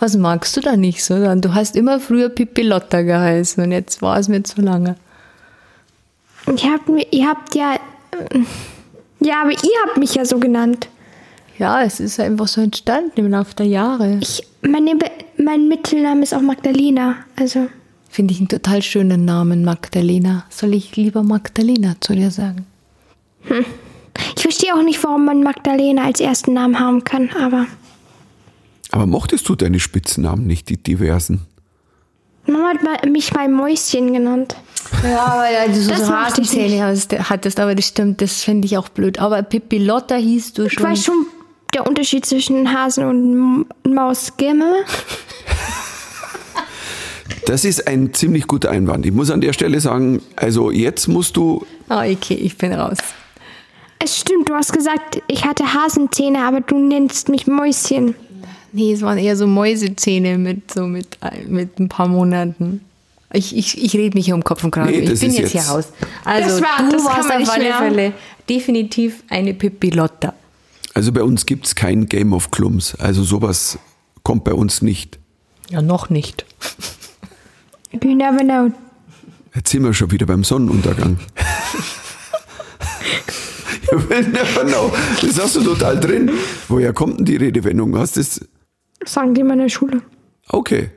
Was 0.00 0.16
magst 0.16 0.56
du 0.56 0.60
da 0.60 0.76
nicht 0.76 1.04
so? 1.04 1.14
Du 1.36 1.54
hast 1.54 1.76
immer 1.76 2.00
früher 2.00 2.28
Pippi 2.28 2.62
Lotta 2.62 3.02
geheißen 3.02 3.62
und 3.64 3.72
jetzt 3.72 4.02
war 4.02 4.18
es 4.18 4.28
mir 4.28 4.42
zu 4.42 4.60
lange. 4.60 4.96
Und 6.46 6.62
ihr 6.64 6.72
habt, 6.72 6.88
mir- 6.88 7.06
ihr 7.12 7.28
habt 7.28 7.54
ja. 7.54 7.76
Ja, 9.20 9.42
aber 9.42 9.50
ihr 9.52 9.78
habt 9.86 9.96
mich 9.98 10.14
ja 10.14 10.24
so 10.24 10.38
genannt. 10.38 10.88
Ja, 11.58 11.82
es 11.82 12.00
ist 12.00 12.20
einfach 12.20 12.48
so 12.48 12.60
entstanden 12.60 13.12
im 13.20 13.30
Laufe 13.30 13.54
der 13.54 13.66
Jahre. 13.66 14.18
Ich, 14.20 14.44
meine, 14.62 14.92
mein 15.36 15.68
Mittelname 15.68 16.22
ist 16.22 16.34
auch 16.34 16.40
Magdalena. 16.40 17.16
Also, 17.36 17.68
Finde 18.10 18.32
ich 18.32 18.38
einen 18.40 18.48
total 18.48 18.80
schönen 18.82 19.24
Namen, 19.24 19.64
Magdalena. 19.64 20.44
Soll 20.50 20.74
ich 20.74 20.96
lieber 20.96 21.22
Magdalena 21.22 21.96
zu 22.00 22.14
dir 22.14 22.30
sagen? 22.30 22.64
Ich 24.36 24.42
verstehe 24.42 24.74
auch 24.74 24.82
nicht, 24.82 25.02
warum 25.04 25.24
man 25.24 25.42
Magdalena 25.42 26.04
als 26.04 26.20
ersten 26.20 26.52
Namen 26.54 26.78
haben 26.78 27.04
kann, 27.04 27.30
aber 27.40 27.66
Aber 28.90 29.06
mochtest 29.06 29.48
du 29.48 29.54
deine 29.54 29.80
Spitzennamen 29.80 30.46
nicht, 30.46 30.68
die 30.68 30.76
diversen? 30.76 31.42
Mama 32.46 32.70
hat 32.70 33.04
mich 33.10 33.34
mal 33.34 33.48
Mäuschen 33.48 34.12
genannt. 34.14 34.56
Ja, 35.04 35.36
weil 35.36 35.68
du 35.68 35.74
so 35.80 35.92
ich 35.92 36.00
Ratenzähne 36.00 36.82
hast- 36.82 37.12
hattest, 37.28 37.60
aber 37.60 37.74
das 37.74 37.86
stimmt, 37.88 38.22
das 38.22 38.42
finde 38.42 38.64
ich 38.66 38.78
auch 38.78 38.88
blöd. 38.88 39.18
Aber 39.18 39.42
Pippi 39.42 39.76
Lotta 39.78 40.14
hieß 40.14 40.54
du 40.54 40.64
Ich 40.64 40.72
schon. 40.74 40.84
weiß 40.84 41.04
schon 41.04 41.26
der 41.74 41.86
Unterschied 41.86 42.24
zwischen 42.24 42.72
Hasen 42.72 43.04
und 43.04 43.66
Maus. 43.94 44.32
Gimme. 44.38 44.72
Das 47.46 47.64
ist 47.64 47.86
ein 47.86 48.12
ziemlich 48.14 48.46
guter 48.46 48.70
Einwand. 48.70 49.04
Ich 49.06 49.12
muss 49.12 49.30
an 49.30 49.40
der 49.40 49.52
Stelle 49.52 49.80
sagen, 49.80 50.22
also 50.36 50.70
jetzt 50.70 51.08
musst 51.08 51.36
du, 51.36 51.64
Ah, 51.88 52.04
okay, 52.06 52.34
ich 52.34 52.56
bin 52.58 52.72
raus. 52.72 52.98
Es 53.98 54.18
stimmt, 54.18 54.48
du 54.48 54.54
hast 54.54 54.72
gesagt, 54.72 55.22
ich 55.28 55.44
hatte 55.44 55.74
Hasenzähne, 55.74 56.40
aber 56.44 56.60
du 56.60 56.78
nennst 56.78 57.28
mich 57.28 57.46
Mäuschen. 57.46 58.14
Nee, 58.72 58.92
es 58.92 59.02
waren 59.02 59.18
eher 59.18 59.36
so 59.36 59.46
Mäusezähne 59.46 60.38
mit 60.38 60.72
so 60.72 60.86
mit, 60.86 61.18
mit 61.48 61.78
ein 61.78 61.88
paar 61.88 62.08
Monaten. 62.08 62.80
Ich, 63.32 63.56
ich, 63.56 63.82
ich 63.82 63.94
rede 63.94 64.16
mich 64.16 64.26
hier 64.26 64.34
um 64.34 64.44
Kopf 64.44 64.64
und 64.64 64.70
Kragen. 64.70 64.90
Nee, 64.90 65.00
ich 65.00 65.20
bin 65.20 65.30
jetzt, 65.32 65.38
jetzt- 65.38 65.52
hier 65.52 65.62
raus. 65.62 65.88
Also 66.24 66.60
Das 66.60 66.62
war- 66.62 66.88
du 66.90 67.04
warst 67.04 67.30
auf 67.30 67.50
alle. 67.54 67.72
Fälle 67.74 68.12
definitiv 68.48 69.22
eine 69.28 69.54
Pippi 69.54 69.90
Lotta. 69.90 70.34
also 70.94 71.12
bei 71.12 71.22
uns 71.22 71.44
gibt's 71.46 71.74
kein 71.74 72.06
Game 72.06 72.32
of 72.32 72.50
Clumps. 72.50 72.94
Also 72.94 73.22
sowas 73.24 73.78
kommt 74.22 74.44
bei 74.44 74.54
uns 74.54 74.82
nicht. 74.82 75.18
Ja, 75.70 75.82
noch 75.82 76.08
nicht. 76.10 76.44
You 77.92 78.14
never 78.14 78.38
know. 78.44 78.70
Jetzt 79.54 79.70
sind 79.70 79.82
wir 79.84 79.92
schon 79.92 80.10
wieder 80.10 80.26
beim 80.26 80.44
Sonnenuntergang. 80.44 81.18
you 83.92 83.98
will 84.08 84.22
never 84.28 84.64
know. 84.64 84.92
Das 85.20 85.38
hast 85.40 85.56
du 85.56 85.62
total 85.62 85.98
drin. 86.00 86.30
Woher 86.68 86.92
kommt 86.92 87.18
denn 87.18 87.24
die 87.26 87.36
Redewendung? 87.36 87.96
Hast 87.98 88.16
das? 88.16 88.40
Sagen 89.04 89.34
die 89.34 89.40
in 89.42 89.46
meiner 89.46 89.68
Schule. 89.68 90.02
Okay. 90.48 90.90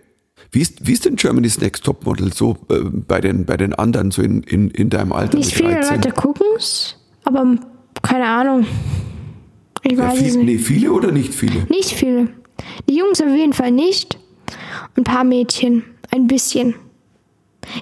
Wie 0.52 0.62
ist, 0.62 0.86
wie 0.86 0.92
ist 0.94 1.06
denn 1.06 1.16
Germany's 1.16 1.60
Next 1.62 1.86
Topmodel 1.86 2.34
so 2.34 2.58
äh, 2.70 2.80
bei, 2.84 3.22
den, 3.22 3.46
bei 3.46 3.56
den 3.58 3.74
anderen, 3.74 4.12
so 4.12 4.22
in, 4.22 4.44
in, 4.44 4.70
in 4.72 4.90
deinem 4.90 5.14
Alter? 5.14 5.38
Nicht 5.38 5.54
viele 5.54 5.76
13? 5.76 5.96
Leute 5.98 6.12
gucken's, 6.12 6.98
aber 7.24 7.56
keine 8.02 8.26
Ahnung. 8.26 8.66
Ich 9.84 9.94
Ja, 9.94 10.10
weiß 10.10 10.18
viel, 10.18 10.28
es 10.28 10.36
nicht. 10.36 10.46
nee, 10.46 10.58
viele 10.58 10.92
oder 10.92 11.12
nicht 11.12 11.34
viele? 11.34 11.64
Nicht 11.70 11.92
viele. 11.92 12.28
Die 12.90 12.96
Jungs 12.98 13.22
auf 13.22 13.30
jeden 13.30 13.54
Fall 13.54 13.72
nicht. 13.72 14.18
Ein 14.98 15.04
paar 15.06 15.24
Mädchen. 15.24 15.84
Ein 16.12 16.28
bisschen. 16.28 16.76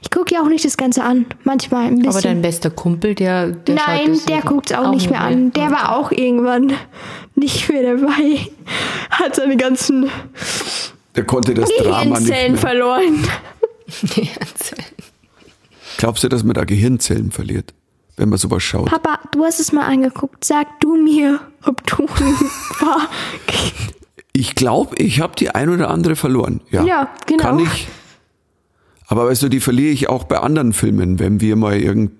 Ich 0.01 0.09
gucke 0.11 0.33
ja 0.35 0.41
auch 0.41 0.47
nicht 0.47 0.65
das 0.65 0.77
Ganze 0.77 1.03
an. 1.03 1.25
Manchmal 1.43 1.87
ein 1.87 1.95
bisschen. 1.97 2.09
Aber 2.11 2.21
dein 2.21 2.41
bester 2.41 2.69
Kumpel, 2.69 3.15
der, 3.15 3.47
der 3.51 3.77
schaut 3.77 3.87
Nein, 3.87 4.07
das 4.13 4.25
der 4.25 4.41
guckt 4.41 4.71
es 4.71 4.77
auch, 4.77 4.91
nicht 4.91 5.09
mehr 5.09 5.21
an. 5.21 5.51
Der 5.53 5.71
war 5.71 5.95
auch 5.97 6.11
irgendwann 6.11 6.73
nicht 7.35 7.69
mehr 7.69 7.95
dabei. 7.95 8.39
Hat 9.09 9.35
seine 9.35 9.57
ganzen 9.57 10.09
Der 11.15 11.23
konnte 11.25 11.53
das 11.53 11.69
Drama 11.69 12.19
nicht 12.19 12.27
Gehirnzellen 12.27 12.51
mehr. 12.53 12.61
verloren. 12.61 13.27
Glaubst 15.97 16.23
du, 16.23 16.29
dass 16.29 16.43
man 16.43 16.53
da 16.53 16.63
Gehirnzellen 16.63 17.31
verliert, 17.31 17.73
wenn 18.15 18.29
man 18.29 18.37
sowas 18.37 18.63
schaut? 18.63 18.85
Papa, 18.89 19.19
du 19.31 19.43
hast 19.43 19.59
es 19.59 19.71
mal 19.71 19.85
angeguckt. 19.85 20.45
Sag 20.45 20.79
du 20.79 20.95
mir, 20.95 21.39
ob 21.65 21.85
du 21.85 22.03
war. 22.79 23.09
Ich 24.33 24.55
glaube, 24.55 24.95
ich 24.97 25.19
habe 25.19 25.33
die 25.35 25.49
ein 25.53 25.69
oder 25.69 25.89
andere 25.89 26.15
verloren. 26.15 26.61
Ja, 26.69 26.83
Ja, 26.85 27.09
genau. 27.25 27.43
Kann 27.43 27.59
ich. 27.59 27.87
Aber 29.11 29.25
weißt 29.27 29.41
du, 29.43 29.49
die 29.49 29.59
verliere 29.59 29.91
ich 29.91 30.07
auch 30.07 30.23
bei 30.25 30.37
anderen 30.39 30.71
Filmen, 30.71 31.17
wenn 31.19 31.41
wir 31.41 31.55
mal 31.55 31.75
irgend 31.77 32.11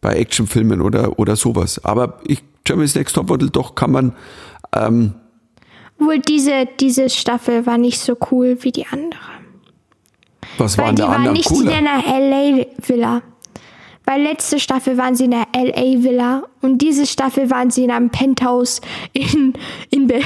bei 0.00 0.14
Actionfilmen 0.14 0.80
oder, 0.80 1.18
oder 1.18 1.36
sowas. 1.36 1.84
Aber 1.84 2.20
ich, 2.26 2.42
Germany's 2.64 2.94
Next 2.94 3.14
Topmodel, 3.14 3.50
doch 3.50 3.74
kann 3.74 3.90
man, 3.92 4.12
ähm, 4.74 5.12
Wohl 5.98 6.20
diese, 6.20 6.66
diese 6.80 7.10
Staffel 7.10 7.66
war 7.66 7.76
nicht 7.76 7.98
so 8.00 8.16
cool 8.30 8.56
wie 8.60 8.70
die 8.72 8.86
andere. 8.86 9.20
was 10.56 10.78
waren 10.78 10.94
die 10.96 11.02
der 11.02 11.08
waren 11.08 11.16
anderen 11.16 11.36
nicht 11.36 11.50
in 11.50 11.56
cooler? 11.56 11.72
einer 11.74 12.02
LA-Villa. 12.06 13.22
Weil 14.04 14.22
letzte 14.22 14.58
Staffel 14.58 14.96
waren 14.96 15.16
sie 15.16 15.24
in 15.24 15.34
einer 15.34 15.48
LA-Villa 15.54 16.44
und 16.62 16.78
diese 16.78 17.04
Staffel 17.06 17.50
waren 17.50 17.70
sie 17.70 17.84
in 17.84 17.90
einem 17.90 18.08
Penthouse 18.08 18.80
in, 19.12 19.52
in, 19.90 20.06
Be 20.06 20.20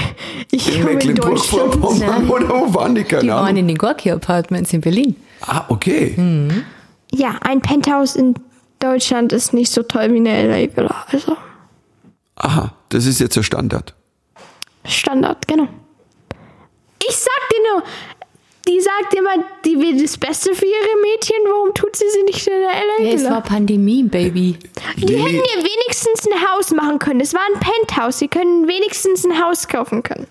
ich 0.53 0.69
In 0.73 0.81
in. 0.81 0.85
Mecklenburg-Vorpommern 0.85 2.29
oder 2.31 2.49
wo 2.49 2.75
waren 2.75 2.95
die? 2.95 3.03
Keine 3.03 3.23
Die 3.23 3.29
waren 3.31 3.39
Ahnung. 3.47 3.57
in 3.57 3.67
den 3.69 3.79
Gorki 3.79 4.11
Apartments 4.13 4.73
in 4.73 4.83
Berlin. 4.83 5.17
Ah, 5.43 5.65
okay. 5.69 6.15
Ja, 7.13 7.37
ein 7.43 7.61
Penthouse 7.61 8.17
in 8.17 8.35
Deutschland 8.79 9.33
ist 9.33 9.53
nicht 9.53 9.71
so 9.73 9.83
toll 9.83 10.13
wie 10.13 10.17
eine 10.19 10.47
LA-Villa. 10.67 11.05
Also 11.11 11.37
Aha, 12.37 12.73
das 12.89 13.07
ist 13.07 13.21
jetzt 13.21 13.37
der 13.37 13.43
Standard. 13.43 13.95
Standard, 14.85 15.47
genau. 15.47 15.69
Ich 17.09 17.17
sag 17.17 17.49
dir 17.53 17.73
nur, 17.75 17.83
die 18.69 18.81
sagt 18.81 19.15
immer, 19.15 19.45
die 19.65 19.79
will 19.79 20.01
das 20.01 20.17
Beste 20.17 20.55
für 20.55 20.65
ihre 20.65 21.01
Mädchen. 21.03 21.37
Warum 21.47 21.75
tut 21.75 21.95
sie 21.97 22.09
sie 22.11 22.23
nicht 22.23 22.47
in 22.47 22.53
der 22.61 23.07
Ja, 23.09 23.15
es 23.15 23.25
war? 23.25 23.43
Pandemie, 23.43 24.05
Baby. 24.05 24.57
die 24.97 25.05
Lilly- 25.07 25.23
hätten 25.23 25.35
ihr 25.35 25.65
wenigstens 25.65 26.27
ein 26.33 26.41
Haus 26.49 26.71
machen 26.71 26.99
können. 26.99 27.21
Es 27.21 27.35
war 27.35 27.41
ein 27.53 27.61
Penthouse. 27.61 28.19
Sie 28.21 28.29
können 28.29 28.67
wenigstens 28.69 29.25
ein 29.25 29.43
Haus 29.45 29.67
kaufen 29.69 30.03
können. 30.03 30.27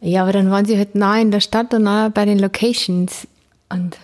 Ja, 0.00 0.22
aber 0.22 0.32
dann 0.32 0.50
waren 0.50 0.64
sie 0.66 0.76
halt 0.76 0.94
nah 0.94 1.18
in 1.20 1.30
der 1.30 1.40
Stadt 1.40 1.72
und 1.74 1.84
nah 1.84 2.08
bei 2.08 2.24
den 2.24 2.38
Locations. 2.38 3.26
Und 3.72 3.98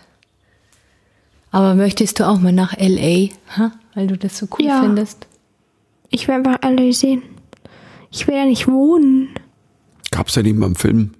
aber 1.50 1.74
möchtest 1.74 2.20
du 2.20 2.26
auch 2.26 2.38
mal 2.38 2.52
nach 2.52 2.74
LA, 2.78 3.28
ha? 3.56 3.72
weil 3.94 4.06
du 4.06 4.18
das 4.18 4.36
so 4.38 4.46
cool 4.58 4.66
Ja. 4.66 4.82
findest? 4.82 5.26
Ich 6.10 6.28
will 6.28 6.34
einfach 6.34 6.58
LA 6.62 6.92
sehen. 6.92 7.22
Ich 8.10 8.26
will 8.26 8.34
ja 8.34 8.44
nicht 8.44 8.66
wohnen. 8.68 9.30
Gab's 10.10 10.34
da 10.34 10.42
nicht 10.42 10.56
mal 10.56 10.66
einen 10.66 10.74
Film? 10.74 11.12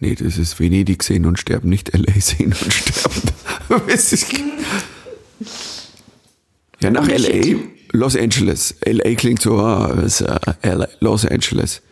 Nee, 0.00 0.14
das 0.14 0.38
ist 0.38 0.58
Venedig 0.60 1.02
sehen 1.02 1.26
und 1.26 1.38
sterben, 1.40 1.68
nicht 1.68 1.92
L.A. 1.92 2.20
sehen 2.20 2.54
und 2.62 2.72
sterben. 2.72 3.32
Ja, 6.80 6.90
nach 6.90 7.08
L.A., 7.08 7.56
Los 7.92 8.16
Angeles. 8.16 8.76
L.A. 8.82 9.14
klingt 9.14 9.42
so, 9.42 9.58
ah, 9.58 9.92
es 10.04 10.20
ist, 10.20 10.28
äh, 10.62 10.86
Los 11.00 11.24
Angeles. 11.26 11.82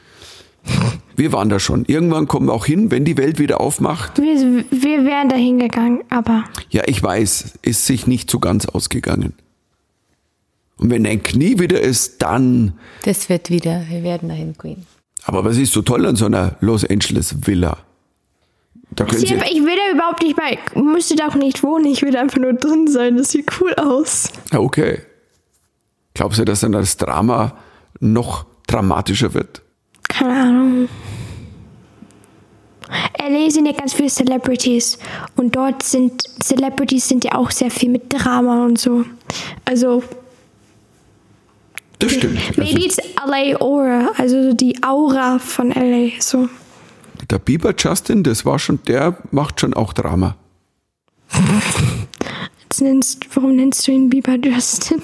Wir 1.17 1.33
waren 1.33 1.49
da 1.49 1.59
schon. 1.59 1.85
Irgendwann 1.87 2.27
kommen 2.27 2.49
wir 2.49 2.53
auch 2.53 2.67
hin, 2.67 2.91
wenn 2.91 3.05
die 3.05 3.17
Welt 3.17 3.39
wieder 3.39 3.61
aufmacht. 3.61 4.19
Wir, 4.19 4.65
wir 4.71 5.05
wären 5.05 5.29
da 5.29 5.37
hingegangen, 5.37 6.05
aber 6.11 6.45
Ja, 6.71 6.83
ich 6.87 7.03
weiß, 7.03 7.55
ist 7.63 7.87
sich 7.87 8.07
nicht 8.07 8.31
so 8.31 8.39
ganz 8.39 8.67
ausgegangen. 8.67 9.33
Und 10.79 10.91
wenn 10.91 11.05
dein 11.05 11.23
Knie 11.23 11.59
wieder 11.59 11.81
ist, 11.81 12.21
dann. 12.23 12.75
Das 13.05 13.31
wird 13.31 13.49
wieder, 13.49 13.85
wir 13.89 14.03
werden 14.03 14.29
dahin 14.29 14.55
gehen. 14.61 14.87
Aber 15.25 15.45
was 15.45 15.57
ist 15.57 15.73
so 15.73 15.83
toll 15.83 16.05
an 16.07 16.17
so 16.17 16.27
einer 16.27 16.57
Los 16.61 16.85
Angeles 16.85 17.47
Villa? 17.47 17.79
Da 18.91 19.05
können 19.05 19.23
ich, 19.23 19.29
Sie, 19.29 19.35
ich 19.35 19.65
will 19.65 19.75
da 19.75 19.95
überhaupt 19.95 20.23
nicht 20.23 20.37
bei. 20.37 20.59
Müsste 20.81 21.17
da 21.17 21.29
auch 21.29 21.35
nicht 21.35 21.63
wohnen. 21.63 21.87
Ich 21.87 22.03
will 22.03 22.17
einfach 22.17 22.39
nur 22.39 22.53
drin 22.53 22.87
sein. 22.89 23.17
Das 23.17 23.31
sieht 23.31 23.61
cool 23.61 23.75
aus. 23.75 24.31
Ja, 24.53 24.61
okay. 24.61 25.01
Glaubst 26.15 26.39
du, 26.39 26.45
dass 26.45 26.61
dann 26.61 26.73
das 26.73 26.97
Drama 26.97 27.59
noch 28.01 28.47
dramatischer 28.67 29.35
wird? 29.35 29.63
Keine 30.09 30.33
Ahnung. 30.33 30.89
LA 33.21 33.51
sind 33.51 33.67
ja 33.67 33.73
ganz 33.73 33.93
viele 33.93 34.09
Celebrities. 34.09 34.99
Und 35.37 35.57
dort 35.57 35.83
sind 35.83 36.23
Celebrities 36.43 37.09
sind 37.09 37.25
ja 37.25 37.35
auch 37.35 37.51
sehr 37.51 37.71
viel 37.71 37.91
mit 37.91 38.13
Drama 38.13 38.65
und 38.65 38.79
so. 38.79 39.05
Also, 39.65 40.03
Das 41.99 42.13
stimmt. 42.13 42.57
maybe 42.57 42.77
Also, 42.77 42.87
it's 42.87 42.99
LA 43.27 43.61
Aura. 43.61 44.11
Also 44.17 44.53
die 44.53 44.83
Aura 44.83 45.39
von 45.39 45.71
LA. 45.73 46.11
So. 46.21 46.49
der 47.31 47.39
Bieber 47.39 47.75
Justin, 47.77 48.23
das 48.23 48.45
war 48.45 48.59
schon, 48.59 48.79
der 48.87 49.17
macht 49.33 49.61
schon 49.61 49.75
auch 49.75 49.93
Drama. 49.93 50.37
Jetzt 52.63 52.81
nennst, 52.81 53.27
warum 53.35 53.57
nennst 53.57 53.87
du 53.89 53.93
ihn 53.93 54.09
Bieber 54.11 54.37
Justin? 54.37 55.03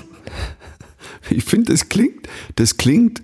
Ich 1.30 1.44
finde, 1.44 1.72
das 1.72 1.88
klingt, 1.88 2.28
das 2.56 2.76
klingt, 2.76 3.22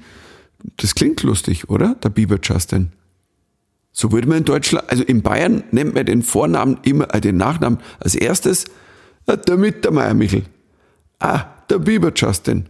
das 0.77 0.95
klingt 0.95 1.23
lustig, 1.23 1.69
oder? 1.69 1.95
Der 2.03 2.09
Bieber 2.09 2.39
Justin. 2.43 2.93
So 3.93 4.13
würde 4.13 4.29
man 4.29 4.39
in 4.39 4.45
Deutschland, 4.45 4.89
also 4.91 5.03
in 5.03 5.23
Bayern 5.23 5.65
nennt 5.71 5.95
man 5.95 6.07
den 6.07 6.23
Vornamen 6.23 6.79
immer, 6.83 7.13
äh, 7.15 7.21
den 7.21 7.37
Nachnamen 7.37 7.81
als 8.01 8.15
erstes, 8.15 8.67
äh, 9.27 9.37
der 9.37 9.57
Mittermeier 9.57 10.15
Michel. 10.15 10.45
Ah, 11.19 11.47
der 11.69 11.79
Bieber 11.79 12.13
Justin. 12.15 12.67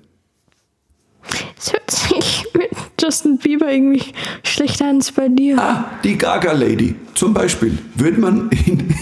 Es 1.59 1.73
hört 1.73 1.91
sich 1.91 2.47
mit 2.55 2.71
Justin 3.01 3.39
Bieber 3.39 3.71
irgendwie 3.71 4.15
schlechter 4.43 4.89
an 4.89 4.97
als 4.97 5.13
bei 5.13 5.29
dir. 5.29 5.59
Ah, 5.59 5.91
die 6.03 6.17
Gaga 6.17 6.53
Lady. 6.53 6.95
Zum 7.15 7.35
Beispiel 7.35 7.77
würde 7.95 8.21
man 8.21 8.49
in. 8.51 8.89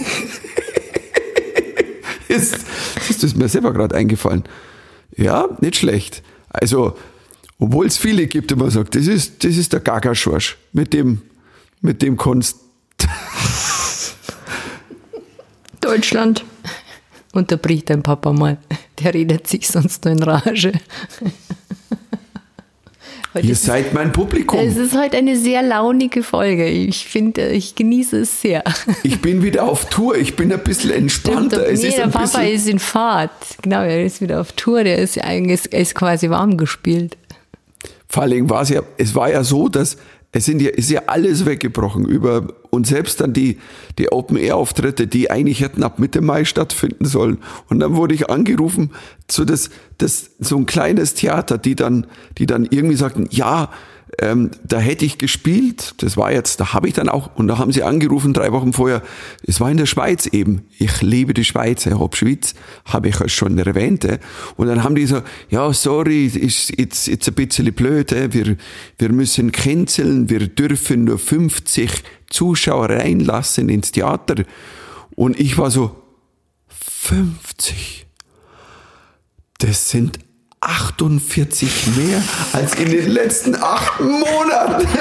ist, 2.28 2.57
ist 3.09 3.22
das 3.22 3.37
mir 3.37 3.49
selber 3.49 3.72
gerade 3.72 3.95
eingefallen. 3.95 4.45
Ja, 5.16 5.49
nicht 5.61 5.76
schlecht. 5.76 6.22
Also, 6.49 6.97
obwohl 7.59 7.87
es 7.87 7.97
viele 7.97 8.27
gibt, 8.27 8.51
die 8.51 8.55
man 8.55 8.71
sagt, 8.71 8.95
das 8.95 9.07
ist, 9.07 9.43
das 9.45 9.57
ist 9.57 9.73
der 9.73 9.81
Gaga 9.81 10.15
Schorsch. 10.15 10.57
Mit 10.73 10.93
dem, 10.93 11.23
mit 11.81 12.03
dem 12.03 12.17
Kunst. 12.17 12.59
Deutschland. 15.81 16.45
unterbricht 17.33 17.91
dein 17.91 18.03
Papa 18.03 18.33
mal. 18.33 18.59
Der 18.99 19.15
redet 19.15 19.47
sich 19.47 19.69
sonst 19.69 20.05
nur 20.05 20.13
in 20.13 20.23
Rage. 20.23 20.73
Ihr 23.43 23.55
seid 23.55 23.93
mein 23.93 24.13
Publikum. 24.13 24.59
Es 24.59 24.77
ist 24.77 24.97
heute 24.97 25.19
eine 25.19 25.37
sehr 25.37 25.63
launige 25.63 26.23
Folge. 26.23 26.67
Ich 26.67 27.07
finde, 27.07 27.49
ich 27.51 27.75
genieße 27.75 28.21
es 28.21 28.41
sehr. 28.41 28.65
Ich 29.03 29.21
bin 29.21 29.43
wieder 29.43 29.65
auf 29.65 29.91
Tour. 29.91 30.17
Ich 30.17 30.37
bin 30.37 30.51
ein 30.53 30.65
bisschen 30.65 30.91
entspannter. 30.91 31.57
Stimmt, 31.57 31.73
es 31.73 31.83
nee, 31.83 31.89
ist 31.89 31.99
der 31.99 32.07
Papa 32.09 32.41
ist 32.43 32.67
in 32.67 32.79
Fahrt. 32.79 33.31
Genau, 33.61 33.83
er 33.83 34.05
ist 34.05 34.23
wieder 34.23 34.41
auf 34.41 34.53
Tour. 34.53 34.85
Der 34.85 34.99
ist 34.99 35.19
er 35.19 35.39
ist 35.39 35.95
quasi 35.95 36.31
warm 36.31 36.57
gespielt. 36.57 37.19
Vor 38.17 38.23
allem 38.23 38.49
war 38.49 38.62
es 38.62 38.71
ja, 38.71 38.81
es 38.97 39.14
war 39.14 39.31
ja 39.31 39.45
so, 39.45 39.69
dass 39.69 39.99
es 40.33 40.47
sind 40.47 40.62
ja, 40.62 40.71
ist 40.71 40.89
ja 40.89 41.03
alles 41.07 41.45
weggebrochen 41.45 42.07
über 42.07 42.47
und 42.71 42.87
selbst 42.87 43.21
dann 43.21 43.35
die, 43.35 43.59
die 43.99 44.11
Open-Air-Auftritte, 44.11 45.07
die 45.07 45.31
eigentlich 45.31 45.61
hätten 45.61 45.83
ab 45.83 45.99
Mitte 45.99 46.23
Mai 46.23 46.47
stattfinden 46.47 47.05
sollen. 47.05 47.37
Und 47.69 47.81
dann 47.81 47.95
wurde 47.95 48.14
ich 48.14 48.31
angerufen 48.31 48.91
zu 49.27 49.45
das, 49.45 49.69
das, 49.99 50.31
so 50.39 50.57
ein 50.57 50.64
kleines 50.64 51.12
Theater, 51.12 51.59
die 51.59 51.75
dann, 51.75 52.07
die 52.39 52.47
dann 52.47 52.64
irgendwie 52.64 52.97
sagten, 52.97 53.29
ja, 53.31 53.69
ähm, 54.21 54.51
da 54.65 54.79
hätte 54.79 55.05
ich 55.05 55.19
gespielt, 55.19 55.95
das 55.99 56.17
war 56.17 56.33
jetzt, 56.33 56.61
da 56.61 56.73
habe 56.73 56.89
ich 56.89 56.95
dann 56.95 57.09
auch, 57.09 57.35
und 57.35 57.49
da 57.49 57.59
haben 57.59 57.73
sie 57.73 57.83
angerufen 57.83 58.33
drei 58.33 58.53
Wochen 58.53 58.73
vorher, 58.73 59.03
es 59.45 59.61
war 59.61 59.71
in 59.71 59.77
der 59.77 59.87
Schweiz 59.87 60.27
eben, 60.27 60.63
ich 60.79 61.03
liebe 61.03 61.35
die 61.35 61.45
Schweiz, 61.45 61.85
Herr 61.87 61.99
Schweiz, 61.99 62.55
habe 62.85 63.09
ich 63.09 63.33
schon 63.33 63.59
erwähnt, 63.59 64.05
äh. 64.05 64.19
und 64.57 64.69
dann 64.69 64.85
haben 64.85 64.95
die 64.95 65.07
so, 65.07 65.23
ja, 65.51 65.73
sorry, 65.73 66.27
ist 66.27 66.79
jetzt, 66.79 67.09
jetzt 67.09 67.29
ein 67.29 67.35
bisschen 67.35 67.73
blöd, 67.75 68.13
äh. 68.13 68.33
wir, 68.33 68.57
wir 68.99 69.13
müssen 69.13 69.53
canceln, 69.53 70.31
wir 70.31 70.47
dürfen 70.49 71.05
nur 71.05 71.19
50 71.19 72.03
Zuschauer 72.31 72.91
reinlassen 72.91 73.69
ins 73.69 73.93
Theater, 73.93 74.45
und 75.17 75.39
ich 75.41 75.59
war 75.59 75.71
so, 75.71 75.97
50? 76.69 78.07
Das 79.59 79.91
sind 79.91 80.19
48 80.67 81.87
mehr 81.97 82.23
als 82.53 82.75
in 82.75 82.91
den 82.91 83.09
letzten 83.11 83.55
acht 83.57 84.01
Monaten. 84.01 84.87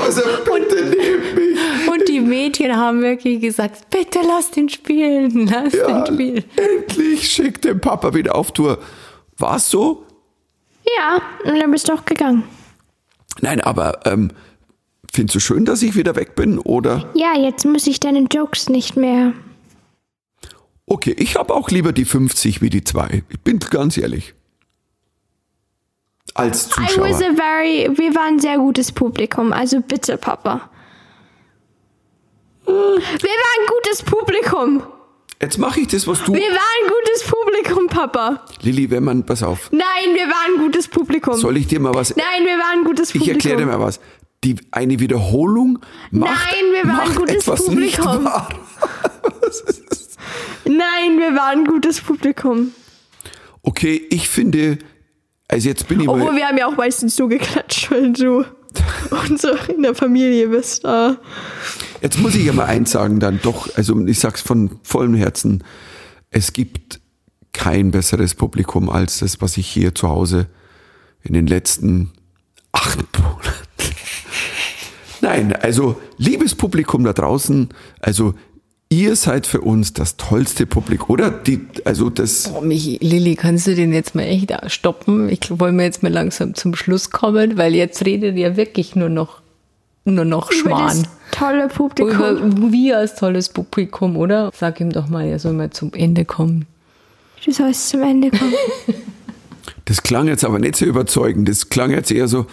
Also 0.00 0.22
bitte 0.44 0.84
nehmt 0.84 1.34
mich. 1.34 1.58
Und 1.90 2.08
die 2.08 2.20
Mädchen 2.20 2.74
haben 2.74 3.02
wirklich 3.02 3.40
gesagt, 3.40 3.90
bitte 3.90 4.20
lass 4.26 4.50
den 4.50 4.68
spielen, 4.70 5.46
lass 5.48 5.74
Ja, 5.74 5.86
den 6.04 6.14
spielen. 6.14 6.44
endlich 6.56 7.28
schickt 7.30 7.64
den 7.64 7.78
Papa 7.80 8.14
wieder 8.14 8.34
auf 8.34 8.52
Tour. 8.52 8.78
War's 9.36 9.68
so? 9.70 10.06
Ja, 10.96 11.20
und 11.44 11.58
dann 11.60 11.70
bist 11.70 11.88
du 11.88 11.92
auch 11.92 12.04
gegangen. 12.06 12.44
Nein, 13.42 13.60
aber 13.60 14.06
ähm, 14.06 14.30
findest 15.12 15.34
du 15.36 15.40
schön, 15.40 15.66
dass 15.66 15.82
ich 15.82 15.94
wieder 15.96 16.16
weg 16.16 16.34
bin? 16.34 16.58
Oder? 16.58 17.10
Ja, 17.14 17.34
jetzt 17.36 17.66
muss 17.66 17.86
ich 17.86 18.00
deine 18.00 18.20
Jokes 18.32 18.70
nicht 18.70 18.96
mehr. 18.96 19.34
Okay, 20.90 21.14
ich 21.18 21.36
habe 21.36 21.54
auch 21.54 21.68
lieber 21.70 21.92
die 21.92 22.04
50 22.06 22.62
wie 22.62 22.70
die 22.70 22.82
zwei. 22.82 23.22
Ich 23.28 23.40
bin 23.40 23.58
ganz 23.58 23.96
ehrlich. 23.98 24.34
Als 26.34 26.66
I 26.66 26.70
was 26.82 26.88
Zuschauer. 26.88 27.06
a 27.06 27.34
very, 27.34 27.90
wir 27.96 28.14
waren 28.14 28.34
ein 28.34 28.38
sehr 28.40 28.58
gutes 28.58 28.92
Publikum, 28.92 29.52
also 29.52 29.80
bitte, 29.80 30.16
Papa. 30.16 30.70
Wir 32.64 32.74
waren 32.74 33.60
ein 33.60 33.66
gutes 33.66 34.02
Publikum. 34.02 34.82
Jetzt 35.40 35.58
mache 35.58 35.80
ich 35.80 35.88
das, 35.88 36.06
was 36.06 36.22
du. 36.24 36.32
Wir 36.32 36.40
waren 36.40 36.84
ein 36.84 36.90
gutes 36.90 37.30
Publikum, 37.30 37.86
Papa. 37.88 38.44
Lilly, 38.62 38.90
wenn 38.90 39.04
man, 39.04 39.24
pass 39.24 39.42
auf. 39.42 39.70
Nein, 39.72 40.14
wir 40.14 40.26
waren 40.26 40.54
ein 40.54 40.60
gutes 40.60 40.88
Publikum. 40.88 41.34
Soll 41.34 41.56
ich 41.56 41.66
dir 41.66 41.80
mal 41.80 41.94
was 41.94 42.14
Nein, 42.16 42.44
wir 42.44 42.58
waren 42.58 42.80
ein 42.80 42.84
gutes 42.84 43.10
Ich 43.10 43.20
Publikum. 43.20 43.34
erkläre 43.36 43.56
dir 43.58 43.66
mal 43.66 43.80
was. 43.80 44.00
Die, 44.44 44.56
eine 44.70 45.00
Wiederholung 45.00 45.80
macht, 46.10 46.30
Nein, 46.52 46.72
wir 46.72 46.84
waren 46.84 47.00
ein 47.00 47.06
macht 47.08 47.16
gutes 47.16 47.34
etwas 47.36 47.68
nicht 47.68 47.96
Publikum. 47.98 48.24
wahr. 48.24 48.48
Nein, 50.68 51.18
wir 51.18 51.34
waren 51.34 51.60
ein 51.60 51.64
gutes 51.64 52.00
Publikum. 52.00 52.72
Okay, 53.62 54.06
ich 54.10 54.28
finde, 54.28 54.78
also 55.48 55.68
jetzt 55.68 55.88
bin 55.88 56.00
ich 56.00 56.08
Obwohl 56.08 56.26
mal, 56.26 56.36
wir 56.36 56.46
haben 56.46 56.58
ja 56.58 56.66
auch 56.66 56.76
meistens 56.76 57.16
so 57.16 57.26
geklatscht, 57.26 57.90
weil 57.90 58.12
du 58.12 58.44
und 59.10 59.40
so 59.40 59.48
in 59.74 59.82
der 59.82 59.94
Familie 59.94 60.48
bist. 60.48 60.84
Ah. 60.84 61.16
jetzt 62.02 62.18
muss 62.18 62.34
ich 62.34 62.44
ja 62.44 62.52
mal 62.52 62.66
eins 62.66 62.90
sagen 62.90 63.18
dann 63.18 63.40
doch, 63.42 63.74
also 63.76 64.06
ich 64.06 64.18
sag's 64.18 64.42
von 64.42 64.78
vollem 64.82 65.14
Herzen, 65.14 65.64
es 66.30 66.52
gibt 66.52 67.00
kein 67.54 67.90
besseres 67.90 68.34
Publikum 68.34 68.90
als 68.90 69.20
das, 69.20 69.40
was 69.40 69.56
ich 69.56 69.66
hier 69.66 69.94
zu 69.94 70.08
Hause 70.08 70.48
in 71.22 71.32
den 71.32 71.46
letzten 71.46 72.12
acht 72.72 72.98
Monaten. 73.18 73.94
Nein, 75.20 75.52
also 75.54 76.00
liebes 76.18 76.54
Publikum 76.54 77.04
da 77.04 77.12
draußen, 77.12 77.70
also 78.00 78.34
ihr 78.90 79.16
seid 79.16 79.46
für 79.46 79.60
uns 79.60 79.92
das 79.92 80.16
tollste 80.16 80.66
Publikum, 80.66 81.10
oder? 81.10 81.30
Die, 81.30 81.60
also 81.84 82.10
das, 82.10 82.50
Oh, 82.54 82.60
Michi, 82.60 82.98
Lilly, 83.02 83.36
kannst 83.36 83.66
du 83.66 83.74
den 83.74 83.92
jetzt 83.92 84.14
mal 84.14 84.22
echt 84.22 84.52
stoppen? 84.68 85.28
Ich 85.28 85.40
wollen 85.58 85.76
wir 85.76 85.84
jetzt 85.84 86.02
mal 86.02 86.12
langsam 86.12 86.54
zum 86.54 86.74
Schluss 86.74 87.10
kommen, 87.10 87.56
weil 87.58 87.74
jetzt 87.74 88.04
redet 88.04 88.36
ihr 88.36 88.56
wirklich 88.56 88.96
nur 88.96 89.08
noch, 89.08 89.40
nur 90.04 90.24
noch 90.24 90.50
Über 90.50 90.70
Schwan. 90.70 91.06
tolle 91.32 91.68
Publikum. 91.68 92.14
Über 92.14 92.72
wir 92.72 92.98
als 92.98 93.14
tolles 93.16 93.48
Publikum, 93.50 94.16
oder? 94.16 94.50
Sag 94.54 94.80
ihm 94.80 94.90
doch 94.90 95.08
mal, 95.08 95.26
er 95.26 95.38
soll 95.38 95.52
mal 95.52 95.70
zum 95.70 95.92
Ende 95.92 96.24
kommen. 96.24 96.66
Du 97.44 97.52
sollst 97.52 97.90
zum 97.90 98.02
Ende 98.02 98.30
kommen. 98.30 98.54
Das 99.84 100.02
klang 100.02 100.28
jetzt 100.28 100.44
aber 100.44 100.58
nicht 100.58 100.76
so 100.76 100.84
überzeugend. 100.84 101.48
Das 101.48 101.70
klang 101.70 101.90
jetzt 101.92 102.10
eher 102.12 102.28
so. 102.28 102.44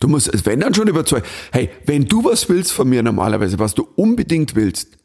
Du 0.00 0.08
musst, 0.08 0.46
wenn 0.46 0.60
dann 0.60 0.74
schon 0.74 0.86
überzeugen. 0.88 1.26
Hey, 1.52 1.70
wenn 1.86 2.04
du 2.06 2.24
was 2.24 2.48
willst 2.48 2.72
von 2.72 2.88
mir 2.88 3.02
normalerweise, 3.02 3.58
was 3.58 3.74
du 3.74 3.88
unbedingt 3.96 4.54
willst, 4.54 4.96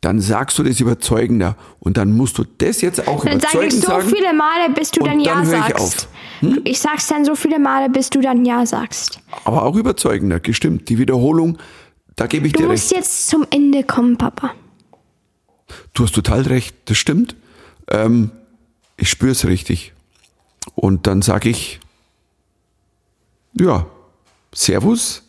dann 0.00 0.18
sagst 0.20 0.58
du 0.58 0.62
das 0.62 0.80
überzeugender. 0.80 1.56
Und 1.78 1.98
dann 1.98 2.12
musst 2.12 2.38
du 2.38 2.44
das 2.58 2.80
jetzt 2.80 3.06
auch 3.06 3.22
Dann 3.24 3.38
sage 3.38 3.66
ich 3.66 3.74
überzeugend 3.74 3.82
so 3.84 3.86
sagen. 3.86 4.08
viele 4.08 4.32
Male, 4.32 4.70
bis 4.74 4.90
du 4.90 5.00
dann 5.04 5.20
Ja 5.20 5.34
dann 5.34 5.46
höre 5.46 5.58
ich 5.58 5.64
sagst. 5.66 5.80
auf. 5.82 6.08
Hm? 6.40 6.60
Ich 6.64 6.80
sag's 6.80 7.06
dann 7.08 7.24
so 7.26 7.34
viele 7.34 7.58
Male, 7.58 7.90
bis 7.90 8.08
du 8.08 8.20
dann 8.22 8.44
Ja 8.46 8.64
sagst. 8.64 9.20
Aber 9.44 9.64
auch 9.64 9.76
überzeugender, 9.76 10.40
gestimmt. 10.40 10.88
Die 10.88 10.96
Wiederholung, 10.98 11.58
da 12.16 12.26
gebe 12.26 12.46
ich 12.46 12.54
Du 12.54 12.60
dir 12.62 12.68
musst 12.68 12.90
recht. 12.92 12.96
jetzt 13.02 13.28
zum 13.28 13.46
Ende 13.50 13.82
kommen, 13.84 14.16
Papa. 14.16 14.54
Du 15.92 16.02
hast 16.04 16.14
total 16.14 16.40
recht, 16.42 16.74
das 16.86 16.96
stimmt. 16.96 17.36
Ähm, 17.90 18.30
ich 18.96 19.10
spüre 19.10 19.32
es 19.32 19.46
richtig. 19.46 19.92
Und 20.74 21.06
dann 21.06 21.20
sage 21.20 21.50
ich, 21.50 21.78
ja, 23.60 23.86
Servus 24.54 25.22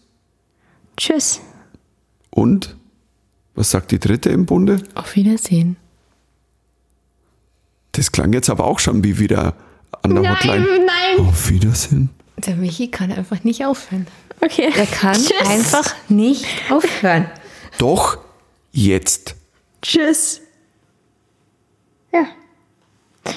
Tschüss. 0.97 1.39
und 2.29 2.75
was 3.55 3.71
sagt 3.71 3.91
die 3.91 3.99
dritte 3.99 4.29
im 4.29 4.45
Bunde? 4.45 4.81
Auf 4.95 5.15
Wiedersehen. 5.15 5.75
Das 7.93 8.11
klang 8.11 8.31
jetzt 8.33 8.49
aber 8.49 8.63
auch 8.65 8.79
schon 8.79 9.03
wie 9.03 9.19
wieder 9.19 9.55
an 10.03 10.15
der 10.15 10.23
Nein, 10.23 10.33
Hotline. 10.35 10.85
nein. 10.85 11.27
Auf 11.27 11.49
Wiedersehen. 11.49 12.09
Der 12.37 12.55
Michi 12.55 12.89
kann 12.89 13.11
einfach 13.11 13.43
nicht 13.43 13.65
aufhören. 13.65 14.07
Okay. 14.39 14.71
Er 14.75 14.85
kann 14.87 15.13
Tschüss. 15.15 15.47
einfach 15.47 15.93
nicht 16.09 16.45
aufhören. 16.71 17.29
Doch 17.77 18.17
jetzt. 18.71 19.35
Tschüss. 19.81 20.41
Ja. 22.13 22.25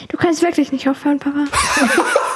Du 0.09 0.17
kannst 0.17 0.41
wirklich 0.43 0.73
nicht 0.73 0.89
aufhören, 0.89 1.19
Papa. 1.19 1.45